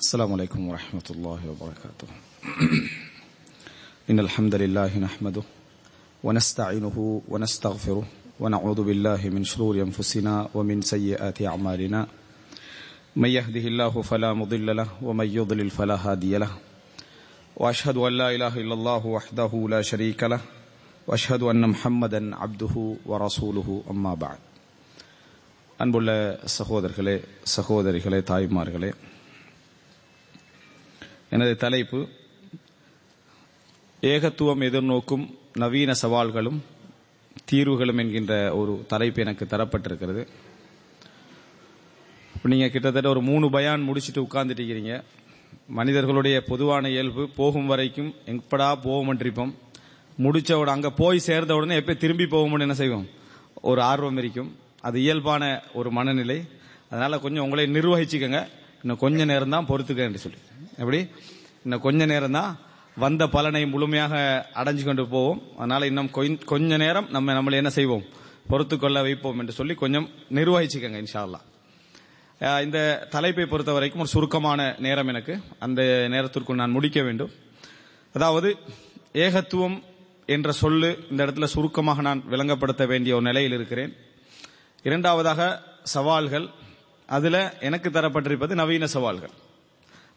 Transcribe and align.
السلام 0.00 0.32
عليكم 0.32 0.68
ورحمة 0.68 1.08
الله 1.10 1.40
وبركاته. 1.50 2.08
إن 4.10 4.20
الحمد 4.20 4.54
لله 4.54 4.98
نحمده 4.98 5.42
ونستعينه 6.24 7.22
ونستغفره 7.28 8.06
ونعوذ 8.40 8.82
بالله 8.82 9.28
من 9.28 9.44
شرور 9.44 9.74
أنفسنا 9.76 10.48
ومن 10.54 10.80
سيئات 10.80 11.42
أعمالنا. 11.42 12.06
من 13.16 13.28
يهده 13.28 13.60
الله 13.60 14.02
فلا 14.02 14.32
مضل 14.32 14.76
له 14.76 14.88
ومن 15.02 15.26
يضلل 15.26 15.70
فلا 15.70 15.96
هادي 15.96 16.38
له. 16.38 16.50
وأشهد 17.56 17.96
أن 17.96 18.12
لا 18.12 18.34
إله 18.34 18.56
إلا 18.56 18.74
الله 18.74 19.06
وحده 19.06 19.66
لا 19.68 19.82
شريك 19.82 20.22
له. 20.22 20.40
وأشهد 21.06 21.42
أن 21.42 21.68
محمدا 21.68 22.36
عبده 22.36 22.96
ورسوله 23.06 23.82
أما 23.90 24.14
بعد. 24.14 24.38
أنبل 25.80 26.36
سخودر 26.46 26.92
خلي 26.92 27.20
سخودر 27.44 28.00
خلي 28.00 28.22
طائب 28.22 28.52
مار 28.52 28.72
خلي 28.72 28.92
எனது 31.30 31.56
தலைப்பு 31.56 32.08
ஏகத்துவம் 34.00 34.60
எதிர்நோக்கும் 34.60 35.34
நவீன 35.52 35.92
சவால்களும் 36.02 36.58
தீர்வுகளும் 37.52 37.98
என்கின்ற 37.98 38.56
ஒரு 38.56 38.84
தலைப்பு 38.88 39.20
எனக்கு 39.20 39.44
தரப்பட்டிருக்கிறது. 39.44 40.26
இப்ப 42.34 42.48
நீங்க 42.48 42.68
கிட்டத்தட்ட 42.68 43.08
ஒரு 43.08 43.22
மூணு 43.22 43.50
பயான் 43.50 43.88
முடிச்சுட்டு 43.88 44.26
உட்கார்ந்துட்டு 44.30 45.02
மனிதர்களுடைய 45.66 46.42
பொதுவான 46.42 46.88
இயல்பு 46.88 47.28
போகும் 47.28 47.66
வரைக்கும் 47.66 48.14
எப்படா 48.26 48.78
போவோம்ன்றிருப்போம். 48.84 49.54
முடிச்ச 50.18 50.52
உடனே 50.52 50.70
அங்க 50.70 50.90
போய் 50.90 51.18
சேர்ந்த 51.18 51.54
உடனே 51.54 51.74
எப்ப 51.74 51.94
திரும்பி 51.94 52.24
போவோம்னு 52.24 52.60
என்ன 52.60 52.74
செய்வோம்? 52.74 53.08
ஒரு 53.54 53.82
ஆர்வம் 53.82 54.16
இருக்கும். 54.16 54.56
அது 54.80 55.00
இயல்பான 55.00 55.62
ஒரு 55.72 55.90
மனநிலை. 55.90 56.42
அதனால 56.90 57.18
கொஞ்சம் 57.18 57.42
உங்களை 57.42 57.64
நிர்வகிச்சுக்கோங்க. 57.66 58.48
இன்னும் 58.82 58.98
கொஞ்ச 58.98 59.24
நேரம் 59.24 59.48
தான் 59.48 59.66
பொறுத்துக்கன்னு 59.66 60.14
சொல்லி. 60.14 60.38
எப்படி? 60.82 61.00
இன்னும் 61.64 61.84
கொஞ்ச 61.86 62.06
நேரம் 62.12 62.36
தான் 62.38 62.52
வந்த 63.02 63.22
பலனை 63.34 63.62
முழுமையாக 63.72 64.14
அடைஞ்சு 64.60 64.84
கொண்டு 64.84 65.04
போவோம். 65.14 65.40
அதனால 65.56 65.86
இன்னும் 65.90 66.10
கொஞ்ச 66.52 66.76
நேரம் 66.84 67.08
நம்ம 67.16 67.36
நம்மளை 67.38 67.56
என்ன 67.62 67.70
செய்வோம்? 67.78 68.04
பொறுத்து 68.50 68.76
கொள்ள 68.78 68.98
வைப்போம் 69.06 69.38
என்று 69.42 69.52
சொல்லி 69.58 69.74
கொஞ்சம் 69.82 70.08
நிர்வகிச்சுக்கோங்க 70.38 71.00
இன்ஷால்லா 71.04 71.40
இந்த 72.64 72.78
தலைப்பை 73.14 73.44
பொறுத்த 73.46 73.72
வரைக்கும் 73.76 74.02
ஒரு 74.02 74.10
சுருக்கமான 74.12 74.60
நேரம் 74.86 75.10
எனக்கு. 75.12 75.34
அந்த 75.66 75.80
நேரத்திற்குள் 76.14 76.60
நான் 76.60 76.76
முடிக்க 76.76 76.98
வேண்டும். 77.08 77.32
அதாவது 78.16 78.50
ஏகத்துவம் 79.24 79.76
என்ற 80.34 80.52
சொல்லு 80.62 80.90
இந்த 81.10 81.20
இடத்துல 81.26 81.48
சுருக்கமாக 81.54 82.00
நான் 82.06 82.24
விளங்கப்படுத்த 82.30 82.86
வேண்டிய 82.92 83.14
ஒரு 83.18 83.24
நிலையில் 83.28 83.56
இருக்கிறேன். 83.58 83.92
இரண்டாவதாக 84.88 85.50
சவால்கள். 85.94 86.46
அதுல 87.16 87.36
எனக்கு 87.68 87.88
தரப்பட்டிருப்பது 87.90 88.54
நவீன 88.62 88.86
சவால்கள். 88.96 89.34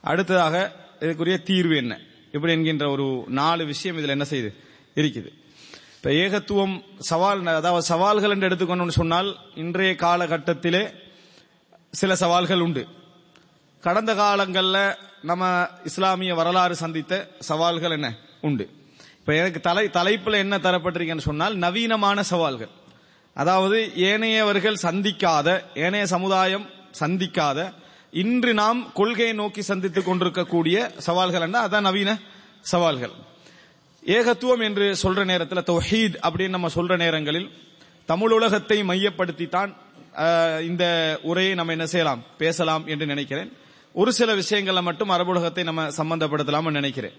அடுத்ததாக 0.03 0.55
இதுக்குரிய 0.99 1.37
தீர்வு 1.43 1.75
என்ன? 1.75 1.93
இப்படி 2.31 2.53
என்கின்ற 2.53 2.85
ஒரு 2.89 3.05
நாலு 3.39 3.63
விஷயம் 3.65 3.97
இதுல 3.97 4.15
என்ன 4.17 4.25
செய்யுது 4.29 4.51
இருக்குது. 4.95 5.29
இப்ப 5.97 6.11
ஏகத்துவம் 6.23 6.75
சவால் 6.99 7.41
அதாவது 7.45 7.85
சவால்கள் 7.85 8.33
என்று 8.35 8.47
எடுத்துக்கணும்னு 8.49 8.99
சொன்னால் 8.99 9.29
இன்றைய 9.55 9.91
காலகட்டத்திலே 9.93 10.83
சில 11.89 12.15
சவால்கள் 12.15 12.59
உண்டு. 12.59 12.83
கடந்த 13.83 14.11
காலங்களில் 14.15 14.97
நம்ம 15.21 15.43
இஸ்லாமிய 15.83 16.33
வரலாறு 16.35 16.75
சந்தித்த 16.75 17.13
சவால்கள் 17.39 17.91
என்ன? 17.91 18.07
உண்டு. 18.41 18.65
இப்ப 19.19 19.35
எனக்கு 19.35 19.59
தலை 19.59 19.85
தலைப்புல 19.99 20.39
என்ன 20.45 20.55
தரப்பட்டிருக்கேன்னு 20.57 21.27
சொன்னால் 21.29 21.55
நவீனமான 21.55 22.19
சவால்கள். 22.31 22.71
அதாவது 23.35 23.77
ஏனையவர்கள் 24.09 24.83
சந்திக்காத 24.83 25.47
ஏனைய 25.75 26.05
சமுதாயம் 26.05 26.65
சந்திக்காத 26.99 27.59
இன்று 28.21 28.53
நாம் 28.53 28.93
கொள்கையை 28.93 29.33
நோக்கி 29.33 29.61
சந்தித்துக் 29.61 30.05
கொண்டிருக்கக்கூடிய 30.05 30.77
சவால்கள் 30.97 31.41
என்ன? 31.41 31.67
அதான் 31.67 31.87
நவீன 31.89 32.19
சவால்கள். 32.61 33.13
ஏகத்துவம் 34.05 34.63
என்று 34.63 34.95
சொல்ற 35.03 35.25
நேரத்தில் 35.25 35.67
தொஹீத் 35.71 36.17
அப்படின்னு 36.25 36.49
நம்ம 36.49 36.69
சொல்ற 36.75 36.97
நேரங்களில் 36.97 37.51
தமிழ் 38.05 38.31
உலகத்தை 38.31 38.77
மையப்படுத்தித்தான் 38.81 39.49
தான் 39.49 40.61
இந்த 40.61 40.85
உரையை 41.21 41.53
நம்ம 41.53 41.71
என்ன 41.71 41.85
செய்யலாம்? 41.85 42.23
பேசலாம் 42.37 42.87
என்று 42.87 43.05
நினைக்கிறேன். 43.05 43.51
ஒரு 43.93 44.13
சில 44.13 44.33
விஷயங்களை 44.33 44.81
மட்டும் 44.81 45.09
அரபுலகத்தை 45.09 45.63
நம்ம 45.63 45.87
சம்பந்தப்படுத்தலாம்னு 45.87 46.77
நினைக்கிறேன். 46.80 47.15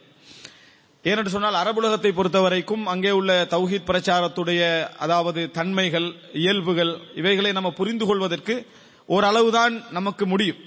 ஏனென்று 1.05 1.27
சொன்னால் 1.27 1.61
அரபுலகத்தை 1.63 2.13
பொறுத்த 2.13 2.41
வரைக்கும் 2.41 2.87
அங்கே 2.87 3.11
உள்ள 3.11 3.45
தௌஹீத் 3.51 3.89
பிரச்சாரத்துடைய 3.91 4.63
அதாவது 4.99 5.51
தன்மைகள் 5.51 6.15
இயல்புகள் 6.33 6.93
இவைகளை 7.15 7.53
நம்ம 7.53 7.71
புரிந்து 7.71 8.07
கொள்வதற்கு 8.07 8.67
ஓரளவுதான் 9.07 9.85
நமக்கு 9.91 10.27
முடியும். 10.27 10.61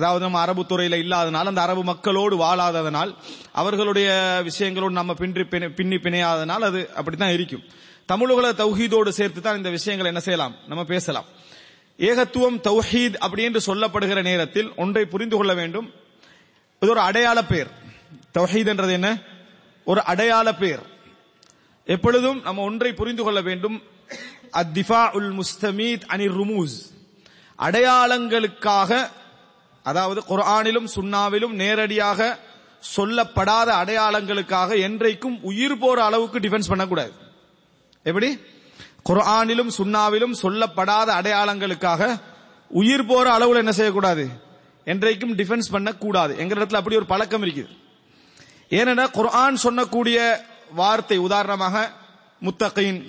அதாவது 0.00 0.20
நம்ம 0.20 0.40
அரபு 0.40 0.62
துறையில 0.62 0.96
இல்லாதனால் 0.98 1.50
அந்த 1.50 1.62
அரபு 1.62 1.84
மக்களோடு 1.84 2.36
வாழாததனால் 2.36 3.14
அவர்களுடைய 3.52 4.10
விஷயங்களோடு 4.44 4.90
நம்ம 4.90 5.14
பின்றி 5.14 5.44
பின்னி 5.44 5.96
பிணையாதனால் 5.96 6.66
அது 6.68 6.90
அப்படித்தான் 6.94 7.32
இருக்கும். 7.32 7.64
தமிழர்களை 8.06 8.50
தௌஹீதோடு 8.50 9.08
சேர்த்து 9.08 9.40
தான் 9.40 9.56
இந்த 9.56 9.70
விஷயங்களை 9.70 10.12
என்ன 10.12 10.24
செய்யலாம்? 10.24 10.54
நம்ம 10.68 10.84
பேசலாம். 10.84 11.24
ஏகத்துவம் 11.98 12.60
தௌஹீத் 12.60 13.16
அப்படி 13.16 13.42
என்று 13.42 13.74
சொல்லப்படுகிற 13.74 14.22
நேரத்தில் 14.22 14.72
ஒன்றை 14.76 15.04
புரிந்து 15.04 15.36
கொள்ள 15.36 15.54
வேண்டும். 15.54 15.92
இது 16.80 16.90
ஒரு 16.90 17.00
அடையாள 17.00 17.44
பேர். 17.44 17.66
தௌஹீத் 18.38 18.66
என்றது 18.66 18.92
என்ன? 18.92 19.18
ஒரு 19.84 20.02
அடையாள 20.02 20.54
பேர். 20.54 20.80
எப்பொழுதும் 21.84 22.42
நம்ம 22.42 22.62
ஒன்றை 22.62 22.92
புரிந்து 22.92 23.22
கொள்ள 23.22 23.40
வேண்டும். 23.40 23.82
அத்திஃபா 24.52 25.02
உல் 25.12 25.40
முஸ்தமீத் 25.40 26.02
அனி 26.08 26.26
ருமூஸ். 26.38 26.76
அடையாளங்களுக்காக 27.58 29.10
அதாவது 29.82 30.20
குர்ஆனிலும் 30.28 30.88
சுண்ணாவிலும் 30.94 31.54
நேரடியாக 31.62 32.38
சொல்லப்படாத 32.96 33.68
அடையாளங்களுக்காக 33.82 34.76
என்றைக்கும் 34.88 35.40
உயிர் 35.40 35.78
போற 35.78 36.04
அளவுக்கு 36.04 36.38
டிஃபென்ஸ் 36.38 36.68
பண்ணக்கூடாது. 36.68 37.12
எப்படி? 38.02 38.38
குர்ஆனிலும் 39.08 39.72
சுண்ணாவிலும் 39.78 40.34
சொல்லப்படாத 40.42 41.08
அடையாளங்களுக்காக 41.20 42.20
உயிர் 42.70 43.06
போற 43.06 43.38
அளவுல 43.38 43.56
என்ன 43.56 43.72
செய்யக்கூடாது? 43.72 44.28
என்றைக்கும் 44.86 45.34
டிஃபென்ஸ் 45.40 45.68
பண்ணக்கூடாது. 45.70 46.38
எங்க 46.38 46.54
இடத்துல 46.54 46.80
அப்படி 46.80 46.96
ஒரு 46.96 47.06
பழக்கம் 47.06 47.42
இருக்குது. 47.42 47.70
ஏனென்னா 48.70 49.10
குர்ஆன் 49.10 49.56
சொன்னக்கூடிய 49.62 50.18
வார்த்தை 50.74 51.18
உதாரணமாக 51.18 51.92
முத்தகீன் 52.42 53.00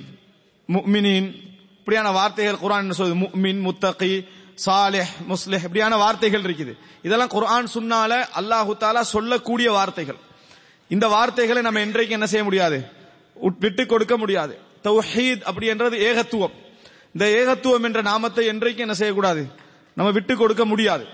முக்மினின் 0.70 1.30
இப்படியான 1.78 2.12
வார்த்தைகள் 2.12 2.62
குரான் 2.64 2.80
என்ன 2.80 2.96
சொல்லுது? 2.98 3.22
முக்மின் 3.26 3.60
முத்தகி 3.60 4.28
சாலிஹ் 4.66 5.07
முஸ்லிஹ் 5.29 5.53
இப்படியான 5.53 5.95
வார்த்தைகள் 5.95 6.41
இருக்குது. 6.41 6.78
இதெல்லாம் 7.01 7.28
குர்ஆன் 7.28 7.67
சுன்னால 7.67 8.29
அல்லாஹு 8.35 8.72
தாலா 8.79 9.01
சொல்லக்கூடிய 9.01 9.72
வார்த்தைகள். 9.72 10.16
இந்த 10.88 11.07
வார்த்தைகளை 11.07 11.62
நம்ம 11.62 11.79
என்றைக்கு 11.79 12.13
என்ன 12.13 12.25
செய்ய 12.25 12.44
முடியாது? 12.44 12.85
உட்- 13.44 13.57
விட்டு 13.59 13.85
கொடுக்க 13.85 14.17
முடியாது. 14.17 14.59
தௌஹீத் 14.84 15.41
அப்படி 15.41 15.66
என்றது 15.66 15.97
ஏகத்துவம். 15.97 16.51
இந்த 17.13 17.25
ஏகத்துவம் 17.25 17.84
என்ற 17.84 18.01
நாமத்தை 18.01 18.45
என்றைக்கு 18.45 18.81
என்ன 18.81 18.94
செய்யக்கூடாது? 18.94 19.47
நம்ம 19.95 20.12
விட்டு 20.12 20.35
கொடுக்க 20.35 20.66
முடியாது. 20.66 21.06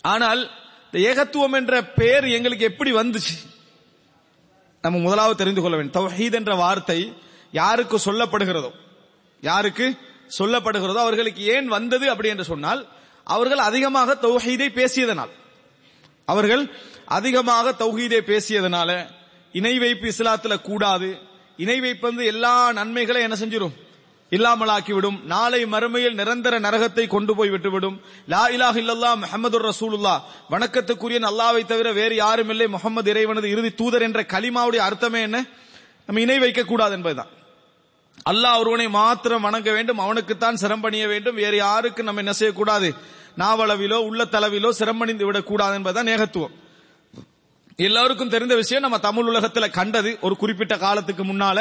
ஆனால் 0.00 0.50
இந்த 0.92 1.12
ஏகத்துவம் 1.12 1.52
என்ற 1.52 1.84
பெயர் 1.84 2.24
எங்களுக்கு 2.24 2.64
எப்படி 2.64 2.92
வந்துச்சு? 2.92 3.50
நம்ம 4.82 4.98
முதலாவது 4.98 5.36
தெரிந்து 5.36 5.62
கொள்ள 5.62 5.76
வேண்டும். 5.76 6.02
தௌஹீத் 6.02 6.32
என்ற 6.32 6.54
வார்த்தை 6.54 7.12
யாருக்கு 7.52 7.96
சொல்லப்படுகிறதோ? 8.04 8.70
யாருக்கு? 9.40 9.94
சொல்லப்படுகிறதோ 10.38 11.00
அவர்களுக்கு 11.06 11.42
ஏன் 11.42 11.68
வந்தது 11.68 12.10
அப்படி 12.10 12.28
என்று 12.28 12.44
சொன்னால் 12.44 12.86
அவர்கள் 13.24 13.58
அதிகமாக 13.58 14.18
தௌஹீதை 14.22 14.68
பேசியதனால். 14.78 15.32
அவர்கள் 16.24 16.70
அதிகமாக 17.04 17.74
தௌஹீதை 17.78 18.20
பேசியதனால 18.30 19.06
இணை 19.52 19.78
வைப்பு 19.78 20.08
இஸ்லாத்துல 20.08 20.62
கூடாது 20.62 21.18
இணை 21.56 21.80
வைப்பு 21.80 22.06
வந்து 22.08 22.24
எல்லா 22.24 22.72
நன்மைகளை 22.72 23.22
என்ன 23.22 23.36
செஞ்சிடும் 23.40 23.76
இல்லாமலாக்கிவிடும். 24.32 25.22
நாளை 25.24 25.64
மறுமையில் 25.64 26.14
நிரந்தர 26.14 26.58
நரகத்தை 26.58 27.06
கொண்டு 27.06 27.36
போய் 27.36 27.50
விட்டுவிடும். 27.50 28.00
லா 28.26 28.48
இலாஹ் 28.48 28.78
இல்லல்லா 28.82 29.10
முஹம்மது 29.16 29.58
ரசூலுல்லா 29.58 30.20
வணக்கத்துக்குரிய 30.50 31.20
அல்லாவை 31.30 31.66
தவிர 31.66 31.92
வேறு 31.92 32.14
யாரும் 32.14 32.48
இல்லை. 32.48 32.66
முகமது 32.66 33.10
இறைவனது 33.10 33.50
இறுதி 33.50 33.70
தூதர் 33.70 34.02
என்ற 34.02 34.22
கலிமாவுடைய 34.22 34.76
அர்த்தமே 34.76 35.20
என்ன? 35.20 35.44
நம்ம 36.06 36.20
இணை 36.20 36.38
வைக்க 36.38 36.64
கூடாது 36.64 36.94
என்பதுதான். 36.94 37.28
அல்லாஹ் 38.30 38.58
ஒருவனை 38.58 38.86
மாத்திரம் 38.88 39.40
வணங்க 39.40 39.72
வேண்டும் 39.72 39.98
அவனுக்குத்தான் 39.98 40.56
சிரம்பணிய 40.56 41.08
வேண்டும் 41.08 41.34
வேறு 41.34 41.56
யாருக்கு 41.56 42.02
நம்ம 42.02 42.20
என்ன 42.20 42.32
செய்யக்கூடாது? 42.32 42.94
நாவளவிலோ 43.38 43.98
உள்ளத்தளவிலோ 44.08 44.70
சிரமணிந்து 44.70 45.24
விடக்கூடாது 45.24 45.74
என்பதுதான் 45.74 46.06
ஏகத்துவம் 46.06 46.54
எல்லாருக்கும் 47.76 48.28
தெரிந்த 48.28 48.54
விஷயம் 48.56 48.82
நம்ம 48.82 48.98
தமிழ் 48.98 49.24
உலகத்துல 49.24 49.70
கண்டது 49.70 50.18
ஒரு 50.20 50.36
குறிப்பிட்ட 50.36 50.76
காலத்துக்கு 50.76 51.24
முன்னால 51.24 51.58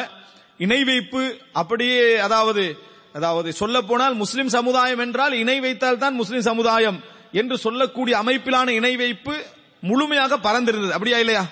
இணை 0.57 0.83
வைப்பு 0.83 1.21
அப்படியே 1.53 2.17
அதாவது 2.17 2.77
அதாவது 3.13 3.51
சொல்ல 3.51 3.81
போனால் 3.81 4.13
முஸ்லிம் 4.13 4.47
சமுதாயம் 4.47 4.99
என்றால் 4.99 5.33
இணை 5.33 5.59
வைத்தால் 5.59 5.97
தான் 5.97 6.13
முஸ்லிம் 6.13 6.41
சமுதாயம் 6.41 7.03
என்று 7.31 7.57
சொல்லக்கூடிய 7.57 8.23
அமைப்பிலான 8.23 8.67
இணை 8.69 8.95
வைப்பு 8.95 9.35
முழுமையாக 9.83 10.37
பறந்திருந்தது. 10.37 10.91
அப்படியா 10.91 11.17
இல்லையா? 11.17 11.45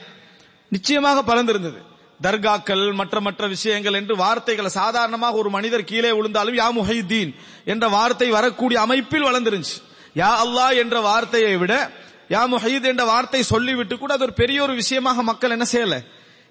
நிச்சயமாக 0.71 1.21
பறந்திருந்தது. 1.21 1.79
தர்காக்கள் 2.23 2.93
மற்ற 2.93 3.19
மற்ற 3.19 3.47
விஷயங்கள் 3.47 3.93
என்று 3.93 4.15
வார்த்தைகளை 4.15 4.69
சாதாரணமாக 4.69 5.35
ஒரு 5.35 5.49
மனிதர் 5.49 5.83
கீழே 5.83 6.11
விழுந்தாலும் 6.11 6.55
யா 6.55 6.67
முஹைதீன் 6.79 7.35
என்ற 7.65 7.87
வார்த்தை 7.87 8.29
வரக்கூடிய 8.29 8.81
அமைப்பில் 8.81 9.23
வளர்ந்துருந்துச்சு. 9.23 9.77
யா 10.15 10.29
அல்லா 10.43 10.77
என்ற 10.77 10.99
வார்த்தையை 10.99 11.57
விட 11.57 11.91
யா 12.29 12.43
முஹீத் 12.51 12.83
என்ற 12.83 13.03
வார்த்தை 13.05 13.43
சொல்லிவிட்டு 13.43 13.97
கூட 13.97 14.13
அது 14.13 14.23
ஒரு 14.23 14.33
பெரிய 14.33 14.63
ஒரு 14.63 14.73
விஷயமாக 14.73 15.23
மக்கள் 15.23 15.49
என்ன 15.49 15.65
செய்யல? 15.71 16.05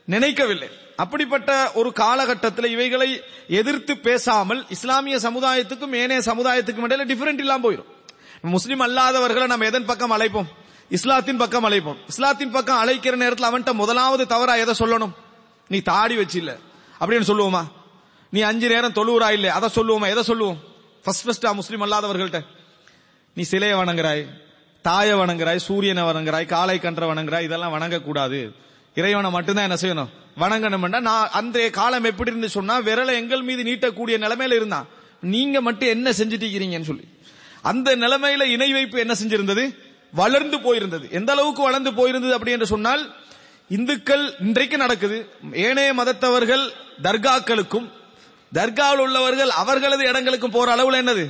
நினைக்கவில்லை. 0.05 0.69
அப்படிப்பட்ட 0.97 1.73
ஒரு 1.75 1.93
காலகட்டத்தில் 1.93 2.71
இவைகளை 2.71 3.23
எதிர்த்து 3.49 3.99
பேசாமல் 3.99 4.67
இஸ்லாமிய 4.69 5.17
சமுதாயத்துக்கும் 5.17 5.95
ஏனைய 5.95 6.23
சமுதாயத்துக்கும் 6.25 6.87
இடையில 6.89 7.07
டிஃபரெண்ட் 7.13 7.39
இல்லாம 7.39 7.71
போயிடும் 7.71 7.91
முஸ்லீம் 8.41 8.81
அல்லாதவர்களை 8.81 9.47
நம்ம 9.47 9.65
எதன் 9.65 9.85
பக்கம் 9.85 10.13
அழைப்போம்? 10.13 10.49
இஸ்லாத்தின் 10.89 11.37
பக்கம் 11.37 11.65
அழைப்போம். 11.65 11.97
இஸ்லாத்தின் 12.09 12.51
பக்கம் 12.51 12.77
அழைக்கிற 12.77 13.17
நேரத்தில் 13.17 13.49
அவன்கிட்ட 13.49 13.73
முதலாவது 13.73 14.27
தவறா 14.27 14.55
எதை 14.55 14.75
சொல்லணும்? 14.79 15.15
நீ 15.69 15.81
தாடி 15.81 16.17
வச்சு 16.17 16.39
இல்ல 16.39 16.57
அப்படின்னு 17.01 17.31
சொல்லுவோமா? 17.31 17.65
நீ 18.31 18.41
அஞ்சு 18.41 18.69
நேரம் 18.69 18.93
தொழுவுறா 18.93 19.31
இல்ல 19.31 19.53
அதை 19.53 19.69
சொல்லுவோமா? 19.75 20.09
எதை 20.09 20.23
சொல்லுவோம்? 20.23 20.59
ஃபர்ஸ்ட் 21.03 21.29
ஃபர்ஸ்டா 21.29 21.53
முஸ்லீம் 21.53 21.83
அல்லாதவர்கள்ட்ட. 21.83 22.41
நீ 23.35 23.43
சிலையை 23.43 23.79
வணங்குறாய் 23.79 24.27
தாயை 24.83 25.19
வணங்குறாய் 25.19 25.57
சூரியனை 25.57 26.03
வணங்குறாய் 26.03 26.47
காலை 26.47 26.79
கன்ற 26.79 27.15
வணங்குறாய் 27.15 27.43
இதெல்லாம் 27.43 27.75
வணங்கக்கூடாது. 27.75 28.55
இறைவனை 28.95 29.31
மட்டும்தான் 29.31 29.71
என்ன 29.71 29.77
செய்யணும்? 29.81 30.09
வணங்கணும்னா 30.39 31.01
நான் 31.01 31.29
அந்த 31.31 31.71
காலம் 31.71 32.05
எப்படி 32.05 32.31
இருந்து 32.31 32.49
சொன்னா 32.49 32.81
விரலை 32.81 33.13
எங்கள் 33.13 33.43
மீது 33.43 33.63
நீட்டக்கூடிய 33.63 34.19
நிலைமையில 34.19 34.53
இருந்தான். 34.53 34.87
நீங்க 35.21 35.61
மட்டும் 35.61 35.89
என்ன 35.89 36.11
செஞ்சுட்டீங்கன்னு 36.11 36.83
சொல்லி. 36.83 37.09
அந்த 37.63 37.97
நிலைமையில 37.97 38.43
இணை 38.43 38.73
வைப்பு 38.73 38.99
என்ன 38.99 39.15
செஞ்சிருந்தது? 39.23 39.79
வளர்ந்து 40.13 40.59
போயிருந்தது. 40.59 41.11
எந்த 41.11 41.33
அளவுக்கு 41.33 41.63
வளர்ந்து 41.63 41.91
போயிருந்தது 41.91 42.31
அப்படி 42.31 42.51
என்று 42.51 42.67
சொன்னால் 42.67 43.15
இந்துக்கள் 43.77 44.25
இன்றைக்கு 44.41 44.77
நடக்குது. 44.77 45.19
ஏனைய 45.67 45.91
மதத்தவர்கள் 45.95 46.65
தர்காக்களுக்கும் 47.03 47.89
தர்காவில் 48.59 49.03
உள்ளவர்கள் 49.07 49.51
அவர்களது 49.63 50.03
இடங்களுக்கும் 50.11 50.55
போற 50.57 50.69
அளவுல 50.77 51.01
என்னது? 51.03 51.25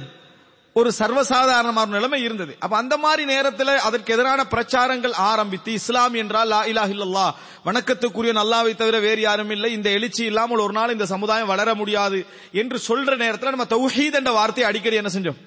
ஒரு 0.76 0.90
சர்வசாதாரணமான 0.98 1.94
நிலைமை 1.96 2.18
இருந்தது. 2.22 2.52
அப்ப 2.58 2.74
அந்த 2.76 2.94
மாதிரி 2.96 3.24
நேரத்தில் 3.24 3.72
அதற்கு 3.88 4.12
எதிரான 4.12 4.40
பிரச்சாரங்கள் 4.44 5.12
ஆரம்பித்து 5.12 5.70
இஸ்லாம் 5.72 6.14
என்றால் 6.14 6.48
லா 6.48 6.60
இலாஹ 6.70 6.90
இல்லல்லா 6.94 7.26
வணக்கத்துக்குரிய 7.66 8.32
நல்லாவை 8.38 8.72
தவிர 8.80 8.98
வேறு 8.98 9.20
யாரும் 9.20 9.50
இல்லை 9.50 9.72
இந்த 9.72 9.88
எழுச்சி 9.90 10.24
இல்லாமல் 10.24 10.62
ஒரு 10.64 10.72
நாள் 10.72 10.94
இந்த 10.96 11.06
சமுதாயம் 11.06 11.46
வளர 11.46 11.74
முடியாது 11.74 12.18
என்று 12.52 12.80
சொல்ற 12.88 13.16
நேரத்தில் 13.16 13.54
நம்ம 13.54 13.68
தௌஹீத் 13.76 14.18
என்ற 14.20 14.32
வார்த்தையை 14.32 14.66
அடிக்கடி 14.70 14.96
என்ன 14.96 15.12
செஞ்சோம்? 15.14 15.38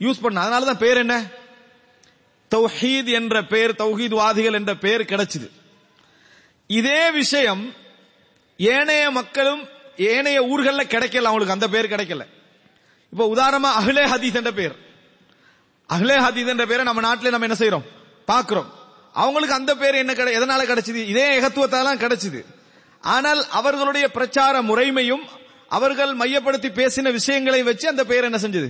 யூஸ் 0.00 0.22
பண்ண 0.22 0.44
அதனாலதான் 0.44 0.82
பேர் 0.84 0.96
என்ன? 0.96 1.16
தௌஹீத் 2.54 3.10
என்ற 3.18 3.44
பெயர் 3.44 3.78
தௌஹீத் 3.82 4.16
வாதிகள் 4.22 4.58
என்ற 4.60 4.74
பெயர் 4.74 5.10
கிடைச்சது. 5.12 5.48
இதே 6.66 7.10
விஷயம் 7.10 7.74
ஏனைய 8.56 9.10
மக்களும் 9.10 9.68
ஏனைய 9.96 10.44
ஊர்களில் 10.44 10.86
கிடைக்கல 10.86 11.22
அவங்களுக்கு 11.22 11.52
அந்த 11.52 11.68
பேர் 11.68 11.88
கிடைக்கல. 11.88 12.26
இப்ப 13.10 13.34
உதாரணமா 13.34 13.70
அகிலே 13.82 14.04
ஹதீஸ் 14.04 14.34
என்ற 14.34 14.52
பேர். 14.52 14.72
அஹ்லே 15.88 16.16
ஹதீஸ் 16.16 16.46
என்ற 16.46 16.66
பேரை 16.66 16.84
நம்ம 16.84 17.00
நாட்டில் 17.00 17.30
நம்ம 17.30 17.46
என்ன 17.46 17.66
செய்யறோம் 17.66 17.82
பார்க்கிறோம். 18.24 18.74
அவங்களுக்கு 19.12 19.54
அந்த 19.54 19.74
பேர் 19.74 19.94
என்ன 19.94 20.14
கிடை 20.14 20.36
எதனால 20.38 20.62
கிடைச்சது? 20.62 20.94
இதே 20.94 21.40
ஏகத்துவத்தால 21.40 21.94
கிடைச்சது. 21.94 22.44
ஆனால் 23.00 23.48
அவர்களுடைய 23.48 24.10
பிரச்சார 24.10 24.62
முறைமையும் 24.62 25.22
அவர்கள் 25.68 26.14
மையப்படுத்தி 26.14 26.68
பேசின 26.68 27.12
விஷயங்களை 27.12 27.62
வச்சு 27.62 27.88
அந்த 27.88 28.04
பேர் 28.04 28.24
என்ன 28.24 28.36
செஞ்சது? 28.36 28.68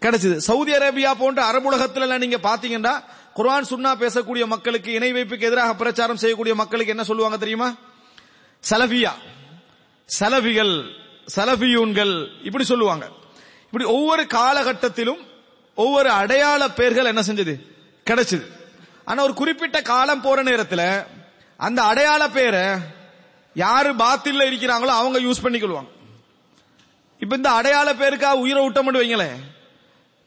கிடைச்சது. 0.00 0.36
சவுதி 0.36 0.72
அரேபியா 0.72 1.12
போன்ற 1.18 1.52
அரபுலகத்துல 1.52 2.18
நீங்க 2.18 2.36
பாத்தீங்கன்னா 2.36 3.04
குர்ஆன் 3.34 3.64
சுன்னா 3.64 4.00
பேசக்கூடிய 4.00 4.46
மக்களுக்கு 4.46 4.92
இணை 4.92 5.12
வைப்புக்கு 5.12 5.40
எதிராக 5.40 5.74
பிரச்சாரம் 5.74 6.16
செய்யக்கூடிய 6.16 6.54
மக்களுக்கு 6.54 6.90
என்ன 6.90 7.04
சொல்லுவாங்க 7.04 7.38
தெரியுமா? 7.38 7.74
சலபியா 8.70 9.12
சலபிகள் 10.20 10.90
சலபியூன்கள் 11.36 12.44
இப்படி 12.44 12.64
சொல்லுவாங்க. 12.64 13.10
இப்படி 13.64 13.84
ஒவ்வொரு 13.84 14.22
காலகட்டத்திலும் 14.22 15.26
ஒவ்வொரு 15.74 16.10
அடையாள 16.10 16.70
பெயர்கள் 16.70 17.04
என்ன 17.04 17.20
செஞ்சது? 17.20 17.54
கிடைச்சது. 18.04 18.46
ஆனா 19.04 19.22
ஒரு 19.22 19.34
குறிப்பிட்ட 19.34 19.82
காலம் 19.82 20.20
போற 20.20 20.42
நேரத்தில் 20.42 21.02
அந்த 21.56 21.82
அடையாள 21.82 22.28
பேரை 22.28 22.78
யாரு 23.54 23.94
பாத்தில 23.94 24.46
இருக்கிறாங்களோ 24.46 24.94
அவங்க 24.94 25.20
யூஸ் 25.20 25.42
பண்ணிக்கொள்வாங்க. 25.42 25.88
இப்ப 27.18 27.36
இந்த 27.36 27.50
அடையாள 27.50 27.94
பேருக்காக 27.94 28.32
உயிரை 28.32 28.68
விட்டோம்னு 28.68 29.00
வைங்களேன். 29.00 29.53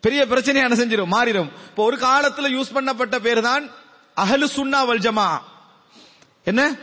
பெரிய 0.01 0.27
பிரச்சனை 0.27 0.61
என்ன 0.61 0.75
செஞ்சிடும் 0.75 1.13
மாறிடும் 1.15 1.49
இப்போ 1.69 1.83
ஒரு 1.83 1.97
காலத்துல 1.97 2.47
யூஸ் 2.57 2.75
பண்ணப்பட்ட 2.75 3.19
பேர் 3.19 3.41
தான் 3.41 3.63
அஹலு 4.17 4.47
சுன்னா 4.57 4.85
வல் 4.87 5.03
ஜமா 5.07 5.39
என்ன? 6.45 6.75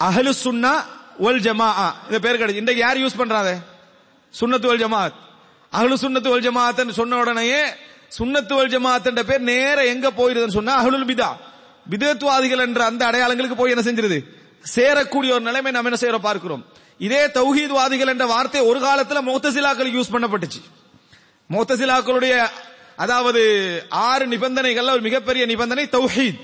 அஹலு 0.00 0.32
சுன்னா 0.44 0.72
வல் 1.18 1.40
ஜமா 1.40 1.68
இந்த 2.06 2.18
பேர் 2.20 2.38
கிடைச்சு 2.40 2.62
இன்றைக்கு 2.62 2.82
யார் 2.82 2.96
யூஸ் 2.96 3.16
பண்றாங்க? 3.16 3.60
சுண்ணத்து 4.40 4.66
வல் 4.66 4.82
ஜமாத் 4.84 5.16
அகலு 5.72 5.96
சுண்ணத்து 6.04 6.28
வல் 6.28 6.46
ஜமாத் 6.46 6.90
சொன்ன 6.90 7.16
உடனேயே 7.16 7.62
சுண்ணத்து 8.18 8.54
வல் 8.54 8.72
ஜமாத் 8.74 9.24
பேர் 9.24 9.40
நேர 9.40 9.84
எங்க 9.84 10.10
போயிருதுன்னு 10.10 10.58
சொன்னா 10.58 10.74
அகலுல் 10.74 11.04
பிதா. 11.04 11.30
பிதத்துவாதிகள் 11.90 12.58
என்ற 12.58 12.84
அந்த 12.84 13.10
அடையாளங்களுக்கு 13.10 13.54
போய் 13.54 13.70
என்ன 13.70 13.84
செஞ்சிருது? 13.84 14.18
சேரக்கூடிய 14.74 15.30
ஒரு 15.32 15.40
நிலைமை 15.40 15.72
நம்ம 15.72 15.88
என்ன 15.90 16.00
செய்யறோம்? 16.02 16.26
பார்க்கிறோம். 16.28 16.64
இதே 16.98 17.26
தௌஹீத்வாதிகள் 17.26 18.08
என்ற 18.08 18.26
வார்த்தை 18.26 18.60
ஒரு 18.60 18.80
காலத்துல 18.80 19.22
மோத்தசிலாக்கள் 19.30 19.94
யூஸ் 19.96 20.12
பண்ணப்பட்டுச்சு. 20.12 20.60
மோத்தசிலாக்களுடைய 21.52 22.48
அதாவது 22.96 23.42
ஆறு 23.88 24.26
நிபந்தனைகள்ல 24.26 24.90
ஒரு 24.90 25.00
மிகப்பெரிய 25.00 25.46
நிபந்தனை 25.46 25.84
தௌஹீத். 25.84 26.40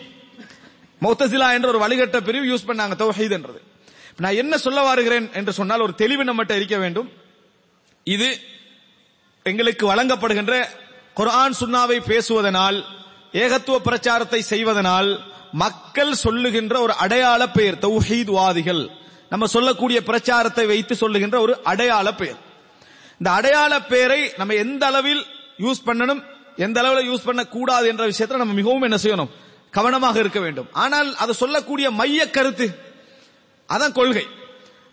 மோத்தசிலா 1.03 1.53
என்ற 1.53 1.69
ஒரு 1.69 1.81
வழிகட்ட 1.85 2.21
பிரிவு 2.21 2.47
யூஸ் 2.53 2.69
பண்ணாங்க 2.69 2.95
தௌஹீத் 3.03 3.31
என்றது. 3.31 3.61
நான் 4.17 4.39
என்ன 4.43 4.59
சொல்ல 4.59 4.83
வருகிறேன் 4.83 5.31
என்று 5.33 5.53
சொன்னால் 5.53 5.81
ஒரு 5.81 5.95
தெளிவு 5.95 6.25
நம்மகிட்ட 6.25 6.57
இருக்க 6.57 6.77
வேண்டும். 6.77 7.13
இது 8.05 8.41
எங்களுக்கு 9.43 9.85
வழங்கப்படுகின்ற 9.95 10.55
குரான் 11.17 11.55
சுன்னாவை 11.61 11.99
பேசுவதனால் 12.11 12.85
ஏகத்துவ 13.33 13.79
பிரச்சாரத்தை 13.79 14.41
செய்வதனால் 14.43 15.11
மக்கள் 15.53 16.13
சொல்லுகின்ற 16.15 16.81
ஒரு 16.81 16.93
அடையாள 16.93 17.49
பெயர் 17.49 17.79
தௌஹீத் 17.79 18.31
வாதிகள். 18.31 18.83
நம்ம 19.29 19.47
சொல்லக்கூடிய 19.47 20.03
பிரச்சாரத்தை 20.03 20.67
வைத்து 20.67 20.95
சொல்லுகின்ற 20.97 21.41
ஒரு 21.41 21.55
அடையாள 21.63 22.15
பெயர். 22.15 22.39
இந்த 23.19 23.31
அடையாள 23.31 23.83
பெயரை 23.83 24.33
நம்ம 24.37 24.55
எந்த 24.55 24.87
அளவில் 24.87 25.27
யூஸ் 25.59 25.87
பண்ணணும் 25.87 26.25
எந்த 26.57 26.81
அளவில் 26.81 27.11
யூஸ் 27.11 27.25
பண்ணக்கூடாது 27.25 27.89
என்ற 27.89 28.09
விஷயத்துல 28.09 28.37
நம்ம 28.37 28.53
மிகவும் 28.53 28.83
என்ன 28.83 28.97
செய்யணும்? 29.03 29.29
கவனமாக 29.71 30.19
இருக்க 30.19 30.41
வேண்டும். 30.41 30.69
ஆனால் 30.73 31.17
அது 31.17 31.35
சொல்லக்கூடிய 31.35 31.91
மைய 31.91 32.31
கருத்து 32.31 32.79
அதான் 33.69 33.93
கொள்கை. 33.93 34.27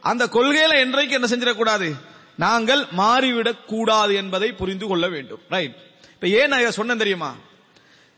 அந்த 0.02 0.26
கொள்கையில 0.26 0.80
என்றைக்கு 0.80 1.14
என்ன 1.14 1.28
செஞ்சிடக்கூடாது? 1.28 1.94
நாங்கள் 2.36 2.86
மாறிவிடக் 2.98 3.66
கூடாது 3.66 4.16
என்பதை 4.16 4.52
புரிந்து 4.52 4.88
கொள்ள 4.88 5.10
வேண்டும். 5.10 5.40
ரைட் 5.50 5.76
இப்ப 6.14 6.28
ஏன் 6.28 6.48
நான் 6.48 6.72
சொன்னேன் 6.72 6.98
தெரியுமா? 6.98 7.36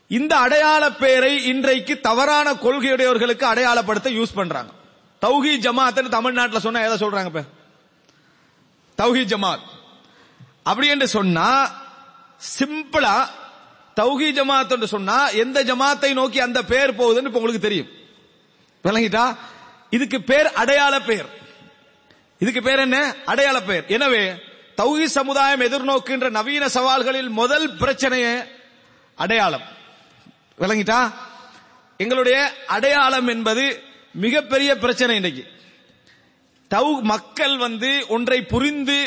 இந்த 0.08 0.36
அடையாள 0.36 0.92
பெயரை 0.92 1.44
இன்றைக்கு 1.44 2.00
தவறான 2.00 2.52
கொள்கையுடையவர்களுக்கு 2.52 3.44
அடையாளப்படுத்த 3.44 4.22
யூஸ் 4.22 4.34
பண்றாங்க. 4.34 4.72
தௌஹி 5.26 5.58
ஜமாத்னு 5.60 6.08
தமிழ்நாட்டில் 6.08 6.60
சொன்னா 6.60 6.80
எதை 6.80 7.08
சொல்றாங்க 7.08 7.24
இப்ப? 7.24 7.42
தௌஹி 8.98 9.24
ஜமாத் 9.24 9.76
அப்படி 10.70 10.88
என்று 10.88 11.08
சொன்னா 11.08 11.48
சிம்பிளா 12.58 13.16
தௌஹி 14.00 14.28
ஜமாத் 14.38 14.74
என்று 14.74 14.88
சொன்னா 14.94 15.16
எந்த 15.42 15.58
ஜமாத்தை 15.64 16.10
நோக்கி 16.12 16.40
அந்த 16.40 16.60
பெயர் 16.62 16.96
போகுதுன்னு 16.96 17.30
இப்ப 17.30 17.40
உங்களுக்கு 17.40 17.66
தெரியும். 17.66 17.90
விளங்கிட்டா? 18.84 19.24
இதுக்கு 19.90 20.18
பேர் 20.22 20.48
அடையாள 20.52 20.94
பெயர் 21.00 21.28
இதுக்கு 22.38 22.62
பேர் 22.62 22.78
என்ன? 22.78 22.98
அடையாள 23.24 23.56
பெயர் 23.62 23.86
எனவே 23.86 24.22
தௌஹி 24.76 25.04
சமுதாயம் 25.04 25.60
எதிர்நோக்கின்ற 25.60 26.30
நவீன 26.30 26.64
சவால்களில் 26.68 27.30
முதல் 27.40 27.66
பிரச்சனையே 27.76 28.34
அடையாளம். 29.14 29.64
விளங்கிட்டா? 30.58 31.00
எங்களுடைய 31.96 32.66
அடையாளம் 32.66 33.28
என்பது 33.28 33.64
மிகப்பெரிய 34.14 34.70
பிரச்சனை 34.76 35.14
இன்னைக்கு. 35.14 35.44
தௌ 36.70 36.86
மக்கள் 37.02 37.56
வந்து 37.58 37.90
ஒன்றை 38.08 38.38
புரிந்து 38.42 38.98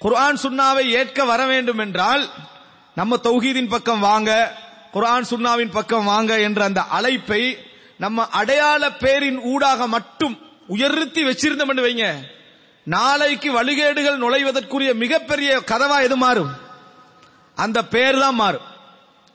குர்ஆன் 0.00 0.38
சுன்னாவை 0.42 0.84
ஏற்க 0.84 1.24
வர 1.24 1.46
வேண்டும் 1.46 1.78
என்றால் 1.78 2.30
நம்ம 2.94 3.16
தௌஹீதின் 3.16 3.68
பக்கம் 3.68 4.00
வாங்க 4.00 4.56
குர்ஆன் 4.92 5.26
சுன்னாவின் 5.30 5.70
பக்கம் 5.70 6.04
வாங்க 6.04 6.40
என்ற 6.40 6.64
அந்த 6.64 6.80
அழைப்பை 6.80 7.58
நம்ம 7.98 8.28
அடையாள 8.28 8.90
பேரின் 8.90 9.40
ஊடாக 9.42 9.86
மட்டும் 9.86 10.40
உயர்த்தி 10.66 11.24
வச்சிருந்தோம் 11.24 11.84
வைங்க. 11.86 12.22
நாளைக்கு 12.84 13.52
வழிகேடுகள் 13.52 14.16
நுழைவதற்குரிய 14.16 14.94
மிகப்பெரிய 14.94 15.58
கதவா 15.58 16.02
எது 16.02 16.16
மாறும்? 16.16 16.52
அந்த 17.54 17.84
பேர் 17.84 18.18
தான் 18.18 18.34
மாறும். 18.34 18.62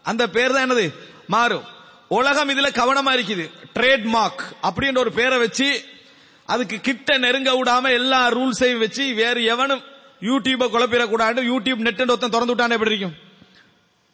அந்த 0.03 0.29
பேர் 0.29 0.51
தான் 0.51 0.71
என்னது? 0.71 0.93
மாறும். 1.27 1.63
உலகம் 2.07 2.49
இதுல 2.49 2.67
கவனமா 2.71 3.11
இருக்குது. 3.17 3.51
ட்ரேட் 3.79 4.03
மார்க் 4.03 4.43
அப்படின்ற 4.63 4.97
ஒரு 4.97 5.11
பேரை 5.11 5.37
வச்சு 5.37 5.85
அதுக்கு 6.45 6.79
கிட்ட 6.79 7.17
நெருங்க 7.17 7.51
விடாம 7.51 7.91
எல்லா 7.91 8.29
ரூல்ஸையும் 8.29 8.77
வச்சு 8.77 9.13
வேறு 9.13 9.43
எவனும் 9.43 9.83
யூடியூப 10.21 10.67
குழப்பிடக்கூடாது. 10.67 11.41
யூடியூப் 11.51 11.75
நெட் 11.75 12.01
ஒருத்தன் 12.01 12.29
திறந்து 12.29 12.45
விட்டானே 12.45 12.73
எப்படி 12.73 12.97
இருக்கும்? 12.97 13.23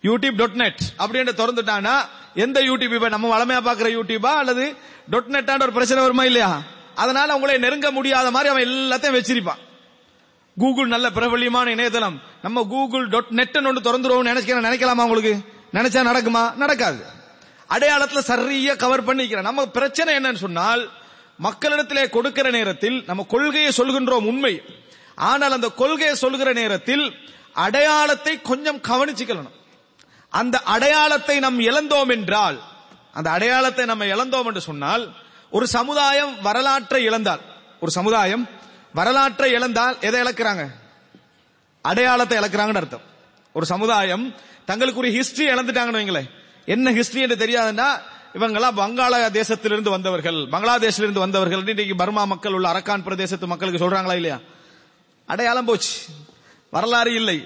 யூடியூப் 0.04 0.36
டாட் 0.36 0.54
நெட் 0.54 0.80
அப்படின்னு 1.00 1.30
திறந்துட்டானா 1.30 2.00
எந்த 2.36 2.62
யூடியூப் 2.62 2.94
இப்ப 2.94 3.10
நம்ம 3.10 3.38
வளமையா 3.38 3.64
பாக்குற 3.64 4.00
யூடியூபா 4.00 4.26
அல்லது 4.26 4.76
டொட் 5.12 5.30
நெட்டான 5.30 5.62
ஒரு 5.62 5.72
பிரச்சனை 5.72 6.04
வருமா 6.04 6.24
இல்லையா? 6.24 6.62
அதனால 6.96 7.36
உங்களை 7.36 7.58
நெருங்க 7.58 7.92
முடியாத 7.92 8.32
மாதிரி 8.32 8.50
அவன் 8.50 8.68
எல்லாத்தையும் 8.68 9.16
வச்சிருப்பான். 9.16 9.70
கூகுள் 10.58 10.88
நல்ல 10.88 11.10
பிரபல்யமான 11.10 11.72
இணையதளம். 11.72 12.22
நம்ம 12.42 12.64
கூகுள் 12.64 13.08
டாட் 13.08 13.30
நெட் 13.30 13.58
ஒன்று 13.58 13.82
திறந்துருவோம் 13.82 14.22
நினைக்க 14.22 14.62
நினைக்கலாமா 14.62 15.04
உங்களுக்கு? 15.04 15.38
நினைச்சா 15.74 16.06
நடக்குமா? 16.08 16.54
நடக்காது. 16.54 17.04
அடையாளத்துல 17.70 18.20
சரியா 18.20 18.74
கவர் 18.74 19.06
பண்ணிக்கிறேன். 19.06 19.42
நம்ம 19.42 19.66
பிரச்சனை 19.66 20.16
என்னன்னு 20.16 20.36
சொன்னால் 20.36 20.90
மக்களிடத்திலே 21.44 22.10
கொடுக்கிற 22.10 22.50
நேரத்தில் 22.50 23.04
நம்ம 23.06 23.24
கொள்கையை 23.24 23.72
சொல்கின்றோம் 23.78 24.28
உண்மை. 24.28 24.62
ஆனால் 25.30 25.56
அந்த 25.58 25.68
கொள்கையை 25.82 26.16
சொல்கிற 26.24 26.50
நேரத்தில் 26.60 27.06
அடையாளத்தை 27.66 28.34
கொஞ்சம் 28.50 28.84
கவனிச்சுக்கணும். 28.90 29.56
அந்த 30.32 30.56
அடையாளத்தை 30.74 31.36
நாம் 31.46 31.60
இழந்தோம் 31.70 32.12
என்றால் 32.16 32.58
அந்த 33.18 33.30
அடையாளத்தை 33.38 33.86
நம்ம 33.92 34.06
இழந்தோம் 34.14 34.48
என்று 34.50 34.62
சொன்னால் 34.70 35.04
ஒரு 35.52 35.66
சமுதாயம் 35.78 36.34
வரலாற்றை 36.48 37.02
இழந்தால் 37.10 37.42
ஒரு 37.84 37.92
சமுதாயம் 37.98 38.44
வரலாற்றை 39.00 39.50
இழந்தால் 39.58 39.98
எதை 40.08 40.20
இழக்கிறாங்க? 40.24 40.64
அடையாளத்தை 41.86 42.36
இழக்கிறாங்கன்னு 42.40 42.82
அர்த்தம். 42.82 43.06
ஒரு 43.56 43.66
சமுதாயம் 43.66 44.26
தங்களுக்கு 44.70 45.02
ஒரு 45.04 45.12
ஹிஸ்டரி 45.18 45.46
இழந்துட்டாங்கன்னு 45.54 46.00
வைங்களேன். 46.00 46.30
என்ன 46.74 46.92
ஹிஸ்டரி 46.98 47.22
என்று 47.26 47.38
தெரியாதுன்னா 47.44 47.88
இவங்கெல்லாம் 48.38 48.80
வங்காள 48.82 49.14
தேசத்திலிருந்து 49.40 49.94
வந்தவர்கள் 49.96 50.40
பங்களாதேஷிலிருந்து 50.54 51.24
வந்தவர்கள் 51.26 51.64
இன்னைக்கு 51.66 51.96
பர்மா 52.02 52.24
மக்கள் 52.34 52.56
உள்ள 52.58 52.68
அரக்கான் 52.74 53.06
பிரதேசத்து 53.08 53.52
மக்களுக்கு 53.54 53.84
சொல்றாங்களா 53.84 54.18
இல்லையா? 54.20 54.38
அடையாளம் 55.32 55.68
போச்சு. 55.70 55.96
வரலாறு 56.76 57.12
இல்லை. 57.20 57.38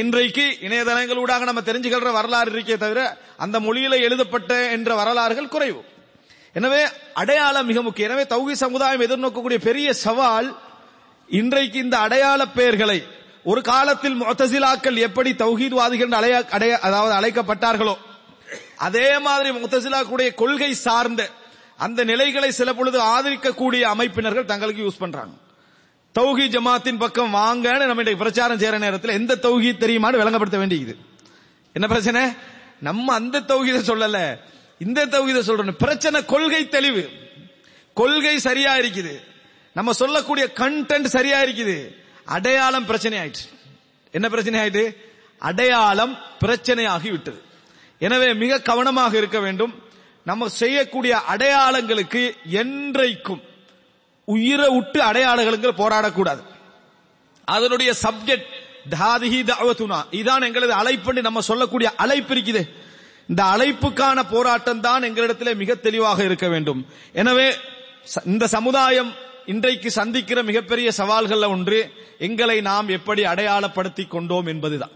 இன்றைக்கு 0.00 0.44
இணையதளங்களூடாக 0.66 1.46
நம்ம 1.48 1.62
தெரிஞ்சுக்கிற 1.68 2.12
வரலாறு 2.18 2.50
இருக்கே 2.54 2.76
தவிர 2.82 3.00
அந்த 3.44 3.56
மொழியில 3.66 3.94
எழுதப்பட்ட 4.06 4.52
என்ற 4.76 4.90
வரலாறுகள் 5.00 5.52
குறைவு. 5.54 5.80
எனவே 6.58 6.82
அடையாளம் 7.22 7.68
மிக 7.70 7.78
முக்கியம். 7.86 8.10
எனவே 8.10 8.24
தௌகி 8.34 8.54
சமுதாயம் 8.64 9.04
எதிர்நோக்கக்கூடிய 9.06 9.60
பெரிய 9.68 9.88
சவால் 10.04 10.50
இன்றைக்கு 11.28 11.78
இந்த 11.86 11.96
அடையாள 12.06 12.40
பெயர்களை 12.58 12.98
ஒரு 13.50 13.60
காலத்தில் 13.72 14.16
முத்தசிலாக்கள் 14.22 14.96
எப்படி 15.06 15.30
தௌஹீத்வாதிகள் 15.42 16.16
அடைய 16.20 16.36
அடைய 16.56 16.72
அதாவது 16.86 17.12
அழைக்கப்பட்டார்களோ 17.18 17.94
அதே 18.86 19.08
மாதிரி 19.26 19.50
முத்தசிலாக்குடைய 19.58 20.30
கொள்கை 20.40 20.70
சார்ந்த 20.86 21.22
அந்த 21.84 22.00
நிலைகளை 22.10 22.50
சில 22.58 22.70
பொழுது 22.78 22.98
ஆதரிக்கக்கூடிய 23.14 23.82
அமைப்பினர்கள் 23.92 24.50
தங்களுக்கு 24.50 24.82
யூஸ் 24.86 25.02
பண்றாங்க. 25.04 25.34
தௌஹி 26.18 26.46
ஜமாத்தின் 26.48 26.98
பக்கம் 26.98 27.34
வாங்கன்னு 27.34 27.86
நம்ம 27.86 28.02
பிரச்சாரம் 28.02 28.58
செய்யற 28.58 28.78
நேரத்தில் 28.78 29.10
எந்த 29.10 29.36
தௌஹி 29.36 29.70
தெரியுமான்னு 29.72 30.20
விளங்கப்படுத்த 30.20 30.58
வேண்டியது. 30.58 30.96
என்ன 31.72 31.86
பிரச்சனை? 31.86 32.32
நம்ம 32.80 33.14
அந்த 33.14 33.40
தௌஹீத 33.40 33.78
சொல்லல. 33.92 34.38
இந்த 34.78 35.06
தௌஹீத 35.06 35.40
சொல்றோம். 35.40 35.70
பிரச்சனை 35.70 36.24
கொள்கை 36.24 36.68
தெளிவு. 36.68 37.10
கொள்கை 37.94 38.38
சரியா 38.38 38.76
இருக்குது. 38.76 39.20
நம்ம 39.74 39.92
சொல்லக்கூடிய 39.92 40.52
கண்டென்ட் 40.54 41.04
சரியா 41.04 41.42
இருக்குது. 41.42 41.94
அடையாளம் 42.24 42.86
பிரச்சனை 42.86 43.18
ஆயிடுச்சு 43.18 43.46
என்ன 44.10 44.28
பிரச்சனை 44.28 44.60
ஆயிட்டு 44.60 44.96
அடையாளம் 45.38 46.18
பிரச்சனையாகி 46.40 47.10
விட்டது 47.10 47.42
எனவே 47.98 48.34
மிக 48.34 48.60
கவனமாக 48.60 49.16
இருக்க 49.16 49.40
வேண்டும். 49.40 49.82
நம்ம 50.24 50.48
செய்யக்கூடிய 50.48 51.22
அடையாளங்களுக்கு 51.28 52.32
என்றைக்கும் 52.50 53.40
உயிரை 54.30 54.68
விட்டு 54.68 55.02
அடையாளங்களுக்கு 55.02 55.70
போராடக்கூடாது. 55.76 56.42
அதனுடைய 57.44 57.94
சப்ஜெக்ட் 58.02 58.46
தாதிஹி 58.90 59.42
தாவத்துனா 59.42 60.02
இதான் 60.10 60.42
எங்களது 60.42 60.72
அழைப்புன்னு 60.72 61.20
நம்ம 61.20 61.40
சொல்லக்கூடிய 61.40 61.92
அழைப்பு 61.96 62.34
இருக்குது. 62.34 62.68
இந்த 63.28 63.42
அழைப்புக்கான 63.42 64.22
போராட்டம் 64.30 64.80
தான் 64.80 65.02
எங்களிடத்திலே 65.02 65.54
மிக 65.54 65.74
தெளிவாக 65.74 66.24
இருக்க 66.24 66.48
வேண்டும். 66.48 66.86
எனவே 67.12 67.50
ச- 68.14 68.26
இந்த 68.26 68.46
சமுதாயம் 68.46 69.14
இன்றைக்கு 69.46 69.90
சந்திக்கிற 69.90 70.42
மிகப்பெரிய 70.42 70.90
சவால்கள்ல 70.96 71.48
ஒன்று 71.48 71.92
எங்களை 72.18 72.60
நாம் 72.60 72.88
எப்படி 72.88 73.24
அடையாளப்படுத்திக் 73.24 74.10
கொண்டோம் 74.10 74.46
என்பதுதான். 74.46 74.90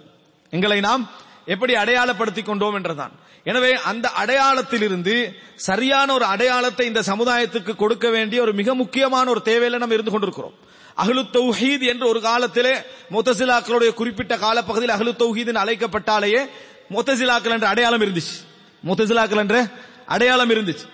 எங்களை 0.51 0.81
நாம் 0.81 1.11
எப்படி 1.47 1.75
அடையாளப்படுத்திக் 1.75 2.47
கொண்டோம் 2.47 2.75
என்றதான் 2.75 3.11
எனவே 3.45 3.73
அந்த 3.73 4.09
அடையாளத்திலிருந்து 4.09 5.35
சரியான 5.55 6.13
ஒரு 6.13 6.25
அடையாளத்தை 6.25 6.87
இந்த 6.87 7.01
சமுதாயத்துக்கு 7.01 7.77
கொடுக்க 7.77 8.11
வேண்டிய 8.11 8.43
ஒரு 8.43 8.53
மிக 8.53 8.75
முக்கியமான 8.75 9.31
ஒரு 9.31 9.41
தேவையில 9.45 9.79
நம்ம 9.79 9.95
இருந்து 9.95 10.11
கொண்டிருக்கிறோம். 10.11 10.55
அகலு 10.97 11.25
தௌஹீத் 11.33 11.81
என்று 11.81 12.09
ஒரு 12.09 12.21
காலத்திலே 12.21 12.75
முத்தசிலாக்களுடைய 13.11 13.95
குறிப்பிட்ட 13.95 14.37
காலப்பகுதியில் 14.37 14.97
அகலு 14.97 15.13
தௌஹீத் 15.19 15.53
அழைக்கப்பட்டாலேயே 15.53 16.49
முத்தசிலாக்கள் 16.91 17.51
என்ற 17.51 17.69
அடையாளம் 17.69 18.01
இருந்துச்சு. 18.01 18.35
முத்தசிலாக்கள் 18.85 19.37
என்ற 19.37 19.69
அடையாளம் 20.07 20.51
இருந்துச்சு. 20.51 20.87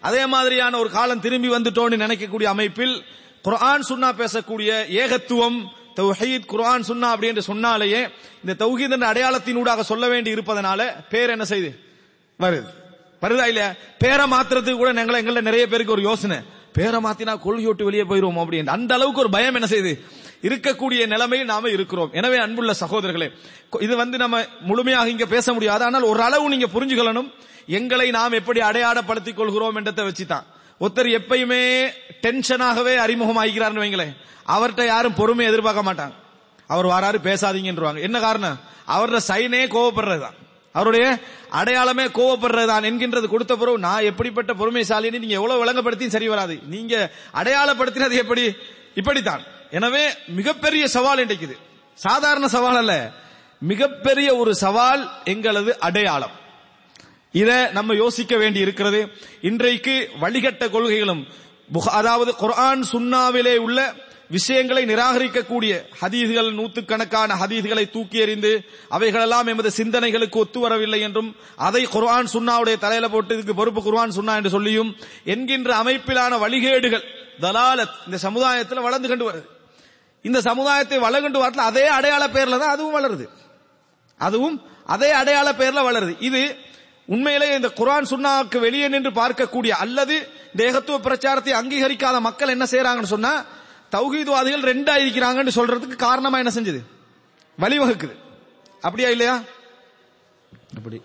அதே 0.00 0.26
மாதிரியான 0.26 0.78
ஒரு 0.78 0.90
காலம் 0.90 1.20
திரும்பி 1.20 1.48
வந்துட்டோன்னு 1.48 1.96
நினைக்கக்கூடிய 2.04 2.44
அமைப்பில் 2.44 3.04
குரான் 3.44 3.82
சுன்னா 3.88 4.12
பேசக்கூடிய 4.16 4.70
ஏகத்துவம் 4.88 5.64
தௌஹீத் 5.96 6.48
குரான் 6.52 6.84
சுன்னா 6.88 7.08
அப்படி 7.10 7.26
என்று 7.26 7.42
சொன்னாலேயே 7.42 8.08
இந்த 8.44 8.66
தௌஹீத் 8.66 8.90
என்ற 8.90 9.12
அடையாளத்தினூடாக 9.12 9.80
சொல்ல 9.80 10.08
வேண்டி 10.08 10.34
இருப்பதனால 10.34 11.08
பேர் 11.08 11.30
என்ன 11.30 11.44
செய்து? 11.44 11.87
வருது. 12.42 12.66
வருதா 13.22 13.46
இல்லையா? 13.46 13.72
பேரை 13.98 14.30
மாத்துறதுக்கு 14.30 14.76
கூட 14.76 14.92
எங்களை 14.92 15.22
எங்கள்ட்ட 15.22 15.40
நிறைய 15.40 15.66
பேருக்கு 15.66 15.92
ஒரு 15.92 16.02
யோசனை. 16.02 16.36
பேரை 16.72 17.00
மாத்தினா 17.02 17.38
கொள்கையோட்டு 17.44 17.82
வெளியே 17.82 18.02
போயிருவோம் 18.02 18.38
அப்படின்னு. 18.38 18.66
அந்த 18.66 18.94
அளவுக்கு 18.94 19.20
ஒரு 19.20 19.30
பயம் 19.30 19.54
என்ன 19.54 19.66
செய்யுது? 19.66 20.04
இருக்கக்கூடிய 20.42 21.06
நிலைமையில் 21.06 21.46
நாம 21.46 21.68
இருக்கிறோம். 21.68 22.10
எனவே 22.12 22.36
அன்புள்ள 22.36 22.74
சகோதரர்களே 22.80 23.30
இது 23.80 23.96
வந்து 23.96 24.18
நம்ம 24.18 24.42
முழுமையாக 24.60 25.08
இங்க 25.08 25.26
பேச 25.26 25.52
முடியாது. 25.52 25.84
ஆனால் 25.84 26.02
ஒரு 26.02 26.22
அளவு 26.22 26.48
நீங்க 26.48 26.66
புரிஞ்சுக்கொள்ளணும் 26.74 27.32
எங்களை 27.66 28.10
நாம் 28.10 28.32
எப்படி 28.32 28.60
அடையாளப்படுத்திக் 28.60 29.36
கொள்கிறோம் 29.36 29.74
என்றதை 29.74 30.04
வச்சுதான். 30.04 30.42
ஒருத்தர் 30.80 31.18
எப்பயுமே 31.18 31.88
டென்ஷனாகவே 32.22 32.96
அறிமுகம் 32.96 33.44
ஆகிறார்னு 33.44 33.80
வைங்களேன். 33.80 34.16
அவர்கிட்ட 34.48 34.86
யாரும் 34.86 35.14
பொறுமை 35.14 35.46
எதிர்பார்க்க 35.46 35.92
மாட்டாங்க. 35.92 36.12
அவர் 36.66 36.86
வாராரு 36.86 37.26
பேசாதீங்கன்றுவாங்க. 37.26 38.00
என்ன 38.00 38.20
காரணம்? 38.20 38.60
அவரோட 38.88 39.18
சைனே 39.28 39.66
கோவப்படுறதுதான். 39.66 40.36
அவருடைய 40.72 41.18
அடையாளமே 41.50 42.04
கோவப்படுறதுதான் 42.04 42.84
என்கின்றது 42.84 43.26
கொடுத்த 43.26 43.56
பிறகு 43.56 43.78
நான் 43.78 44.02
எப்படிப்பட்ட 44.02 44.54
பொறுமைசாலின்னு 44.54 45.18
நீங்க 45.18 45.34
எவ்வளவு 45.34 45.64
விளங்கப்படுத்தியும் 45.64 46.14
சரி 46.16 46.28
வராது. 46.28 46.58
நீங்க 46.66 47.10
அடையாளப்படுத்தினது 47.34 48.12
எப்படி? 48.12 48.54
இப்படித்தான். 48.94 49.42
எனவே 49.70 50.08
மிகப்பெரிய 50.28 50.88
சவால் 50.88 51.26
இன்றைக்குது. 51.26 51.56
சாதாரண 51.94 52.48
சவால் 52.48 52.76
அல்ல. 52.76 53.12
மிகப்பெரிய 53.60 54.36
ஒரு 54.36 54.54
சவால் 54.54 55.10
எங்களது 55.24 55.78
அடையாளம். 55.78 56.30
இத 57.32 57.70
நம்ம 57.72 57.94
யோசிக்க 57.94 58.36
வேண்டி 58.36 58.58
இருக்கிறது. 58.58 59.08
இன்றைக்கு 59.40 60.10
வழிகட்ட 60.20 60.70
கொள்கைகளும் 60.70 61.26
அதாவது 61.90 62.34
குர்ஆன் 62.34 62.84
சுன்னாவிலே 62.92 63.56
உள்ள 63.56 63.94
விஷயங்களை 64.30 64.82
நிராகரிக்கக்கூடிய 64.84 65.72
ஹதீஸ்கள் 66.00 66.48
நூற்றுக்கணக்கான 66.52 67.34
ஹதீஸ்களை 67.42 67.84
தூக்கி 67.90 68.18
எறிந்து 68.18 68.50
அவைகளெல்லாம் 68.96 69.46
எமது 69.46 69.70
சிந்தனைகளுக்கு 69.76 70.40
ஒத்து 70.42 70.58
வரவில்லை 70.60 71.00
என்றும் 71.00 71.30
அதை 71.56 71.82
குர்ஆன் 71.86 72.28
சுன்னாவுடைய 72.34 72.78
தலையில 72.78 73.08
போட்டு 73.08 73.34
இதுக்கு 73.34 73.54
பொறுப்பு 73.54 73.82
குர்ஆன் 73.82 74.16
சுன்னா 74.18 74.34
என்று 74.36 74.50
சொல்லியும் 74.50 74.90
என்கின்ற 75.24 75.70
அமைப்பிலான 75.82 76.38
வழிகேடுகள் 76.44 77.06
தலாலத் 77.40 77.96
இந்த 78.06 78.18
சமுதாயத்தில் 78.26 78.86
வளர்ந்து 78.86 79.08
கொண்டு 79.08 79.26
வருது. 79.30 79.46
இந்த 80.24 80.40
சமுதாயத்தை 80.40 80.98
வளர்ந்து 80.98 81.38
வரல 81.42 81.66
அதே 81.72 81.86
அடையாள 81.86 82.22
பேர்ல 82.26 82.58
தான் 82.58 82.74
அதுவும் 82.76 82.96
வளருது. 82.98 83.26
அதுவும் 84.20 84.56
அதே 84.84 85.10
அடையாள 85.10 85.48
பெயர்ல 85.52 85.82
வளருது. 85.88 86.14
இது 86.20 86.42
உண்மையிலே 87.06 87.54
இந்த 87.54 87.68
குர்ஆன் 87.68 88.10
சுன்னாவுக்கு 88.10 88.58
வெளியே 88.58 88.88
நின்று 88.88 89.10
பார்க்கக்கூடிய 89.10 89.70
அல்லது 89.84 90.16
தேகத்துவ 90.56 90.98
பிரச்சாரத்தை 90.98 91.52
அங்கீகரிக்காத 91.52 92.20
மக்கள் 92.20 92.48
என்ன 92.48 92.64
செய்யறாங்கன்னு 92.70 93.14
சொன்னா 93.16 93.32
தௌஹீத்வாதிகள் 93.94 94.68
ரெண்டா 94.70 94.94
இருக்கிறாங்கன்னு 95.04 95.58
சொல்றதுக்கு 95.58 95.96
காரணமா 95.96 96.38
என்ன 96.38 96.52
செஞ்சது? 96.54 96.80
வழிவகுக்குது. 97.58 98.14
அப்படியா 98.80 99.08
இல்லையா? 99.08 99.36
அப்படி. 100.76 100.98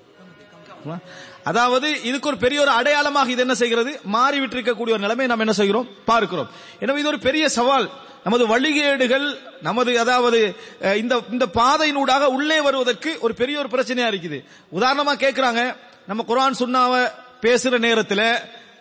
அதாவது 1.50 1.88
இதுக்கு 2.04 2.28
ஒரு 2.28 2.38
பெரிய 2.38 2.62
ஒரு 2.62 2.72
அடையாளமாக 2.80 3.32
இது 3.34 3.42
என்ன 3.42 3.56
செய்கிறது? 3.62 3.92
மாறிவிட்டிருக்கக்கூடிய 4.16 4.96
ஒரு 4.96 5.06
நிலைமை 5.06 5.28
நாம் 5.28 5.44
என்ன 5.46 5.54
செய்கிறோம்? 5.60 5.88
பார்க்கிறோம். 6.06 6.50
எனவே 6.80 7.00
இது 7.00 7.08
ஒரு 7.08 7.20
பெரிய 7.20 7.50
சவால். 7.50 7.88
நமது 8.24 8.44
வழிகேடுகள் 8.48 9.26
நமது 9.62 10.00
அதாவது 10.00 10.40
இந்த 11.02 11.14
இந்த 11.32 11.46
பாதையினூடாக 11.60 12.28
உள்ளே 12.38 12.60
வருவதற்கு 12.62 13.12
ஒரு 13.26 13.34
பெரிய 13.42 13.56
ஒரு 13.60 13.70
பிரச்சனையா 13.74 14.08
இருக்குது. 14.12 14.40
உதாரணமா 14.78 15.14
கேட்கிறாங்க 15.24 15.62
நம்ம 16.08 16.26
குரான் 16.28 16.60
சுண்ணாவை 16.60 17.02
பேசுற 17.42 17.80
நேரத்தில் 17.88 18.26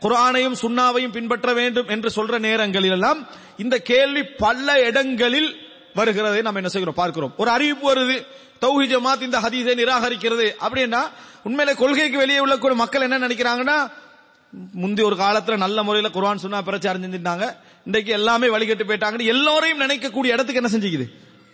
குரானையும் 0.02 0.56
சுண்ணாவையும் 0.62 1.12
பின்பற்ற 1.12 1.52
வேண்டும் 1.52 1.88
என்று 1.88 2.10
சொல்ற 2.16 2.38
நேரங்களில் 2.38 2.90
எல்லாம் 2.90 3.26
இந்த 3.56 3.78
கேள்வி 3.78 4.22
பல 4.22 4.80
இடங்களில் 4.80 5.56
வருகிறதை 5.94 6.42
நம்ம 6.42 6.58
என்ன 6.58 6.68
செய்கிறோம்? 6.68 6.94
பார்க்கிறோம். 6.94 7.34
ஒரு 7.36 7.50
அறிவிப்பு 7.50 7.94
வருது. 7.94 8.26
தௌஹி 8.60 8.86
ஜமாத் 8.94 9.22
இந்த 9.22 9.40
ஹதீஸை 9.40 9.74
நிராகரிக்கிறது. 9.78 10.52
அப்படின்னா 10.60 11.00
உண்மையில 11.44 11.74
கொள்கைக்கு 11.74 12.18
வெளியே 12.18 12.38
உள்ள 12.38 12.58
கூட 12.58 12.74
மக்கள் 12.74 13.02
என்ன 13.02 13.18
நினைக்கிறாங்கன்னா 13.18 13.92
முந்தி 14.72 15.02
ஒரு 15.02 15.16
காலத்துல 15.16 15.56
நல்ல 15.56 15.82
முறையில 15.82 16.12
குர்ஆன் 16.12 16.38
சொன்னா 16.38 16.60
பிரச்சாரம் 16.60 17.02
செஞ்சிருந்தாங்க 17.02 17.56
இன்றைக்கு 17.84 18.12
எல்லாமே 18.12 18.46
வழிகட்டு 18.46 18.86
போயிட்டாங்கன்னு 18.86 19.24
எல்லோரையும் 19.24 19.80
நினைக்கக்கூடிய 19.80 20.26
இடத்துக்கு 20.26 20.62
என்ன 20.62 20.76
செஞ்சுக்குது? 20.76 21.08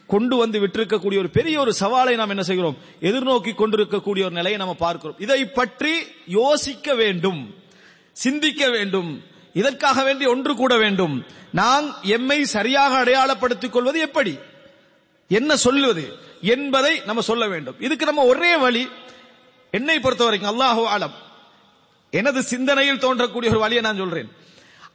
கொண்டு 0.07 0.37
வந்து 0.37 0.61
விட்டிருக்கக்கூடிய 0.61 1.19
ஒரு 1.19 1.31
பெரிய 1.31 1.61
ஒரு 1.61 1.75
சவாலை 1.81 2.15
நாம் 2.15 2.29
என்ன 2.29 2.43
செய்கிறோம்? 2.43 2.77
எதிர்நோக்கி 3.01 3.55
கொண்டிருக்கக்கூடிய 3.55 4.25
ஒரு 4.25 4.35
நிலையை 4.35 4.61
நம்ம 4.61 4.75
பார்க்கிறோம். 4.75 5.17
இதை 5.19 5.47
பற்றி 5.47 5.93
யோசிக்க 6.27 6.95
வேண்டும். 6.95 7.55
சிந்திக்க 8.19 8.71
வேண்டும். 8.71 9.23
இதற்காக 9.53 10.03
வேண்டி 10.03 10.27
ஒன்று 10.27 10.55
கூட 10.55 10.77
வேண்டும். 10.77 11.27
நாம் 11.53 12.03
எம்மை 12.03 12.45
சரியாக 12.45 12.97
அடையாளப்படுத்திக் 12.97 13.73
கொள்வது 13.73 14.01
எப்படி? 14.01 14.39
என்ன 15.29 15.57
சொல்லுவது 15.57 16.19
என்பதை 16.43 17.03
நம்ம 17.07 17.21
சொல்ல 17.21 17.49
வேண்டும். 17.49 17.77
இதுக்கு 17.79 18.05
நம்ம 18.05 18.25
ஒரே 18.25 18.57
வழி 18.57 18.89
என்னை 19.71 20.01
பொறுத்த 20.01 20.25
வரைக்கும் 20.25 20.61
அல்லாஹு 20.61 20.91
ஆலம். 20.97 21.13
எனது 22.11 22.43
சிந்தனையில் 22.43 22.99
தோன்றக்கூடிய 22.99 23.49
ஒரு 23.49 23.59
வழியை 23.59 23.83
நான் 23.83 23.97
சொல்றேன். 23.97 24.33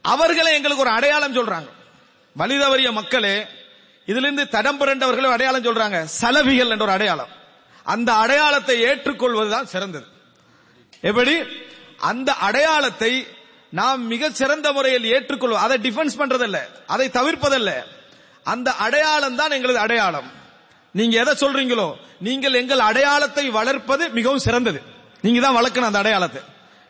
அவர்களே 0.02 0.54
எங்களுக்கு 0.54 0.82
ஒரு 0.82 0.92
அடையாளம் 0.92 1.36
சொல்றாங்க. 1.36 1.68
வலிதவறிய 2.38 2.92
மக்களே 2.92 3.46
இதிலிருந்து 4.06 4.48
தடம் 4.48 4.80
புரண்டவர்களே 4.80 5.30
அடையாளம் 5.30 5.64
சொல்றாங்க. 5.64 6.06
சலபிகள் 6.20 6.68
என்ற 6.68 6.84
ஒரு 6.84 6.92
அடையாளம். 6.92 7.28
அந்த 7.84 8.12
அடையாளத்தை 8.12 8.84
ஏற்றுக்கொள்வதுதான் 8.84 9.64
சிறந்தது. 9.64 10.04
எப்படி? 11.00 11.38
அந்த 11.96 12.32
அடையாளத்தை 12.32 13.26
நாம் 13.70 14.06
மிக 14.06 14.30
சிறந்த 14.30 14.72
முறையில் 14.72 15.12
ஏற்றுக்கொள்வோம். 15.12 15.64
அதை 15.66 15.78
டிஃபென்ஸ் 15.82 16.18
பண்றதல்ல. 16.18 16.56
அதை 16.86 17.08
தவிர்ப்பதல்ல. 17.08 17.72
அந்த 18.42 18.72
அடையாளம் 18.72 19.36
தான் 19.36 19.50
எங்களது 19.50 19.78
அடையாளம். 19.78 20.30
நீங்க 20.92 21.20
எதை 21.20 21.34
சொல்றீங்களோ 21.34 21.94
நீங்கள் 22.20 22.52
எங்கள் 22.52 22.78
அடையாளத்தை 22.78 23.50
வளர்ப்பது 23.50 24.10
மிகவும் 24.10 24.38
சிறந்தது. 24.38 24.82
நீங்க 25.20 25.40
தான் 25.40 25.56
வளர்க்கணும் 25.56 25.80
அந்த 25.80 25.98
அடையாளத்தை. 25.98 26.42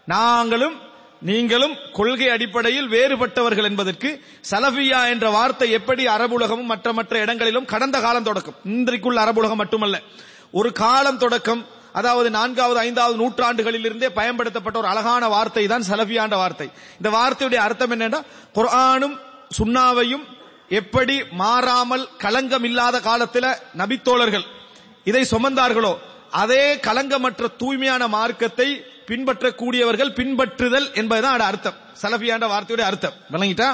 நாங்களும் 0.04 0.92
நீங்களும் 1.20 1.76
கொள்கை 1.92 2.28
அடிப்படையில் 2.28 2.88
வேறுபட்டவர்கள் 2.88 3.62
என்பதற்கு 3.62 4.24
சலபியா 4.50 5.08
என்ற 5.08 5.30
வார்த்தை 5.30 5.70
எப்படி 5.70 6.06
அரபுலகமும் 6.06 6.62
மற்ற 6.62 6.92
மற்ற 6.92 7.18
இடங்களிலும் 7.18 7.64
கடந்த 7.64 8.00
காலம் 8.00 8.22
தொடக்கம். 8.22 8.54
இன்றைக்குள்ள 8.64 9.18
அரபுலகம் 9.26 9.54
மட்டுமல்ல. 9.54 10.00
ஒரு 10.52 10.72
காலம் 10.72 11.18
தொடக்கம் 11.18 11.66
அதாவது 11.98 12.28
நான்காவது 12.38 12.78
ஐந்தாவது 12.86 13.16
நூற்றாண்டுகளில் 13.22 13.86
இருந்தே 13.88 14.08
பயன்படுத்தப்பட்ட 14.18 14.76
ஒரு 14.78 14.88
அழகான 14.92 15.24
வார்த்தை 15.34 15.64
தான் 15.72 15.86
சலபியாண்ட 15.90 16.36
வார்த்தை. 16.42 16.68
இந்த 17.00 17.08
வார்த்தையுடைய 17.18 17.60
அர்த்தம் 17.66 17.92
என்னன்னா 17.94 18.20
குரானும் 18.58 19.16
சுண்ணாவையும் 19.58 20.24
எப்படி 20.80 21.16
மாறாமல் 21.42 22.04
களங்கம் 22.24 22.66
இல்லாத 22.68 22.96
காலத்தில் 23.00 23.50
நபித்தோழர்கள் 23.80 24.46
இதை 25.10 25.22
சுமந்தார்களோ 25.30 25.92
அதே 26.42 26.64
களங்கமற்ற 26.86 27.48
தூய்மையான 27.56 28.02
மார்க்கத்தை 28.16 28.68
பின்பற்றக்கூடியவர்கள் 29.08 30.14
பின்பற்றுதல் 30.18 30.86
என்பதுதான் 31.00 31.46
அர்த்தம். 31.50 31.76
சலபியாண்ட 32.02 32.46
வார்த்தையுடைய 32.52 32.86
அர்த்தம். 32.90 33.16
விளங்கிட்டா? 33.34 33.68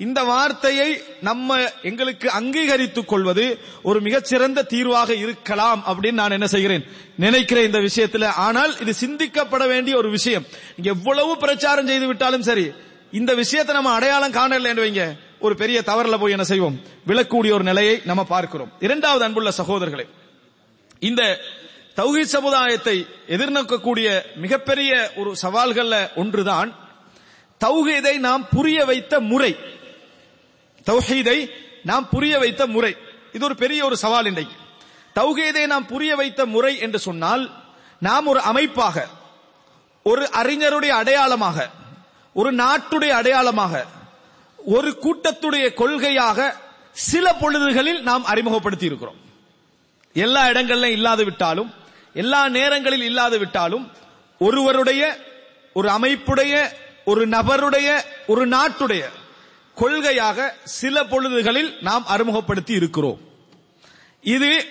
இந்த 0.00 0.22
வார்த்தையை 0.22 1.02
நம்ம 1.20 1.58
எங்களுக்கு 1.82 2.30
அங்கீகரித்துக் 2.30 3.08
கொள்வது 3.08 3.58
ஒரு 3.82 4.00
மிகச்சிறந்த 4.00 4.62
தீர்வாக 4.62 5.14
இருக்கலாம் 5.14 5.84
அப்படின்னு 5.86 6.20
நான் 6.20 6.30
என்ன 6.30 6.46
செய்கிறேன் 6.46 6.84
நினைக்கிறேன் 7.16 7.64
இந்த 7.64 7.78
விஷயத்துல. 7.78 8.24
ஆனால் 8.24 8.72
இது 8.80 8.92
சிந்திக்கப்பட 9.00 9.66
வேண்டிய 9.68 9.96
ஒரு 9.96 10.10
விஷயம். 10.10 10.46
எவ்வளவு 10.82 11.36
பிரச்சாரம் 11.36 11.86
செய்து 11.86 12.06
விட்டாலும் 12.06 12.42
சரி 12.42 12.72
இந்த 13.12 13.34
விஷயத்தை 13.34 13.74
நம்ம 13.74 13.92
அடையாளம் 13.92 14.32
காணல 14.32 14.74
வைங்க. 14.74 15.04
ஒரு 15.40 15.54
பெரிய 15.54 15.82
தவறுல 15.86 16.18
போய் 16.18 16.30
என்ன 16.30 16.44
செய்வோம்? 16.44 16.80
விழக்கூடிய 17.06 17.52
ஒரு 17.52 17.62
நிலையை 17.62 18.00
நம்ம 18.04 18.24
பார்க்கிறோம். 18.24 18.72
இரண்டாவது 18.80 19.24
அன்புள்ள 19.24 19.52
சகோதரர்களே 19.58 20.06
இந்த 20.98 21.40
தௌஹி 21.96 22.22
சமுதாயத்தை 22.22 23.06
எதிர்நோக்கக்கூடிய 23.28 24.22
மிகப்பெரிய 24.36 25.12
ஒரு 25.16 25.34
சவால்கள்ல 25.42 25.96
ஒன்றுதான் 26.16 26.70
தௌஹீதை 27.64 28.18
நாம் 28.18 28.48
புரிய 28.50 28.84
வைத்த 28.84 29.20
முறை. 29.20 29.56
தௌஹீதை 30.86 31.50
நாம் 31.84 32.08
புரிய 32.08 32.38
வைத்த 32.38 32.66
முறை. 32.66 32.96
இது 33.32 33.44
ஒரு 33.44 33.54
பெரிய 33.54 33.84
ஒரு 33.84 33.96
சவால் 33.96 34.26
இன்றைக்கு. 34.26 34.56
தௌஹீதை 35.14 35.66
நாம் 35.66 35.86
புரிய 35.86 36.16
வைத்த 36.16 36.46
முறை 36.46 36.78
என்று 36.78 36.98
சொன்னால் 36.98 37.50
நாம் 37.98 38.26
ஒரு 38.26 38.40
அமைப்பாக 38.40 39.06
ஒரு 40.02 40.28
அறிஞருடைய 40.32 40.88
அடையாளமாக 40.88 41.70
ஒரு 42.32 42.54
நாட்டுடைய 42.54 43.08
அடையாளமாக 43.08 43.86
ஒரு 44.56 44.98
கூட்டத்துடைய 45.02 45.66
கொள்கையாக 45.74 46.54
சில 46.92 47.32
பொழுதுகளில் 47.32 48.00
நாம் 48.02 48.24
அறிமுகப்படுத்தி 48.24 48.86
இருக்கிறோம். 48.86 49.18
எல்லா 50.12 50.48
இடங்களிலும் 50.48 50.90
இல்லாது 50.90 51.24
விட்டாலும் 51.24 51.74
எல்லா 52.14 52.48
நேரங்களில் 52.48 53.02
இல்லாது 53.02 53.38
விட்டாலும் 53.38 53.90
ஒருவருடைய 54.38 55.02
ஒரு 55.72 55.88
அமைப்புடைய 55.88 56.54
ஒரு 57.04 57.28
நபருடைய 57.28 57.88
ஒரு 58.26 58.46
நாட்டுடைய 58.46 59.02
கொள்கையாக 59.80 60.52
சில 60.64 61.04
பொழுதுகளில் 61.04 61.76
நாம் 61.80 62.06
அறிமுகப்படுத்தி 62.06 62.72
இருக்கிறோம். 62.72 63.20
இது 64.20 64.66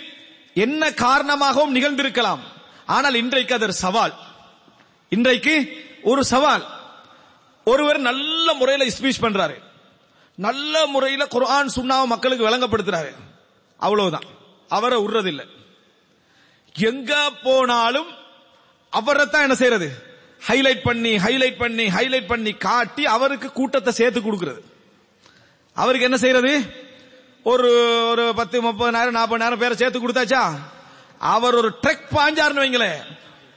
என்ன 0.54 0.94
காரணமாகவும் 0.94 1.76
நிகழ்ந்திருக்கலாம். 1.76 2.40
ஆனால் 2.86 3.14
இன்றைக்கு 3.14 3.56
அது 3.56 3.74
சவால். 3.74 4.14
இன்றைக்கு 5.10 5.86
ஒரு 6.04 6.24
சவால். 6.24 6.66
ஒருவர் 7.66 8.00
நல்ல 8.00 8.54
முறையில 8.54 8.96
ஸ்பீச் 8.98 9.22
பண்றாரு. 9.22 9.58
நல்ல 10.36 10.86
முறையில 10.86 11.26
குரான் 11.26 11.70
சுண்ணாவை 11.76 12.06
மக்களுக்கு 12.06 12.50
விளங்கப்படுத்துறாரு. 12.50 13.16
அவ்வளவுதான். 13.78 14.28
அவரை 14.68 14.98
விடுறதில்லை 15.00 15.46
எங்க 16.80 17.32
போனாலும் 17.44 18.08
அவரை 18.90 19.26
தான் 19.26 19.42
என்ன 19.42 19.56
செய்யறது? 19.56 19.90
ஹைலைட் 20.48 20.82
பண்ணி 20.84 21.16
ஹைலைட் 21.16 21.58
பண்ணி 21.58 21.86
ஹைலைட் 21.86 22.28
பண்ணி 22.28 22.54
காட்டி 22.54 23.06
அவருக்கு 23.06 23.52
கூட்டத்தை 23.52 23.94
சேர்த்து 23.94 24.22
கொடுக்கிறது. 24.22 24.64
அவருக்கு 25.80 26.06
என்ன 26.06 26.18
செய்யறது? 26.18 26.62
ஒரு 27.44 27.70
ஒரு 28.10 28.34
பத்து 28.36 28.64
முப்பதாயிரம் 28.64 29.10
நாற்பதாயிரம் 29.10 29.60
பேரை 29.60 29.78
சேர்த்து 29.78 30.00
கொடுத்தாச்சா? 30.00 30.60
அவர் 31.20 31.56
ஒரு 31.56 31.72
ட்ரெக் 31.82 32.16
பாஞ்சாருன்னு 32.16 32.64
வைங்களேன். 32.64 33.00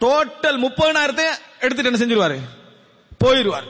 டோட்டல் 0.00 0.58
முப்பதாயிரத்தை 0.58 1.24
எடுத்துட்டு 1.60 1.92
என்ன 1.92 1.98
செஞ்சிருவாரு? 1.98 2.38
போயிருவார் 3.24 3.66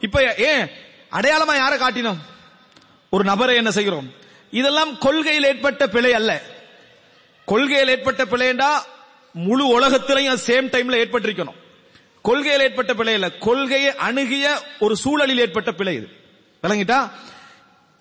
இப்ப 0.00 0.34
ஏன்? 0.34 0.70
அடையாளமா 1.12 1.54
யாரை 1.54 1.78
காட்டினோம்? 1.78 2.16
ஒரு 3.10 3.24
நபரை 3.24 3.56
என்ன 3.56 3.70
செய்கிறோம்? 3.70 4.12
இதெல்லாம் 4.50 4.98
கொள்கையில் 4.98 5.44
ஏற்பட்ட 5.44 5.86
பிழை 5.86 6.14
அல்ல. 6.14 6.42
கொள்கையில் 7.44 7.88
ஏற்பட்ட 7.88 8.24
பிழைண்டா 8.24 8.68
முழு 9.32 9.80
உலகத்திலையும் 9.80 10.38
சேம் 10.46 10.70
டைம்ல 10.70 11.00
ஏற்பட்டிருக்கணும். 11.04 11.58
கொள்கையில் 12.22 12.60
ஏற்பட்ட 12.60 12.94
பிழை 12.94 13.14
இல்ல. 13.14 13.30
கொள்கையை 13.30 13.94
அணுகிய 13.94 14.62
ஒரு 14.80 14.96
சூழலில் 14.96 15.38
ஏற்பட்ட 15.38 15.72
பிழை 15.72 15.94
இது. 15.94 16.08
விளங்கிட்டா? 16.62 17.10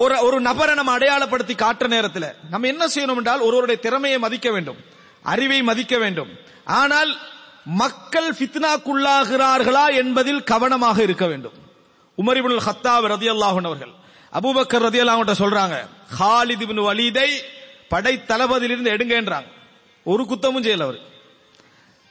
ஒரு 0.02 0.24
ஒரு 0.24 0.42
நபரை 0.42 0.76
நம்ம 0.76 0.98
அடையாளப்படுத்தி 0.98 1.54
காட்டுற 1.56 1.88
நேரத்தில் 1.88 2.34
நம்ம 2.50 2.68
என்ன 2.68 2.86
செய்யணும் 2.88 3.16
என்றால் 3.16 3.40
ஒருவருடைய 3.40 3.82
திறமையை 3.82 4.20
மதிக்க 4.20 4.52
வேண்டும். 4.52 4.78
அறிவை 5.24 5.64
மதிக்க 5.64 5.98
வேண்டும். 5.98 6.30
ஆனால் 6.66 7.18
மக்கள் 7.66 8.32
ஃபித்னாக்குள்ளாகிறார்களா 8.32 9.96
என்பதில் 9.96 10.44
கவனமாக 10.44 11.02
இருக்க 11.02 11.28
வேண்டும். 11.28 11.54
உமரிபுல் 12.18 12.62
ஹத்தாப் 12.66 13.06
ரதியல்லாஹு 13.06 13.64
அவர்கள் 13.64 13.94
அபூபக்கர் 14.34 14.86
ரதியல்லாஹு 14.88 15.32
சொல்றாங்க 15.40 15.88
ஹாலித் 16.20 16.66
பின் 16.66 16.78
வலீதை 16.78 17.30
படை 17.90 18.22
தளபதியிலிருந்து 18.28 18.94
எடுங்கன்றாங்க. 18.96 19.48
ஒரு 20.04 20.24
குத்தமும் 20.24 20.64
செய்யல 20.64 20.82
அவர். 20.82 21.00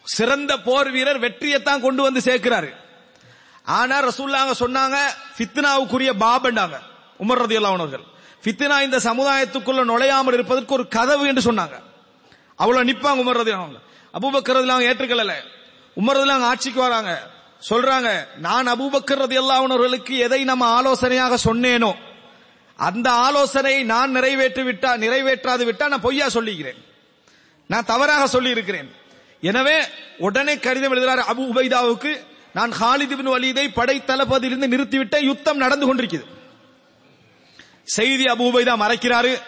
சிறந்த 0.02 0.56
போர் 0.56 0.90
வீரர் 0.90 1.20
வெற்றியைத்தான் 1.20 1.80
கொண்டு 1.80 2.02
வந்து 2.02 2.20
சேர்க்கிறாரு. 2.20 2.74
ஆனா 3.62 4.02
ரசூல்லாங்க 4.02 4.52
சொன்னாங்க 4.60 4.96
ஃபித்னாவுக்குரிய 5.38 6.12
பாபண்டாங்க. 6.20 6.78
உமர் 7.24 7.42
ரதி 7.42 7.56
அவர்கள் 7.56 8.04
ஃபித்னா 8.44 8.76
இந்த 8.86 8.98
சமுதாயத்துக்குள்ள 9.08 9.82
நுழையாமல் 9.92 10.36
இருப்பதற்கு 10.38 10.76
ஒரு 10.78 10.84
கதவு 10.96 11.24
என்று 11.30 11.42
சொன்னாங்க. 11.48 11.76
அவ்வளவு 12.62 12.88
நிப்பாங்க 12.90 13.22
உமர் 13.24 13.40
ரதியல்லாஹு 13.40 13.86
அபூபக்கர் 14.18 14.58
அவங்க 14.58 14.88
ஏற்றுக்கல 14.90 15.34
உமர் 15.96 16.20
அவங்க 16.24 16.46
ஆட்சிக்கு 16.52 16.80
வராங்க. 16.80 17.12
சொல்றாங்க 17.68 18.08
நான் 18.46 18.68
அபூபக்கர் 18.74 19.22
ரதி 19.22 19.38
அவர்களுக்கு 19.54 20.14
எதை 20.26 20.40
நம்ம 20.50 20.64
ஆலோசனையாக 20.78 21.38
சொன்னேனோ 21.48 21.92
அந்த 22.78 23.08
ஆலோசனையை 23.26 23.80
நான் 23.94 24.14
நிறைவேற்றி 24.16 24.62
விட்டா 24.68 24.90
நிறைவேற்றாது 25.04 25.62
விட்டா 25.68 25.86
நான் 25.92 26.04
பொய்யா 26.06 26.26
சொல்லிக்கிறேன். 26.36 26.80
நான் 27.70 27.88
தவறாக 27.92 28.26
சொல்லி 28.34 28.50
இருக்கிறேன் 28.56 28.88
எனவே 29.50 29.78
உடனே 30.26 30.54
கடிதம் 30.58 30.92
எழுதுகிறார் 30.94 31.22
அபு 31.32 31.42
உபைதாவுக்கு 31.52 32.12
நான் 32.58 32.72
ஹாலிதிபின் 32.80 33.32
வலிதை 33.34 33.64
படை 33.78 33.96
தளபதியிலிருந்து 34.06 34.72
நிறுத்திவிட்ட 34.74 35.16
யுத்தம் 35.30 35.62
நடந்து 35.64 35.86
கொண்டிருக்கிறது. 35.86 36.26
செய்தி 37.88 38.24
அபூபை 38.24 38.64
தான் 38.64 38.80
மறைக்கிறாரு. 38.80 39.40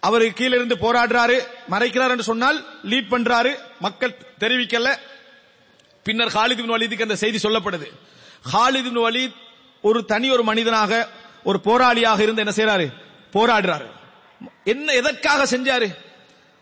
அவரு 0.00 0.32
கீழே 0.32 0.54
இருந்து 0.54 0.76
போராடுறாரு. 0.76 1.46
மறைக்கிறார் 1.70 2.10
என்று 2.10 2.22
சொன்னால் 2.22 2.64
லீட் 2.82 3.10
பண்றாரு. 3.10 3.54
மக்கள் 3.80 4.16
தெரிவிக்கல. 4.40 4.96
பின்னர் 6.04 6.32
ஹாலித் 6.32 6.60
இப்னு 6.60 6.74
வலீதுக்கு 6.76 7.02
அந்த 7.02 7.16
செய்தி 7.16 7.38
சொல்லப்படுது. 7.42 7.86
ஹாலித் 8.52 8.86
இப்னு 8.86 9.02
வலீத் 9.08 9.34
ஒரு 9.82 10.04
தனி 10.04 10.30
ஒரு 10.30 10.42
மனிதனாக 10.42 11.08
ஒரு 11.44 11.60
போராளியாக 11.64 12.20
இருந்து 12.20 12.46
என்ன 12.46 12.52
செய்யறாரு 12.54 12.92
போராடுறாரு. 13.32 13.90
என்ன 14.64 14.92
எதற்காக 14.92 15.56
செஞ்சாரு? 15.56 15.94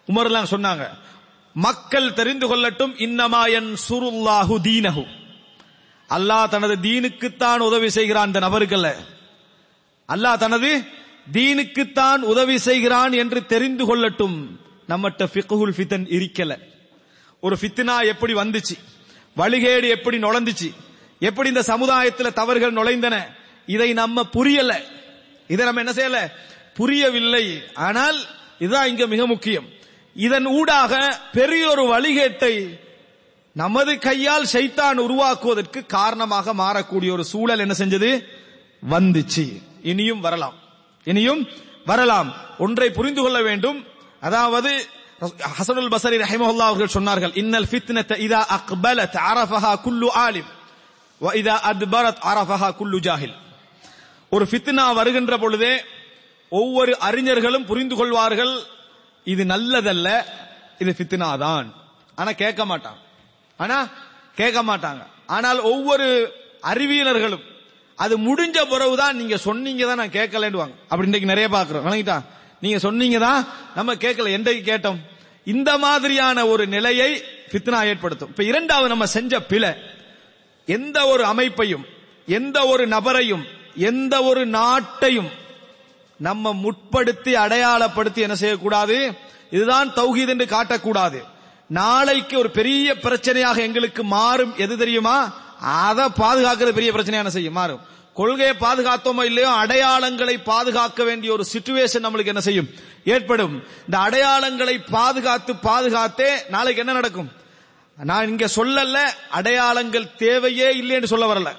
உமர்லாம் 0.06 0.50
சொன்னாங்க. 0.50 0.88
மக்கள் 1.54 2.12
தெரிந்து 2.12 2.56
கொள்ளட்டும். 2.56 2.94
இன்னமாயன் 3.00 3.76
சுருல்லாஹு 3.88 4.58
தீனஹு. 4.62 5.06
அல்லாஹ் 6.08 6.48
தனது 6.48 6.76
தீனுக்குத்தான் 6.76 7.58
உதவி 7.58 7.90
செய்கிறான் 7.90 8.26
இந்த 8.26 8.40
நபருக்கல்ல 8.40 8.94
அல்லாஹ் 10.08 10.38
தனது 10.38 10.84
தீனுக்குத்தான் 11.32 12.16
உதவி 12.16 12.58
செய்கிறான் 12.58 13.12
என்று 13.12 13.46
தெரிந்து 13.46 13.96
கொள்ளட்டும். 13.96 14.46
நம்மகிட்ட 14.88 15.26
ஃபிக்குல் 15.32 15.72
ஃபித்தன் 15.76 16.04
இருக்கல. 16.04 16.58
ஒரு 17.40 17.56
ஃபித்னா 17.60 18.04
எப்படி 18.04 18.34
வந்துச்சு? 18.34 18.78
வழிகேடு 19.36 19.88
எப்படி 19.88 20.18
நுழைந்துச்சு? 20.18 20.74
எப்படி 21.18 21.48
இந்த 21.48 21.62
சமுதாயத்தில் 21.62 22.32
தவறுகள் 22.32 22.72
நுழைந்தன? 22.72 23.36
இதை 23.66 23.92
நம்ம 23.92 24.24
புரியல. 24.24 24.80
இதை 25.48 25.64
நம்ம 25.64 25.82
என்ன 25.82 25.92
செய்யல? 25.92 26.30
புரியவில்லை. 26.74 27.62
ஆனால் 27.74 28.16
இதுதான் 28.58 28.88
இங்க 28.88 29.06
மிக 29.06 29.26
முக்கியம். 29.26 29.68
இதன் 30.14 30.46
ஊடாக 30.46 31.20
பெரிய 31.32 31.70
ஒரு 31.70 31.82
வழிகேட்டை 31.82 32.80
நமது 33.52 33.98
கையால் 33.98 34.46
ஷைத்தான் 34.52 34.94
உருவாக்குவதற்கு 34.94 35.86
காரணமாக 35.86 36.54
மாறக்கூடிய 36.54 37.10
ஒரு 37.10 37.24
சூழல் 37.24 37.58
என்ன 37.58 37.74
செஞ்சது? 37.78 38.24
வந்துச்சு. 38.90 39.62
இனியும் 39.90 40.22
வரலாம். 40.26 40.56
இனியும் 41.12 41.42
வரலாம். 41.90 42.28
ஒன்றை 42.64 42.88
புரிந்து 42.98 43.20
கொள்ள 43.22 43.38
வேண்டும். 43.48 43.78
அதாவது 44.26 44.70
ஹசனுல் 45.58 45.92
பசரி 45.94 46.16
ரஹிமஹுல்லா 46.24 46.66
அவர்கள் 46.70 46.94
சொன்னார்கள் 46.96 47.34
இன்னல் 47.42 47.68
ஃபித்னத 47.70 48.12
இதா 48.26 48.40
அக்பலத் 48.56 49.16
அரஃபஹா 49.30 49.72
குல்லு 49.86 50.08
ஆலிம் 50.24 50.50
வ 51.20 51.32
இதா 51.40 51.54
அத்பரத் 51.70 52.22
அரஃபஹா 52.30 52.68
குல்லு 52.80 52.98
ஜாஹில். 53.06 53.34
ஒரு 54.34 54.44
ஃபித்னா 54.50 54.84
வருகின்ற 55.00 55.32
பொழுதே 55.44 55.74
ஒவ்வொரு 56.52 56.92
அறிஞர்களும் 57.08 57.66
புரிந்து 57.70 57.94
கொள்வார்கள் 57.96 58.54
இது 59.32 59.42
நல்லதல்ல 59.54 60.08
இது 60.82 60.92
ஃபித்னா 60.98 61.28
தான். 61.44 61.68
ஆனா 62.20 62.30
கேட்க 62.42 62.62
மாட்டாங்க 62.70 63.00
ஆனா 63.56 63.78
கேட்க 64.38 64.58
மாட்டாங்க. 64.70 65.02
ஆனால் 65.36 65.60
ஒவ்வொரு 65.72 66.06
அறிவியலர்களும் 66.72 67.44
அது 67.96 68.18
முடிஞ்ச 68.18 68.64
பிறகுதான் 68.64 69.16
நீங்க 69.16 69.36
சொன்னீங்க 69.36 69.86
தான் 69.86 69.96
நான் 69.96 70.08
கேட்கலன்னுவாங்க. 70.08 70.74
அப்படி 70.88 71.10
இன்றைக்கு 71.10 71.34
நிறைய 71.34 71.48
பாக்குறோம் 71.48 71.88
வணங்கிட்டா? 71.88 72.22
நீங்க 72.60 72.78
சொன்னீங்க 72.78 73.18
தான் 73.18 73.46
நம்ம 73.74 73.94
கேட்கல. 73.94 74.32
என்றைக்கு 74.32 74.72
கேட்டோம்? 74.72 74.96
இந்த 75.44 75.78
மாதிரியான 75.78 76.46
ஒரு 76.46 76.66
நிலையை 76.66 77.24
பித்னா 77.50 77.86
ஏற்படுத்தும். 77.86 78.28
இப்ப 78.28 78.44
இரண்டாவது 78.44 78.88
நம்ம 78.88 79.06
செஞ்ச 79.06 79.40
பிழை. 79.40 79.70
எந்த 80.66 81.06
ஒரு 81.06 81.24
அமைப்பையும் 81.24 81.84
எந்த 82.26 82.66
ஒரு 82.66 82.86
நபரையும் 82.86 83.44
எந்த 83.76 84.22
ஒரு 84.22 84.46
நாட்டையும் 84.46 85.28
நம்ம 86.16 86.52
முற்படுத்தி 86.52 87.34
அடையாளப்படுத்தி 87.34 88.16
என்ன 88.16 88.34
செய்யக்கூடாது? 88.34 89.12
இதுதான் 89.50 89.88
தௌஹீத் 89.88 90.28
என்று 90.28 90.44
காட்டக்கூடாது. 90.44 91.22
நாளைக்கு 91.66 92.38
ஒரு 92.38 92.50
பெரிய 92.50 92.94
பிரச்சனையாக 92.94 93.56
எங்களுக்கு 93.56 94.04
மாறும். 94.04 94.54
எது 94.56 94.76
தெரியுமா? 94.76 95.32
அதை 95.64 96.04
பாதுகாக்கிறது 96.04 96.78
பெரிய 96.78 96.92
பிரச்சனையான 96.92 97.24
என்ன 97.24 97.30
செய்யும்? 97.30 97.52
மாறும். 97.52 97.80
கொள்கையை 98.14 98.54
பாதுகாத்தோமோ 98.60 99.24
இல்லையோ 99.24 99.50
அடையாளங்களை 99.50 100.34
பாதுகாக்க 100.44 101.04
வேண்டிய 101.04 101.32
ஒரு 101.32 101.44
சிச்சுவேஷன் 101.52 102.04
நம்மளுக்கு 102.04 102.32
என்ன 102.34 102.40
செய்யும்? 102.40 102.68
ஏற்படும். 103.04 103.62
இந்த 103.84 103.98
அடையாளங்களை 103.98 104.80
பாதுகாத்து 104.90 105.52
பாதுகாத்தே 105.54 106.30
நாளைக்கு 106.48 106.80
என்ன 106.80 106.92
நடக்கும்? 106.92 107.30
நான் 107.96 108.28
இங்க 108.28 108.48
சொல்லல 108.56 108.98
அடையாளங்கள் 109.30 110.14
தேவையே 110.16 110.68
இல்லைன்னு 110.82 111.04
சொல்ல 111.04 111.34
வரல. 111.34 111.50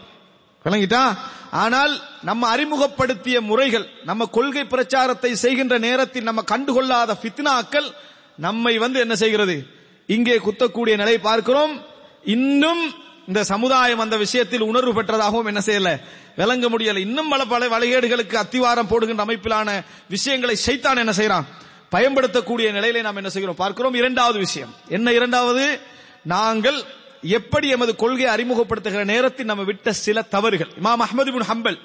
விளங்கிட்டா? 0.66 1.18
ஆனால் 1.52 2.02
நம்ம 2.22 2.48
அறிமுகப்படுத்திய 2.48 3.42
முறைகள் 3.42 3.90
நம்ம 4.04 4.26
கொள்கை 4.26 4.64
பிரச்சாரத்தை 4.64 5.36
செய்கின்ற 5.36 5.78
நேரத்தில் 5.78 6.24
நம்ம 6.24 6.44
கண்டுகொள்ளாத 6.52 7.12
பித்னாக்கள் 7.22 7.92
நம்மை 8.38 8.78
வந்து 8.78 9.00
என்ன 9.00 9.16
செய்கிறது? 9.16 9.68
இங்கே 10.08 10.38
குத்தக்கூடிய 10.38 10.96
நிலை 10.96 11.18
பார்க்கிறோம். 11.18 11.86
இன்னும் 12.24 12.94
இந்த 13.28 13.44
சமுதாயம் 13.44 14.00
அந்த 14.00 14.18
விஷயத்தில் 14.18 14.62
உணர்வு 14.62 15.02
பெற்றதாகவும் 15.02 15.46
என்ன 15.46 15.62
செய்யல? 15.66 16.00
விளங்க 16.36 16.70
முடியல. 16.70 16.98
இன்னும் 16.98 17.30
பல 17.30 17.46
பல 17.46 17.80
வழிகேடுகளுக்கு 17.80 18.36
அத்திவாரம் 18.36 18.88
போடுகின்ற 18.88 19.26
அமைப்பிலான 19.26 19.84
விஷயங்களை 20.10 20.58
சைத்தான் 20.66 20.98
என்ன 20.98 21.12
செய்யறான் 21.12 21.44
பயன்படுத்தக்கூடிய 21.90 22.72
நிலையிலே 22.72 23.02
நாம் 23.02 23.16
என்ன 23.16 23.30
செய்கிறோம்? 23.30 23.56
பார்க்கிறோம் 23.56 23.94
இரண்டாவது 23.94 24.40
விஷயம். 24.40 24.74
என்ன 24.88 25.12
இரண்டாவது? 25.12 25.80
நாங்கள் 26.24 26.82
எப்படி 27.22 27.70
எமது 27.70 27.96
கொள்கையை 27.96 28.36
அறிமுகப்படுத்துகிற 28.36 29.04
நேரத்தில் 29.04 29.46
நம்ம 29.46 29.64
விட்ட 29.64 29.94
சில 29.94 30.22
தவறுகள். 30.22 30.72
இமாம் 30.84 31.04
அஹமது 31.08 31.38
பின் 31.38 31.40
ஹம்பல் 31.40 31.80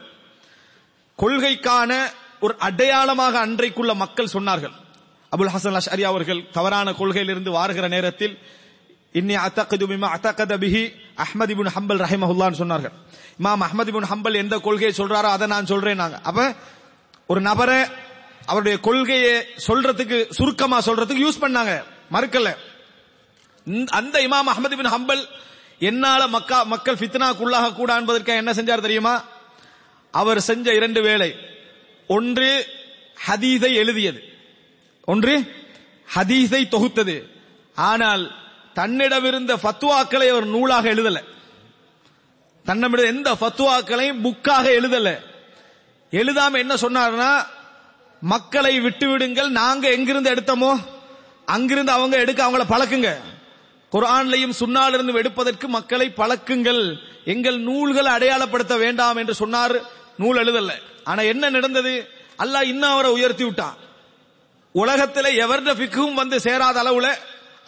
கொள்கைக்கான 1.18 2.06
ஒரு 2.40 2.54
அடையாளமாக 2.58 3.46
அன்றைக்குள்ள 3.46 3.94
மக்கள் 3.94 4.32
சொன்னார்கள். 4.32 4.72
அபுல் 5.36 5.48
ஹசன் 5.56 5.80
அரியா 5.90 6.02
அவர்கள் 6.02 6.44
தவறான 6.52 6.90
கொள்கையிலிருந்து 6.90 7.50
வாருகிற 7.50 7.88
நேரத்தில் 7.88 8.38
இன்னி 9.14 9.34
அத்தகது 9.46 9.84
பிமா 9.90 10.08
அத்தகத 10.16 10.56
பிஹி 10.64 10.82
அஹ்மது 11.24 11.52
இப்னு 11.54 11.72
ஹம்பல் 11.76 12.02
ரஹிமஹுல்லான்னு 12.04 12.60
சொன்னார்கள். 12.62 12.94
இமாம் 13.40 13.64
அஹ்மது 13.66 13.90
இப்னு 13.92 14.10
ஹம்பல் 14.12 14.40
எந்த 14.42 14.58
கொள்கையை 14.58 14.92
சொல்றாரோ 14.96 15.28
அதை 15.36 15.46
நான் 15.46 15.66
சொல்றேன் 15.66 15.96
நாங்க. 15.96 16.20
அப்ப 16.22 16.54
ஒரு 17.26 17.40
நபரை 17.40 17.80
அவருடைய 18.46 18.76
கொள்கையை 18.80 19.34
சொல்றதுக்கு 19.66 20.18
சுருக்கமா 20.30 20.78
சொல்றதுக்கு 20.80 21.24
யூஸ் 21.26 21.42
பண்ணாங்க. 21.44 21.72
மறுக்கல. 22.14 22.48
அந்த 23.98 24.16
இமாம் 24.26 24.50
அஹமது 24.52 24.76
பின் 24.80 24.92
ஹம்பல் 24.94 25.22
என்னால 25.78 26.26
மக்கா 26.26 26.62
மக்கள் 26.62 26.98
ஃபித்னாக்குள்ளாக 27.00 27.74
கூட 27.74 27.90
என்பதற்காக 28.00 28.42
என்ன 28.42 28.52
செஞ்சார் 28.52 28.86
தெரியுமா? 28.86 29.24
அவர் 30.10 30.40
செஞ்ச 30.40 30.74
இரண்டு 30.74 31.02
வேலை. 31.02 31.30
ஒன்று 32.06 32.48
ஹதீஸை 33.26 33.72
எழுதியது. 33.74 34.20
ஒன்று 35.04 35.34
ஹதீஸை 36.14 36.62
தொகுத்தது. 36.74 37.16
ஆனால் 37.74 38.24
தன்னிடமிருந்த 38.74 39.56
ஃபத்துவாக்களை 39.56 40.28
அவர் 40.30 40.46
நூலாக 40.46 40.88
எழுதல. 40.94 41.22
தன்னிடம் 42.64 43.04
எந்த 43.04 43.32
ஃபத்துவாக்களையும் 43.32 44.20
புக்காக 44.22 44.66
எழுதல. 44.70 45.18
எழுதாம 46.10 46.52
என்ன 46.52 46.74
சொன்னார்னா 46.74 47.46
மக்களை 48.20 48.80
விட்டு 48.80 49.08
விடுங்கள் 49.08 49.50
நாங்க 49.50 49.90
எங்கிருந்து 49.90 50.34
எடுத்தோமோ 50.34 50.78
அங்கிருந்து 51.44 51.92
அவங்க 51.92 52.16
எடுக்க 52.16 52.46
அவங்கள 52.46 52.60
பழக்குங்க. 52.68 53.16
குரான்லையும் 53.92 54.52
சுண்ணாலிருந்து 54.60 55.14
எடுப்பதற்கு 55.14 55.68
மக்களை 55.68 56.12
பழக்குங்கள். 56.16 56.96
எங்கள் 57.24 57.58
நூல்களை 57.58 58.12
அடையாளப்படுத்த 58.12 58.78
வேண்டாம் 58.78 59.16
என்று 59.16 59.34
சொன்னார். 59.34 59.80
நூல் 60.18 60.36
எழுதல. 60.36 60.70
ஆனா 61.04 61.22
என்ன 61.22 61.50
நடந்தது? 61.50 62.08
அல்லாஹ் 62.38 62.62
இன்னும் 62.62 62.90
அவரை 62.90 63.10
உயர்த்தி 63.10 63.44
விட்டான். 63.44 63.76
உலகத்தில் 64.72 65.48
எவருடைய 65.48 65.74
ஃபிக்கும் 65.74 66.14
வந்து 66.14 66.40
சேராத 66.40 66.82
அளவுல 66.82 67.14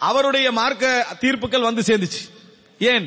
அவருடைய 0.09 0.51
மார்க்க 0.51 1.05
தீர்ப்புகள் 1.19 1.61
வந்து 1.61 1.81
சேர்ந்துச்சு. 1.81 2.21
ஏன்? 2.79 3.05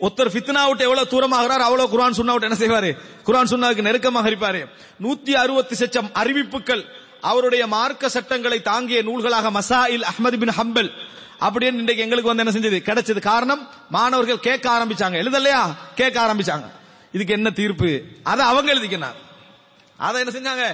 ஒருத்தர் 0.00 0.32
ஃபித்னா 0.32 0.66
விட்டு 0.66 0.84
எவ்வளவு 0.84 1.06
தூரமாகிறார் 1.10 1.64
அவ்வளவு 1.68 1.88
குரான் 1.92 2.12
சுண்ணா 2.12 2.34
விட்டு 2.34 2.48
என்ன 2.48 2.58
செய்வாரு? 2.58 2.90
குரான் 3.26 3.50
சுண்ணாவுக்கு 3.52 3.80
நெருக்கமாக 3.80 4.30
இருப்பாரு 4.30 4.68
நூத்தி 5.02 5.30
அறுபத்தி 5.30 5.74
சச்சம் 5.74 6.10
அறிவிப்புகள் 6.12 6.84
அவருடைய 7.20 7.66
மார்க்க 7.66 8.08
சட்டங்களை 8.08 8.62
தாங்கிய 8.62 9.02
நூல்களாக 9.02 9.50
மசாயில் 9.50 10.02
அஹ்மது 10.02 10.36
பின் 10.36 10.54
ஹம்பல். 10.58 10.90
அப்படின்னு 11.40 11.78
இன்றைக்கு 11.82 12.04
எங்களுக்கு 12.04 12.34
வந்து 12.34 12.44
என்ன 12.44 12.54
செஞ்சது? 12.58 12.80
கிடைச்சது 12.80 13.20
காரணம் 13.20 13.68
மாணவர்கள் 13.90 14.40
கேட்க 14.40 14.66
ஆரம்பிச்சாங்க. 14.70 15.16
எழுதலையா? 15.22 15.74
கேட்க 15.94 16.16
ஆரம்பிச்சாங்க. 16.26 16.70
இதுக்கு 17.12 17.32
என்ன 17.32 17.50
தீர்ப்பு? 17.50 18.02
அதை 18.22 18.46
அவங்க 18.46 18.74
எழுதிக்கினார் 18.74 19.18
அதை 19.96 20.24
என்ன 20.24 20.32
செஞ்சாங்க? 20.36 20.64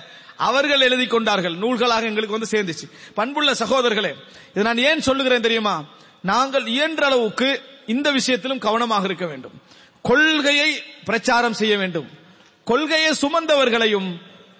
அவர்கள் 0.48 0.80
எழுதி 0.80 1.06
கொண்டார்கள். 1.06 1.54
நூல்களாக 1.54 2.08
எங்களுக்கு 2.10 2.38
வந்து 2.38 2.52
சேர்ந்துச்சு. 2.54 2.86
பண்புள்ள 3.14 3.52
சகோதரர்களே 3.52 4.12
இது 4.54 4.62
நான் 4.62 4.78
ஏன் 4.78 5.00
சொல்லுகிறேன் 5.00 5.40
தெரியுமா? 5.40 5.74
நாங்கள் 6.22 6.66
இயன்ற 6.66 7.06
அளவுக்கு 7.06 7.48
இந்த 7.86 8.08
விஷயத்திலும் 8.10 8.64
கவனமாக 8.66 9.04
இருக்க 9.04 9.26
வேண்டும். 9.26 9.56
கொள்கையை 10.02 10.82
பிரச்சாரம் 11.04 11.52
செய்ய 11.52 11.76
வேண்டும். 11.76 12.08
கொள்கையை 12.64 13.12
சுமந்தவர்களையும் 13.22 14.10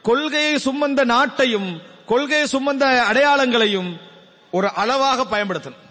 கொள்கையை 0.02 0.54
சுமந்த 0.54 1.02
நாட்டையும் 1.04 1.70
கொள்கையை 2.06 2.46
சுமந்த 2.52 2.84
அடையாளங்களையும் 3.10 3.90
ஒரு 4.50 4.68
அளவாக 4.72 5.24
பயன்படுத்தணும். 5.30 5.82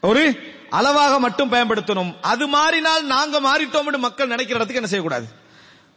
ஒரு 0.00 0.22
அளவாக 0.70 1.18
மட்டும் 1.18 1.52
பயன்படுத்தணும். 1.52 2.12
அது 2.20 2.46
மாறினால் 2.46 3.04
நாங்க 3.04 3.40
மாறிட்டோம் 3.40 3.86
என்று 3.88 3.98
மக்கள் 3.98 4.32
நினைக்கிற 4.34 4.58
இடத்துக்கு 4.58 4.82
என்ன 4.82 4.88
செய்யக்கூடாது? 4.88 5.26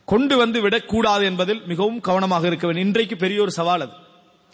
கொண்டு 0.07 0.37
வந்து 0.37 0.61
விடக்கூடாது 0.61 1.25
என்பதில் 1.25 1.61
மிகவும் 1.65 2.01
கவனமாக 2.01 2.47
இருக்க 2.47 2.65
வேண்டும். 2.65 2.85
இன்றைக்கு 2.85 3.17
பெரிய 3.17 3.41
ஒரு 3.41 3.51
சவால் 3.51 3.81
அது. 3.81 3.91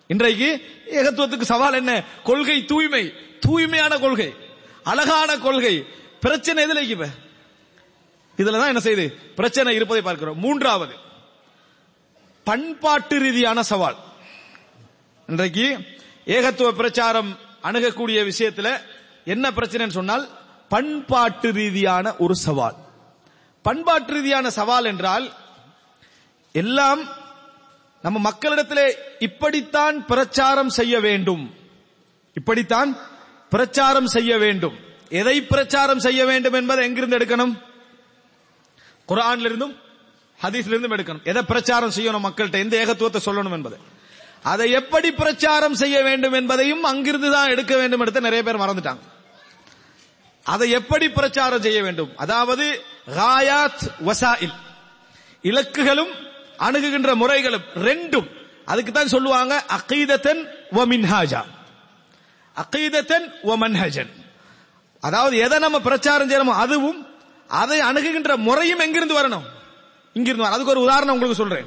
இன்றைக்கு 0.07 0.65
ஏகத்துவத்துக்கு 0.91 1.41
சவால் 1.41 1.73
என்ன? 1.73 2.03
கொள்கை 2.23 2.65
தூய்மை. 2.65 3.13
தூய்மையான 3.39 3.97
கொள்கை. 3.97 4.33
அழகான 4.83 5.37
கொள்கை. 5.37 5.85
பிரச்சனை 6.19 6.65
எதுல 6.65 6.81
இப்ப 6.81 7.05
இதுலதான் 8.37 8.67
என்ன 8.67 8.71
செய்யுது 8.71 9.13
பிரச்சனை 9.35 9.75
இருப்பதை 9.75 10.03
பார்க்கிறோம். 10.03 10.39
மூன்றாவது. 10.39 10.95
பண்பாட்டு 12.43 13.19
ரீதியான 13.19 13.63
சவால். 13.63 13.95
இன்றைக்கு 15.27 15.79
ஏகத்துவ 16.25 16.71
பிரச்சாரம் 16.71 17.37
அணுகக்கூடிய 17.61 18.23
விஷயத்துல 18.23 18.77
என்ன 19.25 19.51
பிரச்சனைன்னு 19.51 19.97
சொன்னால் 19.99 20.29
பண்பாட்டு 20.69 21.51
ரீதியான 21.51 22.15
ஒரு 22.15 22.35
சவால். 22.35 22.75
பண்பாட்டு 23.61 24.13
ரீதியான 24.13 24.49
சவால் 24.49 24.85
என்றால் 24.85 25.33
எல்லாம் 26.53 27.01
நம்ம 28.01 28.31
மக்களிடத்திலே 28.31 28.93
இப்படித்தான் 29.19 30.05
பிரச்சாரம் 30.05 30.69
செய்ய 30.69 30.99
வேண்டும். 30.99 31.53
இப்படித்தான் 32.33 32.97
பிரச்சாரம் 33.49 34.07
செய்ய 34.07 34.37
வேண்டும். 34.37 34.75
எதை 35.09 35.43
பிரச்சாரம் 35.43 35.99
செய்ய 35.99 36.25
வேண்டும் 36.25 36.53
என்பதை 36.53 36.85
எங்கிருந்து 36.85 37.17
எடுக்கணும்? 37.17 37.61
குரான்ல 39.07 39.39
இருந்தும் 39.39 39.75
ஹதீஸ்ல 40.43 40.67
இருந்தும் 40.67 40.91
எடுக்கணும். 40.91 41.23
எதை 41.23 41.41
பிரச்சாரம் 41.41 41.91
செய்யணும் 41.91 42.25
மக்கள்கிட்ட? 42.27 42.53
எந்த 42.53 42.77
ஏகத்துவத்தை 42.77 43.21
சொல்லணும் 43.25 43.51
என்பதை. 43.51 43.79
அதை 44.43 44.71
எப்படி 44.71 45.11
பிரச்சாரம் 45.11 45.73
செய்ய 45.73 46.01
வேண்டும் 46.01 46.33
என்பதையும் 46.33 46.83
அங்கிருந்து 46.83 47.31
தான் 47.31 47.49
எடுக்க 47.49 47.77
வேண்டும் 47.77 47.99
எடுத்து 47.99 48.21
நிறைய 48.21 48.43
பேர் 48.43 48.57
மறந்துட்டாங்க. 48.57 48.99
அதை 50.43 50.69
எப்படி 50.69 51.09
பிரச்சாரம் 51.09 51.61
செய்ய 51.61 51.83
வேண்டும்? 51.83 52.17
அதாவது 52.17 52.81
காயாத் 53.07 53.91
வசாயில். 53.99 54.53
இலக்குகளும் 55.43 56.31
அணுகுகின்ற 56.57 57.15
முறைகளும் 57.15 57.61
ரெண்டும். 57.75 58.27
அதுக்கு 58.65 58.91
தான் 58.91 59.07
சொல்லுவாங்க 59.07 59.63
அகீதத்தன் 59.67 60.47
வ 60.71 60.85
மின்ஹாஜா. 60.85 61.43
அகீதத்தன் 62.55 63.25
வ 63.43 64.07
அதாவது 64.99 65.37
எதை 65.37 65.59
நம்ம 65.59 65.79
பிரச்சாரம் 65.79 66.29
செய்யணுமோ 66.29 66.53
அதுவும் 66.53 67.07
அதை 67.47 67.79
அணுகுகின்ற 67.81 68.35
முறையும் 68.35 68.79
எங்கிருந்து 68.79 69.19
வரணும்? 69.19 69.43
இங்கிருந்து 70.13 70.43
வர 70.43 70.53
அதுக்கு 70.53 70.71
ஒரு 70.71 70.81
உதாரணம் 70.81 71.13
உங்களுக்கு 71.13 71.41
சொல்றேன். 71.43 71.65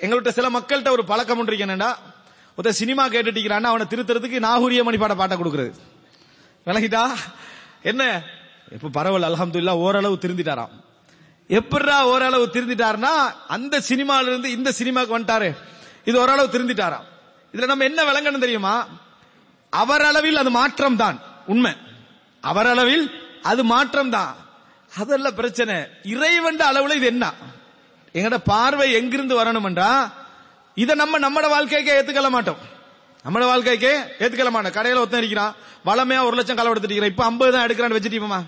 எங்கள்கிட்ட 0.00 0.28
சில 0.28 0.50
மக்கள்கிட்ட 0.50 0.90
ஒரு 0.90 1.04
பழக்கம் 1.04 1.38
ஒன்று 1.38 1.56
இருக்கு 1.56 1.74
என்னன்னா 1.74 1.94
ஒருத்தர் 2.56 2.80
சினிமா 2.82 3.08
கேட்டுட்டு 3.08 3.48
அவனை 3.48 3.86
திருத்துறதுக்கு 3.86 4.38
நாகூரிய 4.38 4.82
மணிப்பாட 4.84 5.16
பாட்டை 5.16 5.38
கொடுக்குறது. 5.38 5.72
விளங்கிட்டா? 6.66 7.10
என்ன? 7.82 8.22
இப்ப 8.72 8.88
பரவல் 8.88 9.22
அலமதுல்லா 9.22 9.70
ஓரளவு 9.70 10.18
திருந்திட்டாராம். 10.20 10.79
எப்படா 11.58 12.00
ஓரளவு 12.00 12.50
திருந்திட்டாருன்னா 12.52 13.12
அந்த 13.46 13.80
சினிமால 13.88 14.22
இருந்து 14.22 14.50
இந்த 14.50 14.70
சினிமாக்கு 14.78 15.16
வந்துட்டாரு. 15.16 15.56
இது 16.04 16.20
ஓரளவு 16.20 16.58
திருந்திட்டாராம். 16.58 17.06
இதுல 17.54 17.66
நம்ம 17.66 17.84
என்ன 17.84 18.02
விளங்கணும் 18.02 18.38
தெரியுமா? 18.38 18.86
அவரளவில் 19.70 20.36
அது 20.36 20.50
மாற்றம் 20.50 20.96
தான் 20.96 21.20
உண்மை. 21.46 21.72
அவரளவில் 22.40 23.04
அது 23.42 23.64
மாற்றம் 23.64 24.10
தான் 24.10 24.36
அதல்ல 24.96 25.30
பிரச்சனை. 25.30 25.74
இறைவண்ட 26.02 26.62
அளவுல 26.70 26.94
இது 26.94 27.06
என்ன? 27.06 27.32
எங்கட 28.14 28.36
பார்வை 28.44 28.92
எங்கிருந்து 28.92 29.44
வரணும்ன்றா 29.44 30.10
இதை 30.74 30.94
நம்ம 30.94 31.18
நம்மட 31.18 31.48
வாழ்க்கைக்கே 31.48 31.92
ஏத்துக்கல 31.98 32.30
மாட்டோம். 32.30 32.60
நம்மட 33.26 33.44
வாழ்க்கைக்கே 33.52 33.92
ஏத்துக்கல 34.18 34.50
மாட்டோம். 34.50 34.76
கடையில 34.78 35.02
ஒருத்தன் 35.02 35.22
இருக்கிறான். 35.22 35.54
வளமையா 35.86 36.24
ஒரு 36.24 36.36
லட்சம் 36.36 36.56
களை 36.56 36.70
எடுத்துட்டு 36.70 37.12
இப்ப 37.12 37.24
ஐம்பது 37.24 37.52
தான் 37.52 37.66
எடுக்கிறான்னு 37.66 37.98
வச்சுட்டீமா 37.98 38.40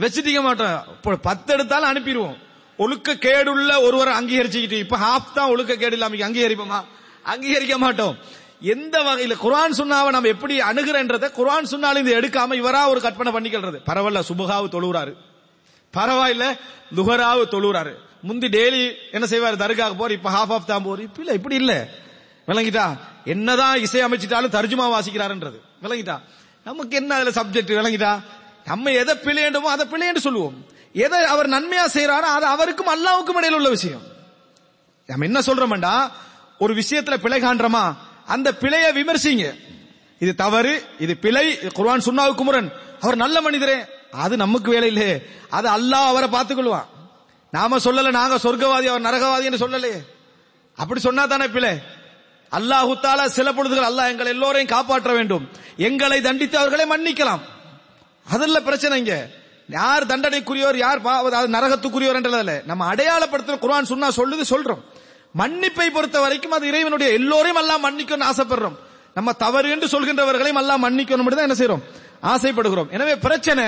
வச்சுட்டீங்க 0.00 0.42
மாட்டோம். 0.42 0.82
இப்போ 0.88 1.16
பத்து 1.16 1.52
எடுத்தாலும் 1.52 1.90
அனுப்பிடுவோம். 1.92 2.36
ஒழுக்க 2.76 3.14
கேடுள்ள 3.14 3.82
ஒருவரை 3.82 4.12
அங்கீகரிச்சுக்கிட்டு 4.14 4.78
இப்ப 4.78 4.96
ஹாஃப் 4.96 5.32
தான் 5.34 5.48
ஒழுக்க 5.48 5.76
கேடு 5.76 5.92
இல்லாம 5.92 6.14
அங்கீகரிப்போமா? 6.14 6.84
அங்கீகரிக்க 7.24 7.78
மாட்டோம். 7.78 8.16
எந்த 8.60 9.02
வகையில 9.02 9.36
குர்ஆன் 9.36 9.72
சுண்ணாவை 9.72 10.10
நம்ம 10.10 10.28
எப்படி 10.28 10.60
அணுகிறன்றத 10.60 11.30
குர்ஆன் 11.30 11.70
சுண்ணாலும் 11.70 11.98
இது 11.98 12.20
எடுக்காம 12.20 12.54
இவரா 12.54 12.88
ஒரு 12.88 13.00
கற்பனை 13.00 13.32
பண்ணிக்கிறது 13.32 13.78
பரவாயில்ல 13.86 14.22
சுபகாவு 14.28 14.66
தொழுகிறாரு 14.74 15.12
பரவாயில்ல 15.94 16.44
துஹராவு 16.96 17.42
தொழுகிறாரு 17.54 17.92
முந்தி 18.22 18.48
டெய்லி 18.48 18.92
என்ன 19.12 19.26
செய்வார்? 19.26 19.56
தர்காக்கு 19.56 19.96
போற 19.96 20.12
இப்ப 20.12 20.30
ஹாஃப் 20.30 20.52
ஆஃப் 20.52 20.66
தான் 20.66 20.82
போற. 20.82 21.02
இப்ப 21.02 21.20
இல்ல 21.20 21.32
இப்படி 21.32 21.54
இல்ல. 21.54 21.88
விளங்கிட்டா? 22.48 22.86
என்னதான் 23.24 23.80
இசை 23.80 24.04
அமைச்சிட்டாலும் 24.04 24.54
தர்ஜுமா 24.56 24.86
வாசிக்கிறாருன்றது. 24.94 25.58
விளங்கிட்டா? 25.82 26.20
நமக்கு 26.64 26.96
என்ன 26.96 27.14
அதுல 27.14 27.30
சப்ஜெக்ட் 27.30 27.78
விளங்கிட்டா? 27.78 28.20
நம்ம 28.68 28.90
எதை 29.00 29.14
பிழையண்டுமோ 29.26 29.68
அதை 29.74 29.84
பிழையண்டு 29.92 30.20
சொல்லுவோம். 30.26 30.56
எதை 31.04 31.20
அவர் 31.32 31.48
நன்மையா 31.54 31.84
செய்யறாரோ 31.96 32.28
அது 32.36 32.46
அவருக்கும் 32.54 32.92
அல்லாவுக்கும் 32.94 33.38
இடையில 33.40 33.58
உள்ள 33.60 33.70
விஷயம். 33.76 34.04
நம்ம 35.08 35.26
என்ன 35.30 35.40
சொல்றோம்டா 35.48 35.94
ஒரு 36.58 36.72
விஷயத்துல 36.80 37.16
பிழை 37.24 37.38
காண்றோமா? 37.42 37.84
அந்த 38.34 38.48
பிழையை 38.62 38.90
விமர்சிங்க. 38.98 39.44
இது 40.18 40.32
தவறு 40.34 40.72
இது 41.04 41.12
பிழை 41.24 41.46
குர்வான் 41.78 42.06
சுண்ணாவுக்கு 42.06 42.08
சுன்னாவுக்கு 42.08 42.44
முரண். 42.48 42.70
அவர் 43.00 43.22
நல்ல 43.24 43.40
மனிதரே 43.40 43.78
அது 44.24 44.34
நமக்கு 44.36 44.68
வேலை 44.70 44.88
இல்லையே. 44.92 45.14
அது 45.56 45.68
அல்லாஹ் 45.76 46.10
அவரை 46.12 46.28
பார்த்துக்கொள்வான். 46.28 46.88
நாம 47.56 47.78
சொல்லல 47.84 48.10
நாங்க 48.18 48.36
சொர்க்கவாதி 48.44 48.86
அவர் 48.92 49.06
நரகவாதி 49.08 49.46
என்று 49.48 49.62
சொல்லலையே. 49.64 50.00
அப்படி 50.78 51.00
சொன்னா 51.00 51.22
தானே 51.32 51.46
பிழை. 51.48 51.72
அல்லாஹு 52.52 52.92
தாலா 53.04 53.24
சில 53.38 53.48
பொழுதுகள் 53.52 53.88
அல்லாஹ் 53.90 54.10
எங்களை 54.12 54.30
எல்லோரையும் 54.32 54.72
காப்பாற்ற 54.74 55.12
வேண்டும். 55.12 55.44
எங்களை 55.88 56.18
தண்டித்து 56.20 56.56
அவர்களை 56.58 56.84
மன்னிக்கலாம். 56.92 57.42
அதல்ல 58.28 58.60
பிரச்சனை 58.60 58.98
இங்க. 58.98 59.28
யார் 59.68 60.06
தண்டனைக்குரியோர் 60.06 60.76
யார் 60.76 61.02
பா- 61.02 61.46
நரகத்துக்குரியோர் 61.46 62.16
என்றதில்ல 62.16 62.64
நம்ம 62.64 62.94
அடையாளப்படுத்துற 62.94 63.58
குரான் 63.58 63.82
சொன்னா 63.82 64.08
சொல்லுது 64.08 64.40
சொல்றோம். 64.50 64.78
மன்னிப்பை 65.32 65.90
பொறுத்த 65.90 66.20
வரைக்கும் 66.20 66.50
அது 66.50 66.66
இறைவனுடைய 66.66 67.12
எல்லோரையும் 67.12 67.56
எல்லாம் 67.56 67.84
மன்னிக்கணும்னு 67.84 68.30
ஆசைப்படுறோம். 68.32 68.76
நம்ம 69.14 69.32
தவறு 69.32 69.70
என்று 69.70 69.86
சொல்கின்றவர்களையும் 69.86 70.54
எல்லாம் 70.54 70.82
மன்னிக்கணும் 70.84 71.36
தான் 71.36 71.50
என்ன 71.50 71.54
செய்யறோம் 71.54 71.82
ஆசைப்படுகிறோம். 72.22 72.90
எனவே 72.90 73.16
பிரச்சனை 73.16 73.64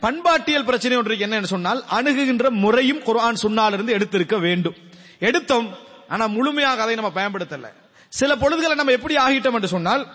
பண்பாட்டியல் 0.00 0.64
பிரச்சனை 0.64 0.96
ஒன்று 0.96 1.18
என்ன 1.18 1.42
சொன்னால் 1.42 1.84
அணுகுகின்ற 1.90 2.48
முறையும் 2.48 3.02
குர்ஆன் 3.02 3.34
சுன்னாலிருந்து 3.34 3.98
எடுத்திருக்க 3.98 4.40
வேண்டும். 4.40 4.74
எடுத்தோம் 5.18 5.76
ஆனா 6.08 6.26
முழுமையாக 6.26 6.82
அதை 6.82 6.94
நம்ம 6.94 7.10
பயன்படுத்தல. 7.14 7.72
சில 8.08 8.36
பொழுதுகளை 8.36 8.76
நம்ம 8.76 8.92
எப்படி 8.92 9.14
ஆகிட்டோம் 9.14 9.52
என்று 9.52 9.68
சொன்னால் 9.68 10.06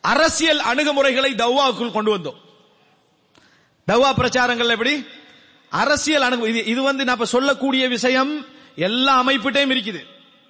அரசியல் 0.00 0.60
அணுகுமுறைகளை 0.60 1.34
தவ்வாவுக்குள் 1.34 1.92
கொண்டு 1.92 2.16
வந்தோம். 2.16 2.38
தவ்வா 3.88 4.14
பிரச்சாரங்கள் 4.14 4.68
எப்படி? 4.68 5.06
அரசியல் 5.70 6.22
அணுகு 6.22 6.48
இது 6.48 6.64
இது 6.64 6.82
வந்து 6.82 7.04
நான் 7.04 7.24
சொல்லக்கூடிய 7.24 7.88
விஷயம் 7.88 8.46
எல்லா 8.76 9.24
அமைப்பிட்டையும் 9.24 9.72
இருக்குது. 9.76 10.04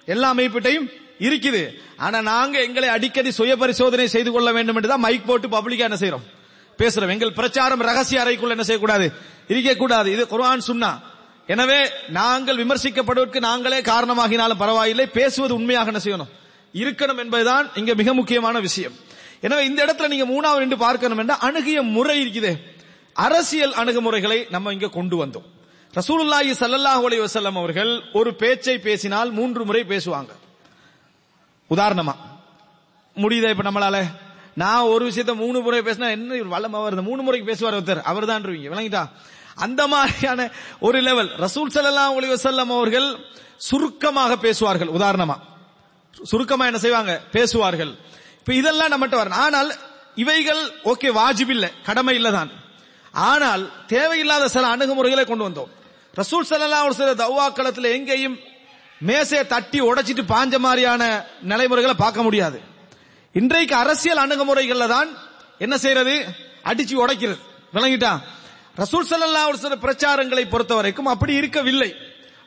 எல்லா 0.05 0.33
அமைப்பிட்டையும் 0.33 0.91
இருக்குது. 1.19 1.81
ஆனா 1.97 2.21
நாங்க 2.21 2.61
எங்களை 2.61 2.89
அடிக்கடி 2.89 3.31
சுய 3.31 3.55
பரிசோதனை 3.55 4.07
செய்து 4.07 4.31
கொள்ள 4.31 4.51
வேண்டும் 4.51 4.75
என்று 4.75 4.89
தான் 4.89 4.99
மைக் 4.99 5.25
போட்டு 5.25 5.47
பப்ளிக்கா 5.47 5.77
என்ன 5.77 5.95
செய்யறோம் 5.95 6.27
பேசுறோம். 6.77 7.09
எங்கள் 7.09 7.33
பிரச்சாரம் 7.33 7.79
ரகசிய 7.79 8.23
அறைக்குள்ள 8.23 8.49
என்ன 8.49 8.63
செய்யக்கூடாது? 8.63 9.13
இருக்கக்கூடாது. 9.47 10.11
இது 10.11 10.27
குர்ஆன் 10.27 10.61
சுன்னா. 10.67 10.99
எனவே 11.47 11.89
நாங்கள் 12.09 12.65
விமர்சிக்கப்படுவதற்கு 12.65 13.39
நாங்களே 13.39 13.81
காரணமாகினாலும் 13.81 14.57
பரவாயில்லை. 14.57 15.07
பேசுவது 15.07 15.55
உண்மையாக 15.55 15.91
என்ன 15.91 16.01
செய்யணும்? 16.03 16.29
இருக்கணும் 16.73 17.17
என்பதுதான் 17.17 17.71
இங்க 17.75 17.93
மிக 17.93 18.13
முக்கியமான 18.13 18.59
விஷயம். 18.59 18.93
எனவே 19.45 19.61
இந்த 19.69 19.79
இடத்துல 19.85 20.07
நீங்க 20.13 20.25
மூணாவது 20.33 20.63
நின்று 20.63 20.77
பார்க்கணும் 20.77 21.21
என்ற 21.23 21.35
அணுகிய 21.47 21.81
முறை 21.95 22.15
இருக்குது. 22.23 22.51
அரசியல் 23.25 23.73
அணுகுமுறைகளை 23.81 24.39
நம்ம 24.55 24.73
இங்க 24.75 24.89
கொண்டு 24.97 25.15
வந்தோம். 25.21 25.47
ரசூலுல்லாஹி 25.93 26.51
ஸல்லல்லாஹு 26.61 27.03
அலைஹி 27.07 27.21
வஸல்லம் 27.25 27.57
அவர்கள் 27.61 27.91
ஒரு 28.19 28.31
பேச்சை 28.41 28.75
பேசினால் 28.87 29.29
மூன்று 29.31 29.61
முறை 29.65 29.83
பேசுவாங்க. 29.93 30.31
உதாரணமா 31.69 32.15
முடியுதா 33.15 33.49
இப்ப 33.53 33.65
நம்மளால? 33.69 33.97
நான் 34.61 34.89
ஒரு 34.93 35.03
விஷயத்த 35.09 35.33
மூணு 35.35 35.57
முறை 35.65 35.79
பேசினா 35.87 36.07
என்ன 36.17 36.37
இவர் 36.39 36.53
வல்லமா 36.55 36.79
வருது 36.85 37.03
மூணு 37.09 37.21
முறைக்கு 37.21 37.49
பேசுவார் 37.51 37.77
ஒருத்தர்? 37.77 38.01
அவர் 38.11 38.29
தான் 38.31 38.43
விளங்கிட்டா? 38.43 39.03
அந்த 39.65 39.81
மாதிரியான 39.93 40.41
ஒரு 40.87 40.99
லெவல் 41.07 41.29
ரசூல் 41.45 41.73
ஸல்லல்லாஹு 41.75 42.15
ஒளி 42.17 42.27
வசல்லம் 42.35 42.73
அவர்கள் 42.77 43.07
சுருக்கமாக 43.69 44.31
பேசுவார்கள். 44.45 44.91
உதாரணமா 44.97 45.35
சுருக்கமா 46.31 46.65
என்ன 46.69 46.79
செய்வாங்க? 46.85 47.13
பேசுவார்கள். 47.35 47.91
இப்ப 48.49 48.61
இதெல்லாம் 48.61 48.91
நம்மகிட்ட 48.91 49.17
வரணும். 49.19 49.41
ஆனால் 49.45 49.67
இவைகள் 50.21 50.61
ஓகே 50.91 51.09
வாஜிப் 51.17 51.51
இல்லை 51.55 51.67
கடமை 51.87 52.13
இல்லதான். 52.19 52.49
ஆனால் 53.13 53.63
தேவையில்லாத 53.87 54.47
சில 54.53 54.69
அணுகுமுறைகளை 54.75 55.25
கொண்டு 55.25 55.45
வந்தோம். 55.47 55.69
ரசூல் 56.19 56.47
சல்லல்லா 56.49 56.79
ஒரு 56.87 56.95
சில 56.99 57.09
வஸல்லம் 57.13 57.53
களத்தில் 57.59 57.89
எங்கேயும் 57.97 58.39
மேசையை 59.09 59.43
தட்டி 59.53 59.81
உடைச்சிட்டு 59.89 60.25
பாஞ்ச 60.33 60.57
மாதிரியான 60.65 61.27
நிலைமுறைகளை 61.51 61.95
பார்க்க 62.03 62.25
முடியாது. 62.27 62.59
இன்றைக்கு 63.35 63.75
அரசியல் 63.75 64.23
அணுகுமுறைகள்ல 64.25 64.89
தான் 64.95 65.11
என்ன 65.59 65.77
செய்யறது? 65.77 66.17
அடிச்சு 66.71 66.97
உடைக்கிறது. 67.03 67.39
விளங்கிட்டா? 67.77 68.13
ரசூல் 68.81 69.09
ஸல்லல்லாஹு 69.13 69.51
ஒரு 69.53 69.57
சில 69.57 69.75
பிரச்சாரங்களை 69.85 70.49
பொறுத்த 70.49 70.75
வரைக்கும் 70.81 71.13
அப்படி 71.15 71.33
இருக்கவில்லை. 71.33 71.91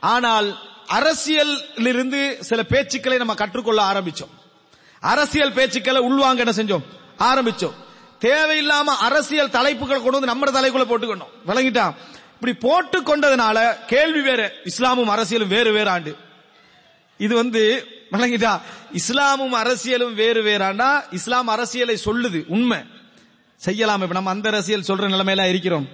ஆனால் 0.01 0.51
அரசியலிருந்து 0.99 2.23
சில 2.51 2.63
பேச்சுக்களை 2.75 3.19
நம்ம 3.19 3.35
கற்றுக்கொள்ள 3.35 3.83
ஆரம்பிச்சோம். 3.93 4.37
அரசியல் 5.03 5.53
பேச்சுக்களை 5.53 6.01
உள்வாங்க 6.01 6.37
என்ன 6.37 6.53
செஞ்சோம்? 6.57 6.83
ஆரம்பிச்சோம். 7.19 7.73
தேவையில்லாம 8.21 8.97
அரசியல் 9.01 9.49
தலைப்புகளை 9.49 10.03
கொண்டு 10.03 10.21
வந்து 10.21 10.27
நம்ம 10.27 10.51
தலைக்குள்ள 10.51 10.87
போட்டுக்கணும். 10.87 11.51
விளங்கிட்டா? 11.51 11.95
இப்படி 12.35 12.53
போட்டு 12.53 13.03
கொண்டதுனால 13.03 13.85
கேள்வி 13.87 14.21
வேற 14.21 14.53
இஸ்லாமும் 14.65 15.09
அரசியலும் 15.09 15.47
வேறு 15.47 15.73
வேறாண்டு 15.73 16.17
இது 17.19 17.35
வந்து 17.35 17.87
விளங்கிட்டா? 18.13 18.61
இஸ்லாமும் 18.93 19.55
அரசியலும் 19.55 20.15
வேறு 20.15 20.43
வேறாண்டா 20.43 21.05
இஸ்லாம் 21.11 21.49
அரசியலை 21.49 21.99
சொல்லுது 22.05 22.45
உண்மை. 22.47 22.79
செய்யலாம் 23.57 24.03
இப்ப 24.03 24.15
நம்ம 24.15 24.31
அந்த 24.31 24.49
அரசியல் 24.49 24.85
சொல்ற 24.89 25.01
நிலைமையில 25.01 25.49
இருக்கிறோம். 25.49 25.89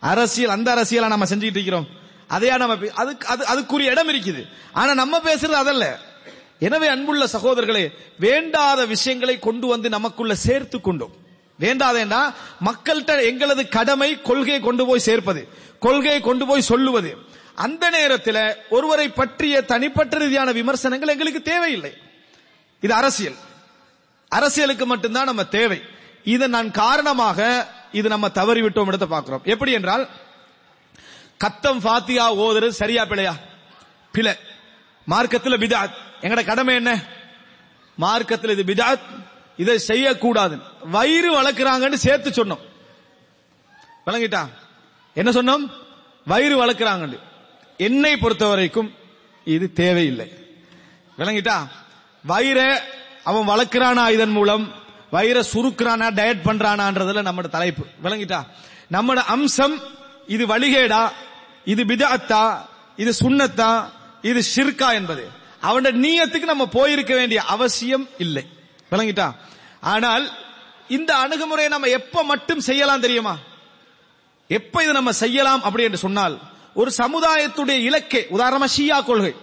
அரசியல் 0.00 0.50
அந்த 0.50 0.74
அரசியலா 0.74 1.06
நம்ம 1.06 1.24
செஞ்சுக்கிட்டு 1.24 1.56
இருக்கிறோம். 1.56 1.86
அதையா 2.30 2.56
நம்ம 2.56 2.74
பே- 2.74 2.88
அதுக்கு 2.88 3.26
அது 3.26 3.44
அதுக்குரிய 3.44 3.82
இடம் 3.82 4.08
இருக்குது. 4.08 4.48
ஆனா 4.72 4.94
நம்ம 4.94 5.18
பேசுறது 5.18 5.50
அதல்ல. 5.50 6.12
எனவே 6.58 6.86
அன்புள்ள 6.86 7.26
சகோதரர்களே 7.26 7.92
வேண்டாத 8.18 8.86
விஷயங்களை 8.86 9.38
கொண்டு 9.38 9.66
வந்து 9.66 9.88
நமக்குள்ள 9.88 10.34
சேர்த்து 10.34 10.80
கொண்டோம். 10.80 11.14
வேண்டாதேண்டா 11.60 12.34
மக்கள்கிட்ட 12.64 13.24
எங்களது 13.24 13.68
கடமை 13.68 14.22
கொள்கையை 14.22 14.60
கொண்டு 14.60 14.86
போய் 14.86 14.98
சேர்ப்பது 14.98 15.48
கொள்கையை 15.78 16.20
கொண்டு 16.20 16.46
போய் 16.46 16.60
சொல்லுவது. 16.60 17.18
அந்த 17.54 17.90
நேரத்தில் 17.90 18.56
ஒருவரை 18.68 19.08
பற்றிய 19.08 19.62
தனிப்பட்ட 19.62 20.18
ரீதியான 20.18 20.52
விமர்சனங்கள் 20.52 21.08
எங்களுக்கு 21.08 21.42
தேவையில்லை. 21.42 21.92
இது 22.80 22.94
அரசியல். 22.94 23.36
அரசியலுக்கு 24.28 24.86
மட்டும்தான் 24.86 25.24
நம்ம 25.24 25.44
தேவை. 25.44 25.82
இதை 26.24 26.48
நான் 26.48 26.70
காரணமாக 26.70 27.68
இது 27.92 28.08
நம்ம 28.08 28.28
தவறி 28.28 28.62
விட்டோம் 28.62 28.86
இடத்தை 28.86 29.08
பார்க்கிறோம். 29.08 29.42
எப்படி 29.44 29.72
என்றால் 29.72 30.08
கத்தம் 31.44 31.80
ஃபாத்தியா 31.80 32.24
ஓதுறது 32.42 32.68
சரியா 32.68 33.04
பிழையா? 33.04 33.32
பிழை. 34.12 34.34
மார்க்கத்தில் 35.04 35.58
பிதாத். 35.58 35.92
எங்கட 36.20 36.44
கடமை 36.44 36.74
என்ன? 36.74 37.02
மார்க்கத்தில் 37.96 38.58
இது 38.58 38.74
பிதாத். 38.74 39.22
இதை 39.56 39.78
செய்யக்கூடாது 39.78 40.58
வயிறு 40.84 41.42
வளர்க்குறாங்கன்னு 41.42 41.92
சேர்த்து 41.92 42.30
சொன்னோம். 42.30 42.58
விளங்கிட்டா? 44.06 44.48
என்ன 45.14 45.30
சொன்னோம்? 45.30 45.70
வயிறு 46.24 46.66
வளர்க்குறாங்கன்னு. 46.66 47.18
என்னை 47.76 48.16
பொறுத்த 48.16 48.46
வரைக்கும் 48.46 48.94
இது 49.44 49.72
தேவையில்லை. 49.72 50.32
விளங்கிட்டா? 51.18 51.68
வயிறை 52.28 52.80
அவன் 53.24 53.48
வளர்க்கிறானா 53.48 54.10
இதன் 54.10 54.30
மூலம்? 54.30 54.72
வயிறை 55.12 55.42
சுருக்கிறானா 55.52 56.10
டயட் 56.10 56.40
பண்றானான்றதுல 56.44 57.22
நம்ம 57.22 57.42
தலைப்பு. 57.42 57.86
விளங்கிட்டா? 58.02 58.42
நம்மட 58.92 59.16
அம்சம் 59.16 59.82
இது 60.26 60.46
வழிகேடா. 60.46 61.10
இது 61.64 61.84
பிதாத்தா. 61.84 62.66
இது 62.96 63.12
சுண்ணத்தா. 63.20 63.90
இது 64.24 64.40
ஷிர்கா 64.54 64.88
என்பது. 64.92 65.24
அவனோட 65.62 65.88
நீயத்துக்கு 66.04 66.50
நம்ம 66.52 66.66
போயிருக்க 66.66 67.14
வேண்டிய 67.14 67.40
அவசியம் 67.42 68.08
இல்லை. 68.18 68.44
விளங்கிட்டா? 68.90 69.28
ஆனால் 69.80 70.24
இந்த 70.88 71.10
அணுகுமுறையை 71.14 71.68
நம்ம 71.68 71.86
எப்ப 71.86 72.22
மட்டும் 72.22 72.60
செய்யலாம் 72.60 73.00
தெரியுமா? 73.00 73.34
எப்ப 74.48 74.82
இது 74.82 74.92
நம்ம 74.92 75.12
செய்யலாம் 75.12 75.62
அப்படி 75.62 75.84
என்று 75.84 75.98
சொன்னால் 75.98 76.38
ஒரு 76.74 76.90
சமுதாயத்துடைய 76.98 77.78
இலக்கே 77.80 78.26
உதாரணமா 78.32 78.68
ஷியா 78.76 79.04
கொள்கை. 79.04 79.34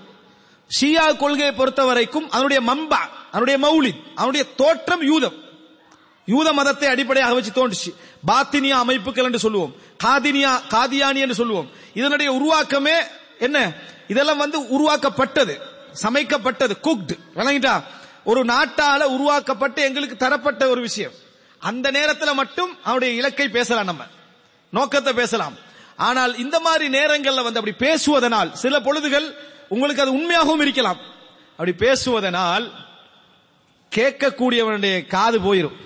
ஷியா 0.79 1.17
கொள்கையை 1.17 1.51
பொறுத்த 1.51 1.85
வரைக்கும் 1.85 2.29
அதனுடைய 2.31 2.61
மம்பா 2.73 3.01
அதனுடைய 3.31 3.57
மௌலி 3.67 3.91
அதனுடைய 4.15 4.45
தோற்றம் 4.55 5.01
யூதம். 5.01 5.37
யூத 6.25 6.53
மதத்தை 6.53 6.89
அடிப்படையாக 6.89 7.33
வச்சு 7.33 7.51
தோன்றுச்சு. 7.51 7.91
பாத்தினியா 8.27 8.77
அமைப்புகள் 8.83 9.23
என்று 9.23 9.39
சொல்லுவோம். 9.39 9.75
காதினியா 10.03 10.53
காதியானி 10.69 11.19
என்று 11.25 11.35
சொல்லுவோம். 11.35 11.69
இதனுடைய 11.93 12.29
உருவாக்கமே 12.31 12.97
என்ன? 13.39 13.59
இதெல்லாம் 14.11 14.37
வந்து 14.37 14.69
உருவாக்கப்பட்டது 14.69 15.55
சமைக்கப்பட்டது 16.03 16.75
குக்டு 16.83 17.15
விளங்கிட்டா? 17.35 17.75
ஒரு 18.23 18.41
நாட்டால 18.45 19.01
உருவாக்கப்பட்டு 19.15 19.81
எங்களுக்கு 19.81 20.15
தரப்பட்ட 20.15 20.67
ஒரு 20.67 20.81
விஷயம். 20.81 21.11
அந்த 21.59 21.91
நேரத்தில் 21.91 22.33
மட்டும் 22.33 22.71
அவருடைய 22.83 23.13
இலக்கை 23.13 23.47
பேசலாம் 23.49 23.85
நம்ம. 23.85 24.03
நோக்கத்தை 24.69 25.13
பேசலாம். 25.13 25.55
ஆனால் 25.97 26.37
இந்த 26.37 26.59
மாதிரி 26.59 26.85
நேரங்கள்ல 26.97 27.43
வந்து 27.43 27.61
அப்படி 27.61 27.73
பேசுவதனால் 27.77 28.51
சில 28.51 28.79
பொழுதுகள் 28.79 29.27
உங்களுக்கு 29.69 30.01
அது 30.01 30.13
உண்மையாகவும் 30.13 30.61
இருக்கலாம். 30.61 30.99
அப்படி 31.51 31.73
பேசுவதனால் 31.77 32.71
கேட்கக்கூடியவனுடைய 33.95 35.07
காது 35.07 35.39
போயிரும். 35.39 35.77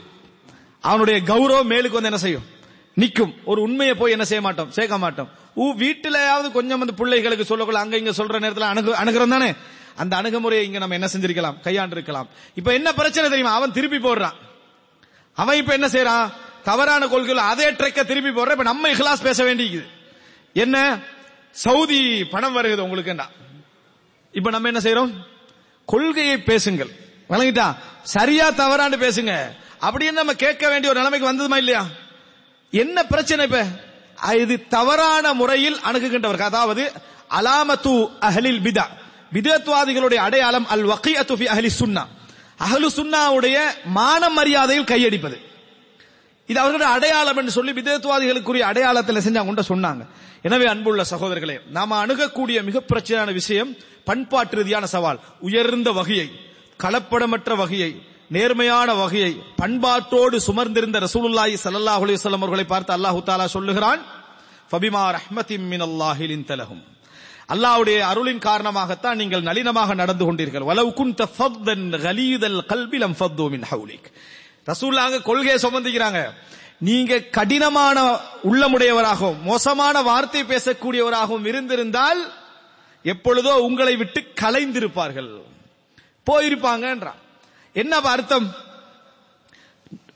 அவனுடைய 0.81 1.19
கௌரவம் 1.33 1.71
மேலுக்கு 1.71 1.97
வந்து 1.99 2.11
என்ன 2.11 2.17
செய்யும்? 2.17 2.45
நிற்கும். 2.93 3.33
ஒரு 3.45 3.61
உண்மையை 3.61 3.95
போய் 3.95 4.11
என்ன 4.11 4.25
செய்ய 4.25 4.43
மாட்டோம்? 4.43 4.71
சேர்க்க 4.71 4.97
மாட்டோம். 4.97 5.29
ஊ 5.56 5.76
வீட்டிலையாவது 5.76 6.52
கொஞ்சம் 6.52 6.80
வந்து 6.80 6.94
பிள்ளைகளுக்கு 6.94 7.58
சொல்லக்குள்ள 7.58 7.74
அங்க 7.74 7.98
இங்க 7.98 8.10
சொல்ற 8.10 8.39
நேரத்தில் 8.39 8.63
அணுகு 8.63 8.94
அணுகிறோம் 8.94 9.30
தானே? 9.30 9.54
அந்த 9.96 10.15
அணுகுமுறையை 10.15 10.65
இங்க 10.65 10.78
நம்ம 10.78 10.94
என்ன 10.94 11.08
செஞ்சிருக்கலாம்? 11.13 11.60
கையாண்டு 11.60 11.96
இருக்கலாம் 11.96 12.28
இப்ப 12.56 12.74
என்ன 12.74 12.94
பிரச்சனை 12.94 13.30
தெரியுமா? 13.30 13.56
அவன் 13.56 13.72
திருப்பி 13.72 13.98
போடுறான். 13.98 14.34
அவன் 15.34 15.58
இப்ப 15.58 15.74
என்ன 15.74 15.88
செய்யறான்? 15.88 16.32
தவறான 16.63 17.08
கொள்கையில் 17.08 17.44
அதே 17.44 17.72
ட்ரெக்க 17.72 18.04
திருப்பி 18.04 18.30
போடுற 18.30 18.52
இப்ப 18.52 18.63
நம்ம 18.63 18.89
இஹ்லாஸ் 18.89 19.24
பேச 19.24 19.44
வேண்டியது 19.44 19.86
என்ன? 20.54 21.00
சவுதி 21.52 22.26
பணம் 22.26 22.54
வருகிறது 22.54 22.84
உங்களுக்கு 22.84 23.10
என்ன? 23.10 23.28
இப்ப 24.32 24.50
நம்ம 24.50 24.70
என்ன 24.70 24.91
செய்யறோம் 24.91 25.13
கொள்கையை 25.86 26.38
பேசுங்கள். 26.38 26.89
வழங்கிட்டா? 27.30 27.76
சரியா 28.04 28.50
தவறான்னு 28.50 29.02
பேசுங்க. 29.06 29.41
அப்படின்னு 29.82 30.12
நம்ம 30.12 30.34
கேட்க 30.34 30.70
வேண்டிய 30.70 30.94
ஒரு 30.94 31.02
நிலைமைக்கு 31.02 31.32
வந்ததுமா 31.34 31.58
இல்லையா? 31.58 31.86
என்ன 32.72 33.04
பிரச்சனை 33.04 33.46
இப்ப? 33.46 33.65
இது 34.33 34.67
தவறான 34.67 35.33
முறையில் 35.33 35.77
அணுகுகின்றவர்கள். 35.77 36.49
அதாவது 36.51 36.91
அலாமத்து 37.29 37.93
அஹலில் 38.21 38.61
பிதா. 38.61 38.85
பிதத்வாதிகளுடைய 39.33 40.15
அடையாளம் 40.15 40.67
அல் 40.67 40.85
வக்கியத்து 40.85 41.33
ஃபி 41.39 41.47
அஹலி 41.53 41.69
சுன்னா. 41.79 42.03
அஹலு 42.59 42.88
சுன்னாவுடைய 42.95 43.57
மான 43.85 44.29
மரியாதையில் 44.29 44.89
கையடிப்பது. 44.91 45.38
இது 46.47 46.59
அவர்களுடைய 46.59 46.93
அடையாளம் 46.93 47.38
என்று 47.38 47.51
சொல்லி 47.51 47.71
விதத்துவாதிகளுக்குரிய 47.71 48.59
அடையாளத்தில் 48.59 49.23
செஞ்சாங்க 49.25 49.45
கொண்ட 49.45 49.63
சொன்னாங்க. 49.69 50.05
எனவே 50.41 50.65
அன்புள்ள 50.65 51.03
சகோதரர்களே 51.09 51.59
நாம 51.69 52.05
அணுகக்கூடிய 52.05 52.63
மிக 52.63 52.81
பிரச்சனையான 52.93 53.33
விஷயம் 53.33 53.75
பண்பாட்டு 54.03 54.55
ரீதியான 54.55 54.85
சவால். 54.85 55.19
உயர்ந்த 55.39 55.91
வகையை 55.91 56.29
கலப்படமற்ற 56.83 57.55
வகையை 57.55 58.01
நேர்மையான 58.29 58.89
வகையை 58.93 59.31
பண்பாட்டோடு 59.61 60.38
சுமர்ந்திருந்த 60.47 60.99
ரசூலுல்லாஹி 61.05 61.55
ஸல்லல்லாஹு 61.65 62.03
அலைஹி 62.05 62.17
வஸல்லம் 62.19 62.43
அவர்களை 62.43 62.65
பார்த்து 62.73 62.91
அல்லாஹு 62.97 63.19
தாலா 63.29 63.45
சொல்லுகிறான் 63.55 64.01
ஃபபிமா 64.71 65.03
ரஹ்மத்தின் 65.17 65.65
அல்லாஹிலின் 65.88 66.45
தலகும் 66.51 66.83
அல்லாஹ்வுடைய 67.53 67.97
அருளின் 68.11 68.45
காரணமாகத்தான் 68.45 69.19
நீங்கள் 69.21 69.43
நளினமாக 69.47 69.95
நடந்து 70.01 70.23
கொண்டீர்கள். 70.27 70.67
வலவ் 70.69 70.95
குன்த 70.99 71.27
ஃபத்தன் 71.35 71.85
கலீதல் 72.05 72.59
கல்பி 72.71 72.99
ஃபத்து 73.19 73.45
மின் 73.53 73.67
ஹவுலிக். 73.71 74.07
ரசூல்லாங்க 74.69 75.17
கொள்கையை 75.29 75.57
சுமந்திக்கிறாங்க. 75.65 76.21
நீங்க 76.88 77.19
கடினமான 77.38 77.97
உள்ளமுடையவராகவும் 78.49 79.43
மோசமான 79.49 80.01
வார்த்தை 80.09 80.41
பேசக்கூடியவராகவும் 80.53 81.45
இருந்திருந்தால் 81.51 82.21
எப்பொழுதோ 83.05 83.53
உங்களை 83.67 83.95
விட்டு 84.01 84.19
கலைந்திருப்பார்கள். 84.41 85.29
போயிருப்பாங்கன்றான். 86.27 87.21
என்ன 87.75 87.99
அர்த்தம்? 87.99 88.55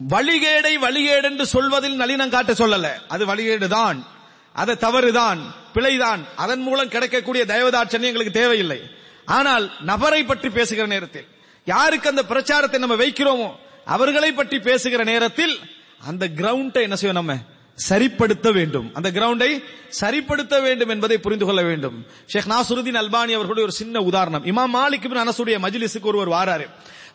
வழிகேடை 0.09 0.73
வழிகேடு 0.81 1.23
என்று 1.23 1.45
சொல்வதில் 1.45 1.99
நளினம் 1.99 2.29
காட்ட 2.29 2.53
சொல்லல. 2.53 2.87
அது 3.07 3.25
வழிகேடுதான். 3.25 4.05
அது 4.53 4.77
தவறுதான். 4.77 5.53
பிழைதான். 5.73 6.19
அதன் 6.35 6.59
மூலம் 6.59 6.89
கிடைக்கக்கூடிய 6.89 7.45
தயவதாட்சணி 7.45 8.01
எங்களுக்கு 8.01 8.31
தேவையில்லை. 8.31 8.79
ஆனால் 9.25 9.71
நபரை 9.81 10.23
பற்றி 10.23 10.49
பேசுகிற 10.49 10.87
நேரத்தில் 10.87 11.27
யாருக்கு 11.65 12.09
அந்த 12.09 12.25
பிரச்சாரத்தை 12.25 12.79
நம்ம 12.79 12.95
வைக்கிறோமோ 12.95 13.55
அவர்களை 13.85 14.31
பற்றி 14.31 14.59
பேசுகிற 14.59 15.03
நேரத்தில் 15.03 15.59
அந்த 15.99 16.27
கிரவுண்டை 16.27 16.81
என்ன 16.81 16.95
செய்யும் 16.95 17.25
நம்ம? 17.25 17.58
சரிப்படுத்த 17.87 18.53
வேண்டும். 18.53 18.87
அந்த 18.93 19.11
கிரவுண்டை 19.11 19.63
சரிப்படுத்த 20.01 20.61
வேண்டும் 20.61 20.89
என்பதை 20.89 21.17
புரிந்து 21.17 21.45
கொள்ள 21.45 21.61
வேண்டும். 21.61 22.05
ஷேக் 22.25 22.47
நாசுருதீன் 22.47 22.99
அல்பானி 23.01 23.33
அவர்களுடைய 23.37 23.63
ஒரு 23.63 23.71
சின்ன 23.71 24.01
உதாரணம். 24.01 24.45
இமாம் 24.45 24.73
மாலிக் 24.77 25.07
அனசுடைய 25.25 25.57
மஜ்லிஸுக்கு 25.65 26.09
ஒருவர் 26.11 26.33
வாராரு. 26.37 26.67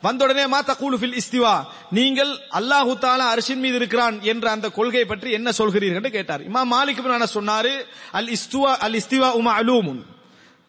வந்த 0.03 0.25
உடனே 0.25 0.47
மா 0.47 0.61
தகூலு 0.63 0.97
ஃபில் 1.01 1.15
இஸ்திவா? 1.15 1.67
நீங்கள் 1.91 2.33
அல்லாஹு 2.59 2.93
தாலா 3.05 3.27
அரிசின் 3.35 3.59
மீது 3.59 3.75
இருக்கிறான் 3.75 4.23
என்ற 4.23 4.51
அந்த 4.51 4.71
கொள்கையை 4.71 5.07
பற்றி 5.07 5.31
என்ன 5.31 5.51
சொல்கிறீர்கள்? 5.51 5.95
என்று 5.95 6.11
கேட்டார். 6.11 6.43
இமாம் 6.51 6.73
மாலிக் 6.75 7.01
அனஸ் 7.19 7.37
சொன்னாரு 7.39 7.73
அல் 8.13 8.29
இஸ்துவா 8.29 8.77
அல் 8.77 8.95
இஸ்திவா 8.95 9.31
உமா 9.33 9.53
அலூமுன் 9.61 10.03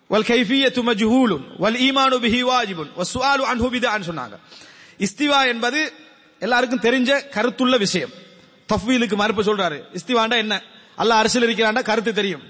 வல் 0.10 0.27
கைஃபியத்து 0.31 0.81
மஜ்ஹூலுன் 0.91 1.45
வல் 1.60 1.79
ஈமானு 1.88 2.17
பிஹி 2.25 2.41
வாஜிபுன் 2.51 2.89
வஸ்ஸுஆலு 2.99 3.43
அன்ஹு 3.51 3.67
பிதஅன் 3.75 4.08
சொன்னாங்க. 4.10 4.36
இஸ்திவா 4.97 5.45
என்பது 5.45 5.93
எல்லாருக்கும் 6.39 6.86
தெரிஞ்ச 6.88 7.29
கருத்துள்ள 7.29 7.77
விஷயம். 7.77 8.10
தஃவீலுக்கு 8.73 9.15
மறுப்பு 9.15 9.43
சொல்றாரு. 9.43 9.84
இஸ்திவாண்டா 9.93 10.38
என்ன? 10.38 10.62
அல்ல 10.95 11.15
அரசியல் 11.15 11.56
இருக்கிறாண்டா? 11.56 11.84
கருத்து 11.84 12.13
தெரியும். 12.13 12.43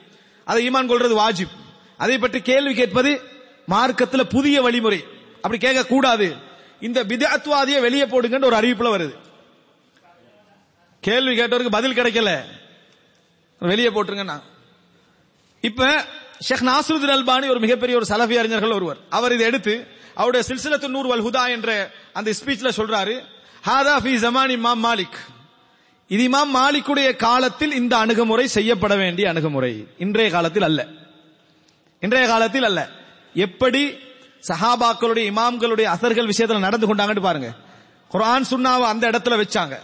அதை 0.46 0.70
ஈமான் 0.70 0.90
கொள்றது 0.90 1.16
வாஜிப். 1.16 1.64
அதை 1.98 2.18
பற்றி 2.18 2.42
கேள்வி 2.42 2.74
கேட்பது 2.74 3.22
மார்க்கத்தில் 3.66 4.28
புதிய 4.28 4.62
வழிமுறை. 4.62 5.04
அப்படி 5.36 5.58
கேட்க 5.58 5.86
கூடாது 5.86 6.36
இந்த 6.80 7.04
விதத்துவாதியை 7.04 7.80
வெளியே 7.80 8.06
போடுங்கன்னு 8.06 8.46
ஒரு 8.46 8.56
அறிவிப்புல 8.56 9.00
வருது. 9.00 9.16
கேள்வி 11.02 11.40
கேட்டவருக்கு 11.40 11.70
பதில் 11.70 11.94
கிடைக்கல. 11.94 12.42
வெளியே 13.60 13.90
போட்டுருங்கண்ணா. 13.90 14.42
இப்ப 15.62 16.06
ஷேக் 16.40 16.62
நாசருதீன் 16.62 17.16
அல்பானி 17.16 17.50
ஒரு 17.50 17.60
மிகப்பெரிய 17.60 17.98
ஒரு 17.98 18.06
சலஃபி 18.10 18.38
அறிஞர்கள் 18.38 18.72
ஒருவர். 18.72 18.98
அவர் 19.10 19.34
இதை 19.34 19.46
எடுத்து 19.46 19.88
அவருடைய 20.16 20.48
சில்சிலத்து 20.50 20.88
நூறு 20.88 21.08
வல் 21.08 21.24
ஹுதா 21.24 21.50
என்ற 21.50 21.92
அந்த 22.14 22.32
ஸ்பீச்ல 22.32 22.72
சொல்றாரு. 22.76 23.24
ஹாதா 23.66 24.00
ஃபி 24.04 24.18
ஜமானி 24.26 24.60
இமாம் 24.60 24.84
மாலிக். 24.84 25.35
இது 26.08 26.30
இமாம் 26.30 26.56
மாலிக்குடைய 26.56 27.16
காலத்தில் 27.16 27.74
இந்த 27.74 27.98
அணுகுமுறை 27.98 28.48
செய்யப்பட 28.48 28.96
வேண்டிய 28.96 29.30
அணுகுமுறை. 29.30 29.88
இன்றைய 29.98 30.32
காலத்தில் 30.32 30.64
அல்ல. 30.64 30.88
இன்றைய 32.00 32.28
காலத்தில் 32.28 32.64
அல்ல. 32.64 32.90
எப்படி 33.34 33.98
சஹாபாக்களுடைய 34.48 35.32
இமாம்களுடைய 35.32 35.84
அசர்கள் 35.84 36.26
விஷயத்தில் 36.26 36.62
நடந்து 36.62 36.96
கொண்டாங்கன்னு 36.96 37.20
பாருங்க. 37.20 37.54
குரான் 38.12 38.44
சுன்னாவை 38.50 38.82
அந்த 38.82 39.10
இடத்துல 39.10 39.44
வச்சாங்க. 39.44 39.80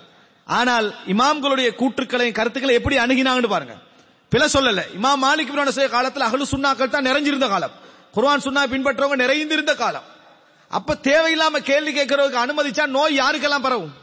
ஆனால் 0.46 0.96
இமாம்களுடைய 1.08 1.70
கூற்றுக்களையும் 1.78 2.32
கருத்துக்களை 2.32 2.78
எப்படி 2.78 2.98
அணுகினாங்கன்னு 2.98 3.48
பாருங்க. 3.48 3.74
பில 4.32 4.48
சொல்லல. 4.54 4.82
இமாம் 5.02 5.24
மாலிக் 5.24 5.90
காலத்தில் 5.90 6.24
அகலு 6.24 6.46
சுண்ணாக்கள் 6.52 6.90
தான் 6.90 7.06
நிறைஞ்சிருந்த 7.06 7.48
காலம். 7.48 7.72
குர்வான் 8.16 8.48
சுண்ணா 8.48 8.64
பின்பற்றவங்க 8.68 9.16
நிறைந்திருந்த 9.16 9.76
காலம். 9.76 10.04
அப்ப 10.70 10.98
தேவையில்லாம 11.04 11.58
கேள்வி 11.64 12.02
கேட்கறவங்க 12.02 12.46
அனுமதிச்சா 12.46 12.86
நோய் 12.86 13.18
யாருக்கெல்லாம் 13.18 13.62
பரவும்? 13.62 14.01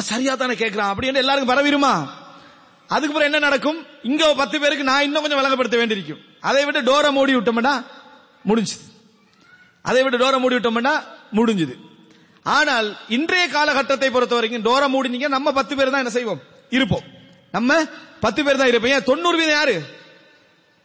சரியா 0.00 0.34
தானே 0.34 0.54
கேட்கிறான் 0.54 0.90
அப்படின்னு 0.92 1.22
எல்லாருக்கும் 1.22 1.52
பரவிருமா 1.52 1.92
அதுக்கப்புறம் 2.88 3.28
என்ன 3.32 3.38
நடக்கும்? 3.38 3.86
இங்க 4.02 4.34
பத்து 4.34 4.60
பேருக்கு 4.60 4.84
நான் 4.84 5.02
இன்னும் 5.02 5.22
கொஞ்சம் 5.22 5.40
விளங்கப்படுத்த 5.40 5.76
வேண்டியிருக்கும். 5.76 6.20
அதை 6.40 6.64
விட்டு 6.64 6.80
டோரை 6.80 7.10
மூடி 7.10 7.34
விட்டோம்னா 7.34 7.84
முடிஞ்சுது. 8.48 8.84
அதை 9.82 10.02
விட்டு 10.02 10.18
டோரை 10.18 10.38
மூடி 10.38 10.56
விட்டோம்னா 10.56 10.94
முடிஞ்சுது. 11.32 11.74
ஆனால் 12.42 12.98
இன்றைய 13.08 13.48
காலகட்டத்தை 13.48 14.10
பொறுத்த 14.10 14.34
வரைக்கும் 14.34 14.64
டோரை 14.64 14.86
மூடினீங்க 14.94 15.28
நம்ம 15.28 15.52
பத்து 15.52 15.76
பேர் 15.76 15.90
தான் 15.90 16.02
என்ன 16.04 16.10
செய்வோம்? 16.10 16.40
இருப்போம். 16.70 17.04
நம்ம 17.52 17.84
பத்து 18.20 18.44
பேர் 18.44 18.56
தான் 18.56 18.66
இருப்போம். 18.66 18.92
ஏன்? 18.92 19.02
தொண்ணூறு 19.02 19.36
வீதம் 19.36 19.58
யாரு? 19.58 19.82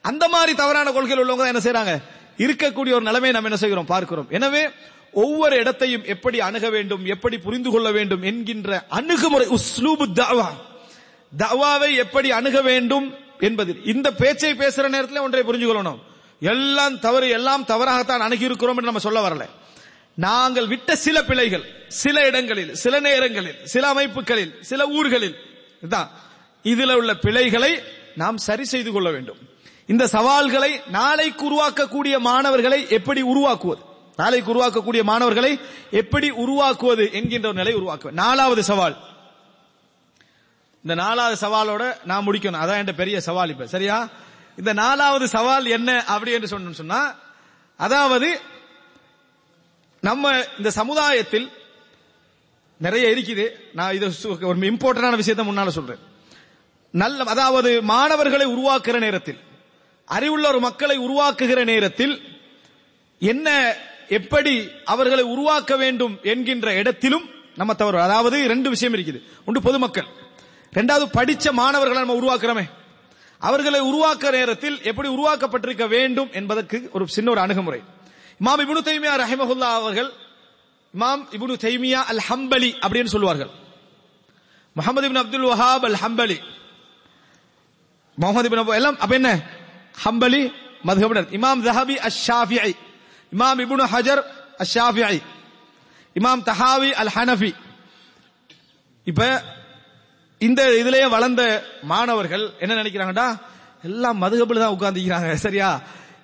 அந்த 0.02 0.28
மாதிரி 0.28 0.54
தவறான 0.56 0.92
கொள்கையில் 0.92 1.26
உள்ளவங்க 1.26 1.44
தான் 1.46 1.54
என்ன 1.54 1.64
செய்யறாங்க 1.68 1.94
இருக்கக்கூடிய 2.38 2.94
ஒரு 2.94 3.02
நிலைமையை 3.02 3.32
நம்ம 3.32 3.50
என்ன 3.50 3.58
செய்கிறோம்? 3.58 3.86
பார்க்கிறோம். 3.86 4.28
எனவே 4.30 4.70
ஒவ்வொரு 5.14 5.58
இடத்தையும் 5.58 6.04
எப்படி 6.06 6.40
அணுக 6.40 6.70
வேண்டும் 6.70 7.06
எப்படி 7.06 7.38
புரிந்து 7.38 7.70
கொள்ள 7.70 7.92
வேண்டும் 7.92 8.22
என்கின்ற 8.22 8.86
அணுகுமுறை 8.90 9.48
உஸ்லூபு 9.48 10.12
தவா 10.14 10.50
தவாவை 11.38 11.96
எப்படி 11.96 12.32
அணுக 12.32 12.62
வேண்டும் 12.62 13.16
என்பதில். 13.40 13.86
இந்த 13.86 14.12
பேச்சை 14.12 14.54
பேசுற 14.54 14.88
நேரத்தில் 14.88 15.20
ஒன்றை 15.20 15.42
புரிஞ்சு 15.42 15.70
கொள்ளணும். 15.70 16.00
எல்லாம் 16.40 17.00
தவறு 17.00 17.30
எல்லாம் 17.30 17.66
தவறாகத்தான் 17.66 18.20
அணுகி 18.20 18.44
இருக்கிறோம் 18.44 18.76
என்று 18.76 18.92
நம்ம 18.92 19.00
சொல்ல 19.00 19.30
வரல. 19.30 19.50
நாங்கள் 20.16 20.68
விட்ட 20.68 20.96
சில 20.96 21.24
பிழைகள் 21.24 21.64
சில 21.88 22.26
இடங்களில் 22.26 22.76
சில 22.76 23.00
நேரங்களில் 23.00 23.66
சில 23.66 23.88
அமைப்புகளில் 23.88 24.58
சில 24.62 24.88
ஊர்களில் 24.88 25.36
இதான் 25.90 26.08
இதுல 26.64 26.94
உள்ள 26.94 27.14
பிழைகளை 27.14 27.84
நாம் 28.16 28.38
சரி 28.38 28.64
செய்து 28.64 28.92
கொள்ள 28.92 29.12
வேண்டும். 29.12 29.38
இந்த 29.88 30.08
சவால்களை 30.08 30.82
நாளைக்கு 30.88 31.44
உருவாக்கக்கூடிய 31.52 32.18
மாணவர்களை 32.18 32.86
எப்படி 32.90 33.22
உருவாக்குவது? 33.22 33.82
நாளைக்கு 34.16 34.54
உருவாக்கக்கூடிய 34.54 35.04
மாணவர்களை 35.04 35.60
எப்படி 35.92 36.30
உருவாக்குவது 36.30 37.12
என்கின்ற 37.14 37.48
ஒரு 37.48 37.58
நிலை 37.58 37.74
உருவாக்குவது 37.74 38.22
நாலாவது 38.22 38.64
சவால். 38.64 38.98
இந்த 40.82 40.96
நாலாவது 40.96 41.48
சவாலோட 41.48 41.98
நான் 42.06 42.26
முடிக்கணும். 42.28 42.62
அதான் 42.64 42.88
என் 42.88 42.96
பெரிய 42.96 43.22
சவால் 43.22 43.50
இப்ப. 43.50 43.68
சரியா? 43.68 44.10
இந்த 44.58 44.74
நாலாவது 44.74 45.28
சவால் 45.28 45.66
என்ன 45.66 46.04
அப்படி 46.06 46.32
என்று 46.32 46.60
சொன்னோம்னு 46.60 46.82
சொன்னா 46.82 47.16
அதாவது 47.78 48.40
நம்ம 50.02 50.44
இந்த 50.58 50.72
சமுதாயத்தில் 50.72 51.52
நிறைய 52.78 53.08
இருக்குது. 53.08 53.50
நான் 53.74 53.94
இது 53.94 54.12
ஒரு 54.42 54.58
இம்பார்ட்டன்டான 54.58 55.18
விஷயத்த 55.18 55.44
முன்னால 55.44 55.68
சொல்றேன். 55.68 56.00
நல்ல 56.92 57.24
அதாவது 57.24 57.82
மாணவர்களை 57.82 58.48
உருவாக்குற 58.48 59.00
நேரத்தில் 59.00 59.40
அறிவுள்ள 60.06 60.48
ஒரு 60.48 60.60
மக்களை 60.60 61.00
உருவாக்குகிற 61.00 61.64
நேரத்தில் 61.64 62.42
என்ன 63.20 63.78
எப்படி 64.10 64.70
அவர்களை 64.86 65.24
உருவாக்க 65.24 65.76
வேண்டும் 65.78 66.20
என்கின்ற 66.24 66.74
இடத்திலும் 66.74 67.30
நம்ம 67.56 67.74
தவறு. 67.74 68.02
அதாவது 68.02 68.48
ரெண்டு 68.48 68.70
விஷயம் 68.70 68.94
இருக்குது. 68.94 69.22
ஒன்று 69.46 69.62
பொதுமக்கள். 69.62 70.06
ரெண்டாவது 70.74 71.06
படித்த 71.12 71.52
மாணவர்களை 71.52 72.06
நம்ம 72.06 72.16
உருவாக்குறோமே. 72.20 72.70
அவர்களை 73.40 73.80
உருவாக்க 73.80 74.32
நேரத்தில் 74.32 74.82
எப்படி 74.82 75.10
உருவாக்கப்பட்டிருக்க 75.10 75.88
வேண்டும் 75.88 76.30
என்பதற்கு 76.34 76.90
ஒரு 76.94 77.08
சின்ன 77.08 77.32
ஒரு 77.32 77.40
அணுகுமுறை. 77.40 77.82
இமாம் 78.44 78.60
இபுனு 78.60 78.88
தைமியா 78.88 79.24
ரஹிமஹுல்லா 79.24 79.74
அவர்கள் 79.80 80.12
இமாம் 81.00 81.26
இபுனு 81.32 81.56
தைமியா 81.66 82.04
அல் 82.04 82.22
ஹம்பலி 82.30 82.74
அப்படின்னு 82.82 83.06
சொல்லுவார்கள். 83.06 83.50
Muhammad 84.74 85.10
ibn 85.10 85.16
Abdul 85.16 85.44
Wahhab 85.44 85.86
Al 85.86 85.94
Hanbali 85.94 86.38
Muhammad 88.16 88.50
ibn 88.50 88.76
எல்லாம் 88.76 89.00
அப்ப 89.00 89.16
என்ன? 89.16 89.40
ஹம்பலி 90.06 90.54
மதுஹபனர். 90.86 91.28
இமாம் 91.32 91.64
ஜஹபி 91.64 91.96
அஷ் 91.96 92.30
இமாம் 93.34 93.62
இபுனு 93.62 93.86
ஹஜர் 93.94 94.22
அஷாஃபி 94.60 95.02
ஷாஃபிஐ 95.02 95.20
இமாம் 96.16 96.44
தஹாவி 96.44 96.92
அல் 96.92 97.12
ஹனஃபி 97.16 97.56
இப்ப 99.04 99.42
இந்த 100.42 100.64
இதுலயே 100.64 101.10
வளர்ந்த 101.10 101.42
மாணவர்கள் 101.84 102.54
என்ன 102.60 102.84
நினைக்கிறாங்கடா? 102.84 103.40
எல்லாம் 103.84 104.22
மதுகப்பில் 104.22 104.60
தான் 104.60 104.76
உட்கார்ந்துக்கிறாங்க 104.78 105.34
சரியா? 105.34 105.82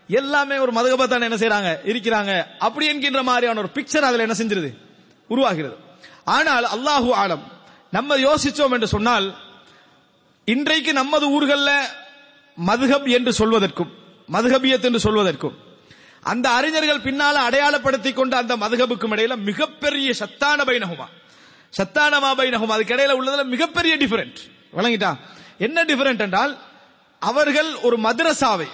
எல்லாமே 0.09 0.57
ஒரு 0.57 0.71
மதுகப்பை 0.71 1.07
தான் 1.07 1.21
என்ன 1.21 1.35
செய்யறாங்க 1.35 1.79
இருக்கிறாங்க. 1.85 2.45
அப்படி 2.59 2.87
என்கின்ற 2.87 3.23
மாதிரியான 3.23 3.59
ஒரு 3.59 3.69
பிக்சர் 3.75 4.07
அதுல 4.07 4.23
என்ன 4.23 4.33
செஞ்சிருது? 4.33 4.69
உருவாகிறது. 5.29 5.75
ஆனால் 6.25 6.65
அல்லாஹு 6.65 7.13
ஆலம் 7.13 7.43
நம்ம 7.91 8.17
யோசிச்சோம் 8.17 8.71
என்று 8.71 8.87
சொன்னால் 8.87 9.35
இன்றைக்கு 10.45 10.93
நமது 10.93 11.29
ஊர்களில் 11.29 11.89
மதுகப் 12.57 13.07
என்று 13.07 13.31
சொல்வதற்கும் 13.31 13.91
மதுகபியத் 14.29 14.83
என்று 14.83 14.99
சொல்வதற்கும் 14.99 15.55
அந்த 16.21 16.49
அறிஞர்கள் 16.49 17.01
பின்னால 17.01 17.33
அடையாளப்படுத்திக் 17.33 18.15
கொண்ட 18.15 18.37
அந்த 18.37 18.57
மதுகபுக்கும் 18.57 19.13
இடையில 19.15 19.35
மிகப்பெரிய 19.35 20.13
சத்தான 20.13 20.63
பைனகுமா? 20.63 21.05
சத்தானமா 21.77 22.31
பைனகுமா? 22.37 22.67
அதுக்கு 22.67 22.95
இடையில 22.95 23.15
உள்ளதுல 23.19 23.45
மிகப்பெரிய 23.45 23.97
டிஃபரெண்ட் 23.97 24.37
வழங்கிட்டா 24.75 25.15
என்ன 25.57 25.83
டிஃபரெண்ட் 25.83 26.19
என்றால் 26.19 26.57
அவர்கள் 27.19 27.75
ஒரு 27.75 27.99
மதரசாவை 27.99 28.67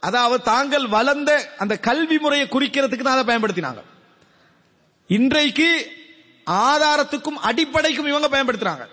அதாவது 0.00 0.42
தாங்கள் 0.42 0.86
வளர்ந்த 0.86 1.50
அந்த 1.58 1.78
கல்வி 1.78 2.18
முறையை 2.18 2.48
குறிக்கிறதுக்கு 2.48 3.02
தான் 3.02 3.18
அதை 3.18 3.36
பயன்படுத்தினாங்க. 3.36 3.82
இன்றைக்கு 5.06 5.90
ஆதாரத்துக்கும் 6.50 7.40
அடிப்படைக்கும் 7.40 8.06
இவங்க 8.06 8.28
பயன்படுத்துறாங்க. 8.28 8.88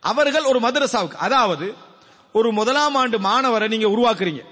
அவர்கள் 0.00 0.42
ஒரு 0.42 0.60
மதரசாவுக்கு 0.60 1.12
அதாவது 1.12 1.74
ஒரு 2.32 2.52
முதலாம் 2.52 2.94
ஆண்டு 2.94 3.18
மாணவரை 3.18 3.68
நீங்க 3.68 3.88
உருவாக்குறீங்க. 3.88 4.42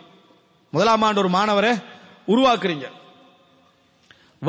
முதலாம் 0.71 1.03
ஆண்டு 1.03 1.21
ஒரு 1.21 1.29
மாணவரை 1.29 1.90
உருவாக்குறீங்க. 2.33 2.87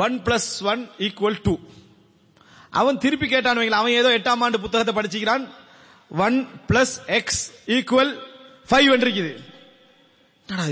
One 0.04 0.16
plus 0.26 0.50
one 0.72 0.82
equal 1.06 1.38
two 1.46 1.54
அவன் 2.80 3.00
திருப்பி 3.04 3.26
கேட்டான் 3.28 3.58
வைங்களேன், 3.58 3.82
அவன் 3.82 3.98
ஏதோ 4.00 4.10
எட்டாம் 4.18 4.42
ஆண்டு 4.44 4.62
புத்தகத்தை 4.64 4.92
படிச்சுக்கிறான். 4.98 5.44
One 6.26 6.36
plus 6.68 6.94
X 7.18 7.42
equal 7.78 8.12
five 8.68 8.90
இருக்குது 9.06 9.32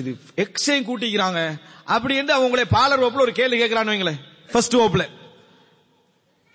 இது 0.01 0.13
எக்ஸையும் 0.45 0.87
கூட்டிக்கிறாங்க. 0.87 1.41
அப்படி 1.95 2.15
என்று 2.21 2.33
அவங்களே 2.39 2.65
பாலர் 2.77 3.01
வகுப்புல 3.03 3.25
ஒரு 3.27 3.35
கேள்வி 3.39 3.59
கேட்கிறான்னு 3.61 3.93
வைங்களேன் 3.93 4.21
ஃபர்ஸ்ட் 4.53 4.77
வகுப்புல. 4.79 5.05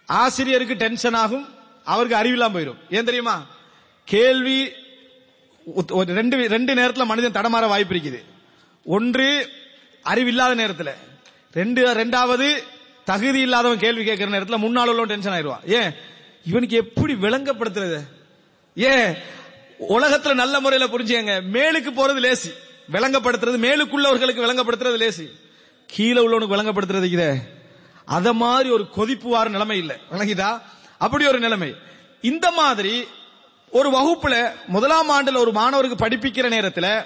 ஆசிரியருக்கு 0.10 0.76
டென்ஷன் 0.84 1.18
ஆகும் 1.24 1.46
அவருக்கு 1.94 2.18
அறிவில்லாம 2.20 2.54
போயிடும். 2.56 2.82
ஏன் 2.96 3.08
தெரியுமா? 3.10 3.36
கேள்வி 4.08 4.58
ரெண்டு 6.20 6.36
ரெண்டு 6.56 6.72
நேரத்தில் 6.80 7.10
மனிதன் 7.12 7.38
தடமாற 7.38 7.68
வாய்ப்பு 7.74 7.94
இருக்குது. 7.96 8.20
ஒன்று 8.86 9.30
அறிவில்லாத 10.06 10.54
நேரத்தில். 10.54 10.94
ரெண்டு 11.54 11.94
ரெண்டாவது 11.94 12.64
தகுதி 13.06 13.40
இல்லாதவன் 13.40 13.80
கேள்வி 13.80 14.04
கேட்கிற 14.04 14.30
நேரத்தில் 14.30 14.58
முன்னாள் 14.58 14.88
உள்ளவன் 14.88 15.08
டென்ஷன் 15.08 15.34
ஆயிடுவான். 15.34 15.66
ஏன்? 15.66 15.94
இவனுக்கு 16.46 16.76
எப்படி 16.76 17.14
விளங்கப்படுத்துறது? 17.14 18.00
ஏன்? 18.76 19.14
உலகத்துல 19.90 20.34
நல்ல 20.34 20.60
முறையில 20.60 20.98
புரிஞ்சுங்க 20.98 21.42
மேலுக்கு 21.54 21.90
போறது 21.98 22.20
லேசி. 22.20 22.50
விளங்கப்படுத்துறது 22.92 23.58
மேலுக்குள்ளவர்களுக்கு 23.58 24.44
விளங்கப்படுத்துறது 24.44 24.98
லேசி. 24.98 25.30
கீழே 25.88 26.28
உள்ளவனுக்கு 26.28 26.56
விளங்கப்படுத்துறது 26.56 27.04
இதே. 27.04 27.34
அத 28.06 28.34
மாதிரி 28.34 28.70
ஒரு 28.70 28.88
கொதிப்புவார 28.98 29.50
நிலைமை 29.50 29.78
இல்ல. 29.78 29.98
விளங்கிதா 30.12 30.62
அப்படி 30.98 31.28
ஒரு 31.28 31.40
நிலைமை. 31.40 31.76
இந்த 32.22 32.52
மாதிரி 32.52 33.08
ஒரு 33.70 33.90
வகுப்புல 33.90 34.52
முதலாம் 34.68 35.10
ஆண்டுல 35.10 35.38
ஒரு 35.38 35.52
மாணவருக்கு 35.52 36.06
படிப்பிக்கிற 36.06 36.50
நேரத்துல 36.52 37.06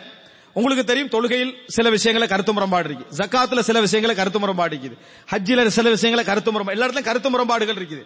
உங்களுக்கு 0.60 0.84
தெரியும் 0.84 1.12
தொழுகையில் 1.16 1.52
சில 1.68 1.90
விஷயங்களை 1.90 2.28
கருத்து 2.28 2.54
முரண்பாடு 2.54 2.88
இருக்கு. 2.90 3.06
ஜக்காத்துல 3.18 3.60
சில 3.60 3.80
விஷயங்களை 3.80 4.16
கருத்து 4.16 4.40
முரண்பாடு 4.40 4.76
இருக்குது. 4.76 4.98
ஹஜ்ஜில 5.32 5.68
சில 5.68 5.90
விஷயங்களை 5.90 6.24
கருத்து 6.26 6.52
முரண்பாடு 6.52 6.80
எல்லா 6.80 6.88
இடத்துலயும் 6.88 7.10
கருத்து 7.10 7.30
முரண்பாடுகள் 7.30 7.80
இருக்குது. 7.82 8.04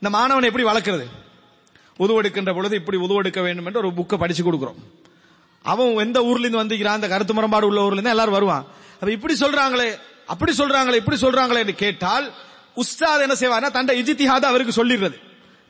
இந்த 0.00 0.08
மாணவனை 0.18 0.48
எப்படி 0.50 0.64
வளர்க்குறது? 0.64 1.06
உதுவெடுக்கின்ற 1.98 2.54
பொழுது 2.54 2.74
இப்படி 2.76 2.96
உதுவெடுக்க 2.96 3.42
வேண்டும் 3.42 3.66
என்று 3.66 3.78
ஒரு 3.78 3.88
புக்கை 3.88 4.16
படிச்சு 4.18 4.42
கொடுக்குறோம். 4.46 4.80
அவன் 5.62 5.96
எந்த 5.96 6.24
ஊர்ல 6.24 6.46
இருந்து 6.46 6.62
வந்துக்கிறான் 6.64 6.98
அந்த 6.98 7.08
கருத்து 7.08 7.34
முரண்பாடு 7.34 7.66
உள்ள 7.66 7.80
ஊர்ல 7.80 7.92
இருந்து 7.92 8.10
எல்லாரும் 8.10 8.32
வருவான். 8.32 8.66
அப்ப 8.94 9.10
இப்படி 9.10 9.34
சொல்றாங்களே 9.40 9.88
அப்படி 10.26 10.52
சொல்றாங்களே 10.58 10.94
இப்படி 10.94 11.20
சொல்றாங்களே 11.20 11.58
என்று 11.58 11.74
கேட்டால் 11.74 12.32
உஸ்தாத் 12.76 13.24
என்ன 13.26 13.36
செய்வார்னா 13.40 13.70
தண்டை 13.70 14.02
இஜித்திஹாத 14.02 14.44
அவருக்கு 14.50 14.74
சொல்லிடுறது. 14.80 15.16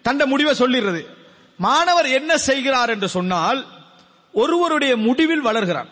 தண்டை 0.02 0.26
முடிவை 0.26 0.54
சொல்லிடுறது. 0.58 1.02
மாணவர் 1.56 2.06
என்ன 2.06 2.38
செய்கிறார் 2.38 2.90
என்று 2.90 3.08
சொன்னால் 3.08 3.60
ஒருவருடைய 4.32 4.96
முடிவில் 4.96 5.40
வளர்கிறான். 5.40 5.88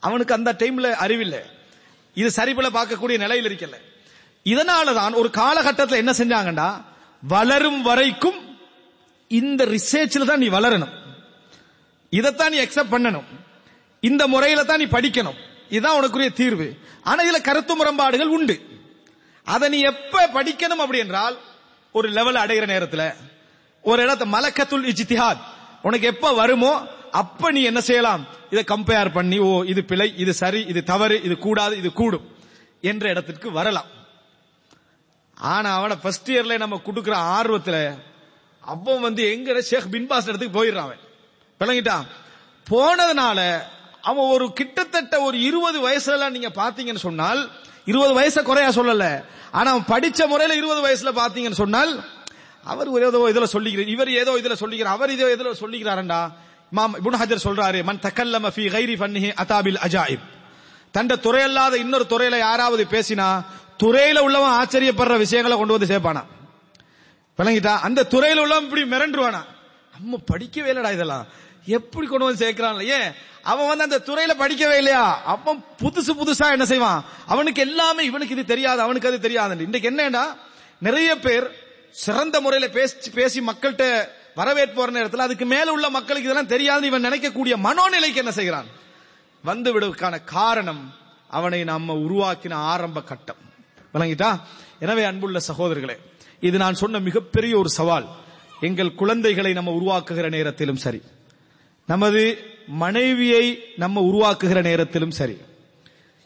அவனுக்கு 0.00 0.34
அந்த 0.34 0.52
டைம்ல 0.52 0.92
அறிவில்லை. 0.92 1.38
இது 2.14 2.30
சரிபல 2.36 2.66
பார்க்கக்கூடிய 2.72 3.18
நிலையில் 3.18 3.52
இருக்கல. 3.52 3.74
இதனாலதான் 4.44 5.14
ஒரு 5.14 5.30
காலகட்டத்தில் 5.30 6.06
என்ன 6.06 6.12
செஞ்சாங்கன்னா 6.12 6.84
வளரும் 7.22 7.82
வரைக்கும் 7.82 8.58
இந்த 9.28 9.66
ரிசர்ச்ல 9.66 10.24
தான் 10.24 10.38
நீ 10.38 10.48
வளரணும். 10.48 10.92
இதைத்தான் 12.10 12.50
நீ 12.50 12.58
அக்செப்ட் 12.58 12.92
பண்ணணும். 12.92 13.24
இந்த 14.00 14.26
முறையில 14.26 14.64
தான் 14.64 14.78
நீ 14.78 14.84
படிக்கணும். 14.84 15.36
இதுதான் 15.68 16.02
உனக்குரிய 16.02 16.32
தீர்வு. 16.32 16.78
ஆனா 17.02 17.24
இதுல 17.24 17.40
கருத்து 17.40 17.76
முரண்பாடுகள் 17.76 18.26
உண்டு. 18.26 18.60
அதை 19.44 19.68
நீ 19.68 19.80
எப்ப 19.80 20.26
படிக்கணும் 20.26 20.82
அப்படி 20.82 20.98
என்றால் 20.98 21.38
ஒரு 21.92 22.08
லெவல் 22.08 22.34
அடைகிற 22.34 22.66
நேரத்தில் 22.66 23.12
ஒரு 23.82 24.02
இடத்த 24.02 24.24
மலக்கத்துல் 24.24 24.84
இஜித்திஹாத் 24.84 25.38
உனக்கு 25.82 26.06
எப்ப 26.06 26.32
வருமோ 26.32 26.86
அப்ப 27.20 27.50
நீ 27.56 27.60
என்ன 27.70 27.80
செய்யலாம்? 27.80 28.22
இதை 28.52 28.62
கம்பேர் 28.72 29.08
பண்ணி 29.16 29.38
ஓ 29.48 29.50
இது 29.72 29.82
பிழை 29.90 30.08
இது 30.22 30.32
சரி 30.42 30.60
இது 30.72 30.80
தவறு 30.92 31.16
இது 31.26 31.34
கூடாது 31.46 31.74
இது 31.80 31.90
கூடும் 32.00 32.26
என்ற 32.90 33.04
இடத்திற்கு 33.12 33.48
வரலாம். 33.58 33.90
ஆனா 35.54 35.70
அவனை 35.78 35.96
ஃபர்ஸ்ட் 36.02 36.30
இயர்ல 36.32 36.58
நம்ம 36.64 36.78
கொடுக்கிற 36.88 37.14
ஆர்வத்துல 37.36 37.78
அவன் 38.62 39.04
வந்து 39.06 39.22
எங்க 39.34 39.60
ஷேக் 39.70 39.92
பின்பாஸ் 39.94 40.28
இடத்துக்கு 40.30 40.58
போயிடுறான் 40.58 40.86
அவன். 40.88 41.02
விளங்கிட்டான். 41.60 42.06
போனதுனால 42.66 43.38
அவன் 44.10 44.30
ஒரு 44.34 44.46
கிட்டத்தட்ட 44.58 45.14
ஒரு 45.26 45.36
இருபது 45.48 45.78
வயசுல 45.86 46.28
நீங்க 46.36 46.50
பாத்தீங்கன்னு 46.62 47.06
சொன்னால் 47.08 47.40
இருபது 47.90 48.12
வயசை 48.18 48.42
குறையா 48.42 48.70
சொல்லல. 48.78 49.06
ஆனா 49.56 49.68
அவன் 49.72 49.90
படிச்ச 49.92 50.20
முறையில 50.32 50.56
இருபது 50.60 50.80
வயசுல 50.86 51.12
பாத்தீங்கன்னு 51.22 51.62
சொன்னால் 51.64 51.92
அவர் 52.72 52.88
ஏதோ 53.08 53.20
இதுல 53.32 53.46
சொல்லிக்கிறார் 53.54 53.94
இவர் 53.94 54.10
ஏதோ 54.22 54.32
இதுல 54.42 54.54
சொல்லிக்கிறார் 54.62 54.96
அவர் 54.98 55.14
இதோ 55.16 55.28
இதுல 55.36 55.52
சொல்லிக்கிறாரண்டா. 55.62 56.20
மாம் 56.76 56.94
இபுன் 57.04 57.16
ஹஜர் 57.16 57.44
சொல்றாரு 57.44 57.82
மன் 57.82 57.98
தக்கல்லம 57.98 58.48
ஃபி 58.56 58.64
கைரி 58.74 58.94
ஃபன்னிஹி 59.00 59.30
அதாபில் 59.44 59.80
அஜாயிப். 59.86 60.24
தண்ட 60.92 61.14
துறையல்லாத 61.14 61.74
இன்னொரு 61.74 62.06
துறையில 62.08 62.38
யாராவது 62.38 62.86
பேசினா 62.90 63.44
துறையில 63.82 64.18
உள்ளவன் 64.18 64.50
ஆச்சரியப்படுற 64.50 65.16
விஷயங்களை 65.16 65.56
கொண்டு 65.56 65.78
வந்து 65.78 65.90
சேர்ப்பானா? 65.94 66.22
விளங்கிட்டா? 67.38 67.74
அந்த 67.78 68.06
துறையில 68.10 68.38
உள்ளவன் 68.38 68.64
இப்படி 68.64 68.82
மிரண்டுருவானா? 68.82 69.42
நம்ம 69.98 70.20
படிக்கவே 70.32 70.70
இல்லடா 70.72 70.92
இதெல்லாம். 70.92 71.26
எப்படி 71.66 72.06
கொண்டு 72.06 72.24
வந்து 72.24 72.40
சேர்க்கிறான்? 72.44 72.80
ஏன்? 72.86 73.12
அவன் 73.42 73.76
வந்து 73.76 73.84
அந்த 73.84 73.98
துறையில 73.98 74.32
படிக்கவே 74.42 74.76
இல்லையா? 74.76 75.22
அவன் 75.24 75.64
புதுசு 75.82 76.12
புதுசா 76.20 76.50
என்ன 76.50 76.64
செய்வான்? 76.64 77.04
அவனுக்கு 77.26 77.60
எல்லாமே 77.62 78.04
இவனுக்கு 78.04 78.34
இது 78.34 78.44
தெரியாது 78.44 78.80
அவனுக்கு 78.80 79.08
அது 79.08 79.20
தெரியாது 79.20 79.62
இன்னைக்கு 79.62 79.90
என்னன்னா 79.90 80.24
நிறைய 80.78 81.16
பேர் 81.16 81.46
சிறந்த 81.90 82.40
முறையில 82.40 82.70
பேசி 82.72 83.10
பேசி 83.10 83.40
மக்கள்கிட்ட 83.40 84.08
வரவேற்போற 84.36 84.90
நேரத்தில் 84.90 85.20
அதுக்கு 85.20 85.46
மேல 85.46 85.72
உள்ள 85.72 85.90
மக்களுக்கு 85.90 86.28
இதெல்லாம் 86.28 86.46
தெரியாது 86.46 86.86
இவன் 86.86 87.04
நினைக்கக்கூடிய 87.04 87.54
மனோநிலைக்கு 87.64 88.14
என்ன 88.14 88.30
செய்கிறான்? 88.30 88.66
வந்து 89.42 89.72
விடுவதற்கான 89.72 90.24
காரணம் 90.24 90.94
அவனை 91.28 91.64
நம்ம 91.64 91.94
உருவாக்கின 91.94 92.52
ஆரம்ப 92.52 93.02
கட்டம். 93.02 93.36
விளங்கிட்டா? 93.94 94.40
எனவே 94.80 95.04
அன்புள்ள 95.04 95.40
சகோதரர்களே 95.48 95.96
இது 96.40 96.58
நான் 96.58 96.74
சொன்ன 96.74 96.98
மிகப்பெரிய 96.98 97.58
ஒரு 97.58 97.68
சவால். 97.68 98.06
எங்கள் 98.60 98.94
குழந்தைகளை 98.94 99.52
நம்ம 99.52 99.72
உருவாக்குகிற 99.72 100.28
நேரத்திலும் 100.30 100.76
சரி. 100.76 101.02
நமது 101.86 102.44
மனைவியை 102.66 103.72
நம்ம 103.76 104.00
உருவாக்குகிற 104.00 104.62
நேரத்திலும் 104.62 105.10
சரி. 105.10 105.36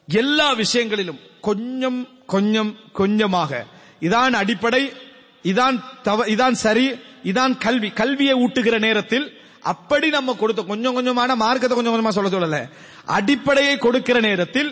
எல்லா 0.07 0.53
விஷயங்களிலும் 0.53 1.19
கொஞ்சம் 1.41 2.09
கொஞ்சம் 2.27 2.77
கொஞ்சமாக. 2.93 3.67
இதான் 4.01 4.31
அடிப்படை 4.31 4.93
இதான் 5.43 5.81
தவ 6.03 6.27
இதான் 6.27 6.53
சரி 6.53 6.99
இதான் 7.25 7.55
கல்வி. 7.59 7.89
கல்வியை 7.91 8.35
ஊட்டுகிற 8.45 8.79
நேரத்தில் 8.87 9.27
அப்படி 9.73 10.09
நம்ம 10.11 10.35
கொடுத்த 10.35 10.62
கொஞ்சம் 10.62 10.97
கொஞ்சமான 10.97 11.35
மார்க்கத்தை 11.37 11.75
கொஞ்சம் 11.77 11.95
கொஞ்சமா 11.95 12.14
சொல்ல 12.16 12.31
சொல்லல. 12.31 12.61
அடிப்படையை 13.18 13.79
கொடுக்கிற 13.79 14.21
நேரத்தில் 14.21 14.71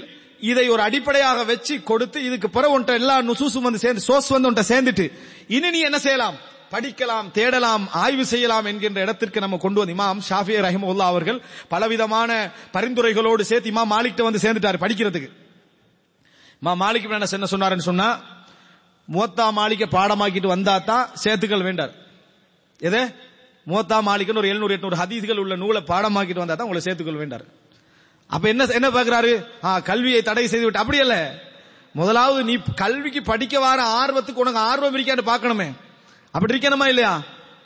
இதை 0.50 0.68
ஒரு 0.68 0.82
அடிப்படையாக 0.82 1.44
வச்சு 1.44 1.82
கொடுத்து 1.82 2.18
இதுக்கு 2.24 2.48
பிறகு 2.50 2.74
உன்ட்ட 2.78 2.92
எல்லா 3.00 3.22
நுசூசும் 3.22 3.66
வந்து 3.68 3.82
சேர்ந்து 3.84 4.02
சோஸ் 4.08 4.28
வந்து 4.34 4.48
உன்ட்ட 4.50 4.64
சேர்ந்துட்டு 4.72 5.06
இனி 5.48 5.70
நீ 5.70 5.80
என்ன 5.80 5.98
செய்யலாம்? 5.98 6.36
படிக்கலாம் 6.72 7.28
தேடலாம் 7.36 7.84
ஆய்வு 7.92 8.24
செய்யலாம் 8.24 8.66
என்கின்ற 8.70 9.00
இடத்திற்கு 9.00 9.40
நம்ம 9.40 9.56
கொண்டு 9.56 9.80
வந்து 9.80 9.94
இமாம் 9.96 10.18
ஷாஃபி 10.28 10.56
ரஹிமுல்லா 10.66 11.06
அவர்கள் 11.12 11.38
பலவிதமான 11.68 12.52
பரிந்துரைகளோடு 12.74 13.40
சேர்த்து 13.40 13.72
இமாம் 13.72 13.92
மாலிக் 13.94 14.26
வந்து 14.28 14.42
சேர்ந்துட்டாரு 14.44 14.78
படிக்கிறதுக்கு. 14.84 15.30
மா 16.60 16.72
மாலிக் 16.84 17.08
என்ன 17.18 17.50
சொன்னாருன்னு 17.54 17.88
சொன்னா 17.90 18.08
மூத்தா 19.08 19.52
மாளிகை 19.58 19.86
பாடமாக்கிட்டு 19.96 20.46
வந்தா 20.46 20.78
தான் 20.78 21.08
சேர்த்துக்கள் 21.14 21.66
வேண்டார். 21.68 21.92
எது? 22.78 23.00
மூத்தா 23.66 23.96
மாளிகைன்னு 24.06 24.36
ஒரு 24.36 24.48
எழுநூறு 24.48 24.76
எட்நூறு 24.76 24.94
ஹதீஸ்கள் 24.94 25.38
உள்ள 25.38 25.56
நூலை 25.56 25.82
பாடமாக்கிட்டு 25.82 26.34
வந்தா 26.34 26.54
தான் 26.54 26.58
உங்களை 26.58 26.80
சேர்த்துக்கள் 26.80 27.14
வேண்டார் 27.14 27.44
அப்ப 28.26 28.48
என்ன 28.48 28.64
என்ன 28.64 28.90
பாக்குறாரு 28.90 29.46
ஆ, 29.64 29.78
கல்வியை 29.78 30.22
தடை 30.22 30.46
செய்து 30.46 30.64
விட்டு 30.64 30.80
அப்படி 30.80 30.98
இல்ல 30.98 31.42
முதலாவது 31.92 32.44
நீ 32.44 32.56
கல்விக்கு 32.76 33.22
படிக்க 33.22 33.60
வர 33.60 33.82
ஆர்வத்துக்கு 33.82 34.34
உனக்கு 34.34 34.58
ஆர்வம் 34.58 34.96
இருக்கான்னு 34.96 35.26
பார்க்கணுமே. 35.26 35.72
அப்படி 36.30 36.58
இருக்கணுமா 36.58 36.86
இல்லையா? 36.86 37.22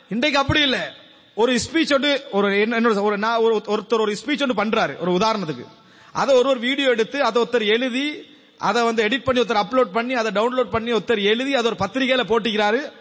இன்றைக்கு 0.09 0.39
அப்படி 0.39 0.61
இல்ல. 0.61 0.93
ஒரு 1.35 1.53
ஸ்பீச் 1.55 1.93
ஒன்று 1.93 2.23
ஒரு 2.31 2.59
என்ன- 2.59 2.79
என்னோட 2.79 3.01
ஒரு 3.01 3.17
நான் 3.17 3.37
ஒரு 3.37 3.61
ஒருத்தர் 3.65 3.99
ஒரு 3.99 4.17
ஸ்பீச் 4.25 4.41
ஒன்று 4.41 4.63
பண்றாரு 4.63 4.97
ஒரு 4.99 5.11
உதாரணத்துக்கு. 5.11 5.65
அதை 6.11 6.35
ஒரு 6.35 6.49
ஒரு 6.49 6.59
வீடியோ 6.59 6.89
எடுத்து 6.89 7.23
அதை 7.23 7.41
ஒருத்தர் 7.41 7.65
எழுதி 7.65 8.35
அதை 8.57 8.83
வந்து 8.83 9.07
எடிட் 9.07 9.23
பண்ணி 9.23 9.41
ஒருத்தர் 9.41 9.63
அப்லோட் 9.63 9.91
பண்ணி 9.91 10.13
அதை 10.13 10.31
டவுன்லோட் 10.31 10.69
பண்ணி 10.69 10.93
ஒருத்தர் 10.93 11.21
எழுதி 11.23 11.55
அதை 11.55 11.71
ஒரு 11.71 11.89
பத்திரிகையில 11.89 12.23
போட்டிக்கிறாரு. 12.23 12.91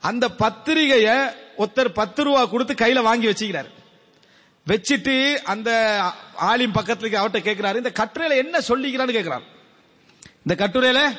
அந்த 0.00 0.28
பத்திரிகைய 0.28 1.08
ஒருத்தர் 1.58 1.88
பத்து 1.88 2.24
ரூபா 2.24 2.44
கொடுத்து 2.44 2.74
கையில 2.74 3.02
வாங்கி 3.02 3.26
வச்சுக்கிறார். 3.26 3.68
வச்சுட்டு 4.66 5.36
அந்த 5.36 5.70
ஆலிம் 6.40 6.76
பக்கத்துல 6.78 7.10
அவர்கிட்ட 7.20 7.40
கேட்கிறாரு 7.48 7.76
இந்த 7.76 7.92
கட்டுரையில 7.94 8.36
என்ன 8.36 8.58
சொல்லிக்கிறான்னு 8.58 9.12
கேட்கிறார் 9.12 9.42
இந்த 10.46 10.66
கட்டுரையில 10.66 11.16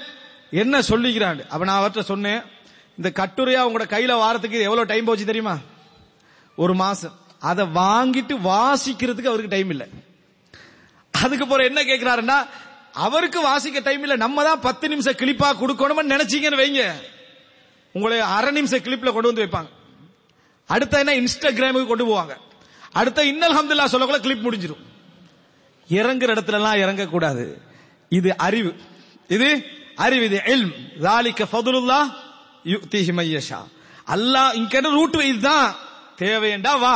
என்ன 0.51 0.79
சொல்லிக்கிறான் 0.79 1.47
அப்ப 1.47 1.65
நான் 1.65 1.81
அவர்கிட்ட 1.81 1.99
சொன்னேன் 1.99 2.41
இந்த 2.97 3.11
கட்டுரையா 3.15 3.61
உங்களோட 3.67 3.85
கையில 3.93 4.13
வாரத்துக்கு 4.13 4.59
எவ்வளவு 4.59 4.85
டைம் 4.85 5.05
போச்சு 5.05 5.25
தெரியுமா? 5.25 5.57
ஒரு 6.55 6.75
மாசம். 6.75 7.19
அதை 7.39 7.65
வாங்கிட்டு 7.65 8.33
வாசிக்கிறதுக்கு 8.43 9.31
அவருக்கு 9.31 9.47
டைம் 9.49 9.69
இல்லை. 9.69 9.87
அதுக்கு 11.11 11.47
போற 11.47 11.63
என்ன 11.63 11.83
கேட்கிறாருன்னா 11.83 12.47
அவருக்கு 12.91 13.41
வாசிக்க 13.41 13.79
டைம் 13.79 14.01
இல்ல. 14.01 14.15
நம்ம 14.15 14.43
தான் 14.43 14.61
பத்து 14.61 14.87
நிமிஷம் 14.87 15.13
கிளிப்பா 15.13 15.49
கொடுக்கணும்னு 15.61 16.13
நினைச்சீங்கன்னு 16.13 16.61
வைங்க. 16.61 16.93
உங்களை 17.93 18.19
அரை 18.19 18.51
நிமிஷம் 18.51 18.79
கிளிப்ல 18.79 19.11
கொண்டு 19.11 19.33
வந்து 19.33 19.45
வைப்பாங்க. 19.45 19.69
அடுத்த 20.67 20.99
என்ன 20.99 21.13
இன்ஸ்டாகிராமுக்கு 21.13 21.85
கொண்டு 21.85 22.05
போவாங்க. 22.05 22.37
அடுத்த 22.91 23.23
இன்னல் 23.23 23.55
ஹம்துல்லா 23.55 23.83
சொல்லக்குள்ள 23.83 24.19
கிளிப் 24.19 24.47
முடிஞ்சிடும் 24.47 24.83
இறங்குற 25.89 26.31
இடத்துல 26.33 26.53
எல்லாம் 26.53 26.75
இறங்கக்கூடாது. 26.75 27.61
இது 28.09 28.37
அறிவு. 28.37 28.75
இது 29.27 29.65
அறிவு 29.95 30.25
இது 30.25 30.41
எல்ம் 30.45 30.73
லாலிக்க 30.99 31.45
ஃபதுலுல்லா 31.51 32.13
யுக்தி 32.63 33.09
ஹிமையஷா 33.09 33.59
அல்லாஹ் 34.07 34.53
இங்க 34.53 34.79
ரூட் 34.79 35.13
இதுதான். 35.13 35.75
தேவையண்டா 36.17 36.79
வா. 36.79 36.95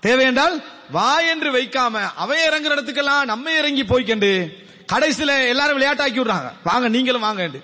தேவையென்றால் 0.00 0.62
வா 0.90 1.20
என்று 1.20 1.52
வைக்காம 1.52 2.12
அவன் 2.14 2.38
இறங்குற 2.38 2.72
இடத்துக்கெல்லாம் 2.72 3.24
நம்ம 3.24 3.52
இறங்கி 3.52 3.82
போய்க்கண்டு 3.82 4.52
கடைசியில 4.92 5.48
எல்லாரும் 5.48 5.80
விளையாட்டாக்கி 5.80 6.18
விடுறாங்க. 6.18 6.52
வாங்க 6.64 6.88
நீங்களும் 6.88 7.22
வாங்கண்டு 7.22 7.62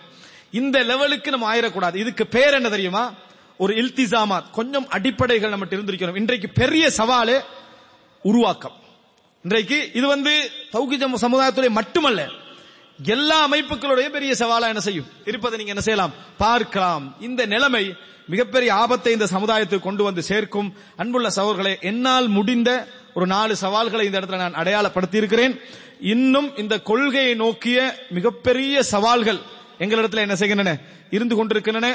இந்த 0.50 0.82
லெவலுக்கு 0.82 1.30
நம்ம 1.30 1.56
ஆயிடக்கூடாது 1.56 1.94
இதுக்கு 1.94 2.26
பேர் 2.26 2.54
என்ன 2.54 2.68
தெரியுமா? 2.68 3.12
ஒரு 3.58 3.74
இல்திசாமாத். 3.74 4.50
கொஞ்சம் 4.52 4.88
அடிப்படைகள் 4.88 5.50
நம்ம 5.50 5.64
இருந்திருக்கிறோம் 5.64 6.16
இன்றைக்கு 6.16 6.48
பெரிய 6.48 6.90
சவாலு 6.96 7.40
உருவாக்கம். 8.22 8.72
இன்றைக்கு 9.42 9.90
இது 9.94 10.06
வந்து 10.06 10.50
தௌகிஜ 10.72 11.04
சமுதாயத்துடைய 11.20 11.68
மட்டுமல்ல 11.68 12.28
எல்லா 13.06 13.48
அமைப்புகளுடைய 13.48 14.08
பெரிய 14.08 14.32
சவாலா 14.38 14.60
என்ன 14.60 14.80
செய்யும்? 14.80 15.06
இருப்பதை 15.24 15.56
நீங்க 15.56 15.72
என்ன 15.72 15.84
செய்யலாம்? 15.84 16.12
பார்க்கலாம். 16.38 17.14
இந்த 17.20 17.46
நிலைமை 17.46 17.94
மிகப்பெரிய 18.26 18.74
ஆபத்தை 18.74 19.12
இந்த 19.12 19.24
சமுதாயத்துக்கு 19.24 19.78
கொண்டு 19.78 20.04
வந்து 20.04 20.22
சேர்க்கும். 20.22 20.74
அன்புள்ள 20.96 21.28
சகோதரர்களே 21.36 21.80
என்னால் 21.80 22.28
முடிந்த 22.28 22.88
ஒரு 23.14 23.26
நாலு 23.26 23.56
சவால்களை 23.56 24.06
இந்த 24.06 24.20
இடத்துல 24.20 24.36
நான் 24.36 24.54
அடையாளப்படுத்தி 24.54 25.14
இருக்கிறேன் 25.14 25.60
இன்னும் 26.00 26.56
இந்த 26.56 26.80
கொள்கையை 26.80 27.34
நோக்கிய 27.34 28.06
மிகப்பெரிய 28.10 28.82
சவால்கள் 28.82 29.58
எங்களிடத்தில் 29.82 30.24
என்ன 30.26 30.36
செய்கின்றன? 30.40 30.72
இருந்து 31.16 31.34
கொண்டிருக்கின்றன. 31.36 31.88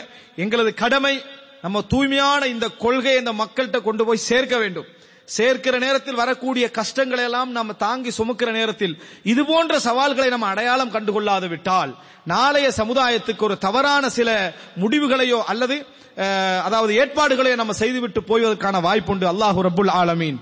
எங்களது 0.43 0.71
கடமை 0.83 1.15
நம்ம 1.63 1.81
தூய்மையான 1.93 2.41
இந்த 2.53 2.65
கொள்கையை 2.83 3.17
இந்த 3.21 3.33
மக்கள்கிட்ட 3.41 3.79
கொண்டு 3.87 4.03
போய் 4.05 4.27
சேர்க்க 4.29 4.55
வேண்டும். 4.63 4.87
சேர்க்கிற 5.35 5.75
நேரத்தில் 5.83 6.19
வரக்கூடிய 6.21 6.65
கஷ்டங்களை 6.71 7.23
எல்லாம் 7.27 7.51
நம்ம 7.57 7.73
தாங்கி 7.83 8.11
சுமக்கிற 8.17 8.49
நேரத்தில் 8.51 8.93
இது 9.31 9.41
போன்ற 9.45 9.79
சவால்களை 9.79 10.29
நம்ம 10.33 10.47
அடையாளம் 10.53 10.93
கண்டுகொள்ளாது 10.95 11.47
விட்டால் 11.53 11.91
நாளைய 12.33 12.67
சமுதாயத்துக்கு 12.77 13.43
ஒரு 13.47 13.55
தவறான 13.65 14.09
சில 14.17 14.29
முடிவுகளையோ 14.81 15.39
அல்லது 15.51 15.77
அதாவது 16.67 16.91
ஏற்பாடுகளையோ 17.01 17.55
நம்ம 17.61 17.73
செய்துவிட்டு 17.81 18.21
போய்வதற்கான 18.29 18.81
வாய்ப்புண்டு 18.87 19.25
அல்லாஹு 19.31 19.65
ரபுல் 19.69 19.93
ஆலமீன். 20.01 20.37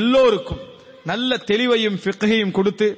எல்லோருக்கும் 0.00 0.62
நல்ல 1.04 1.38
தெளிவையும் 1.50 2.00
ஃபிக்ஹையும் 2.02 2.56
கொடுத்து 2.58 2.88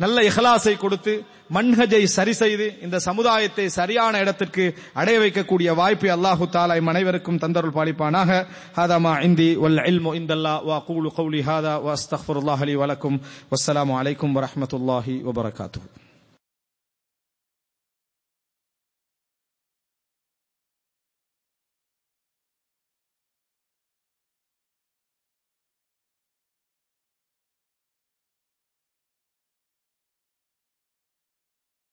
நல்ல 0.00 0.22
இஹலாசை 0.22 0.76
கொடுத்து 0.76 1.12
மன்ஹஜை 1.54 2.04
சரி 2.08 2.32
செய்து 2.32 2.66
இந்த 2.82 3.00
சமுதாயத்தை 3.00 3.68
சரியான 3.70 4.18
இடத்திற்கு 4.18 4.64
அடைய 4.94 5.18
வைக்கக்கூடிய 5.20 5.74
வாய்ப்பை 5.74 6.10
அல்லாஹு 6.10 6.44
தாலா 6.52 6.76
இம் 6.76 6.86
அனைவருக்கும் 6.86 7.38
தந்தருள் 7.38 7.76
பாலிப்பானாக. 7.76 8.30
ஹாதாமா 8.76 9.12
இந்தி 9.22 9.48
வல் 9.56 9.80
இல்மு 9.86 10.12
இந்தல்லா 10.20 10.54
வா 10.64 10.78
கூலு 10.86 11.10
கௌலி 11.18 11.42
ஹாதா 11.42 11.74
வா 11.78 11.92
அஸ்தக்ஃபிருல்லாஹ் 11.92 12.62
லி 12.66 12.74
வலக்கும் 12.74 13.18
வஸ்ஸலாமு 13.52 13.94
அலைக்கும் 14.00 14.36
வரஹ்மத்துல்லாஹி 14.38 15.14
வபரகாத்து 15.22 15.80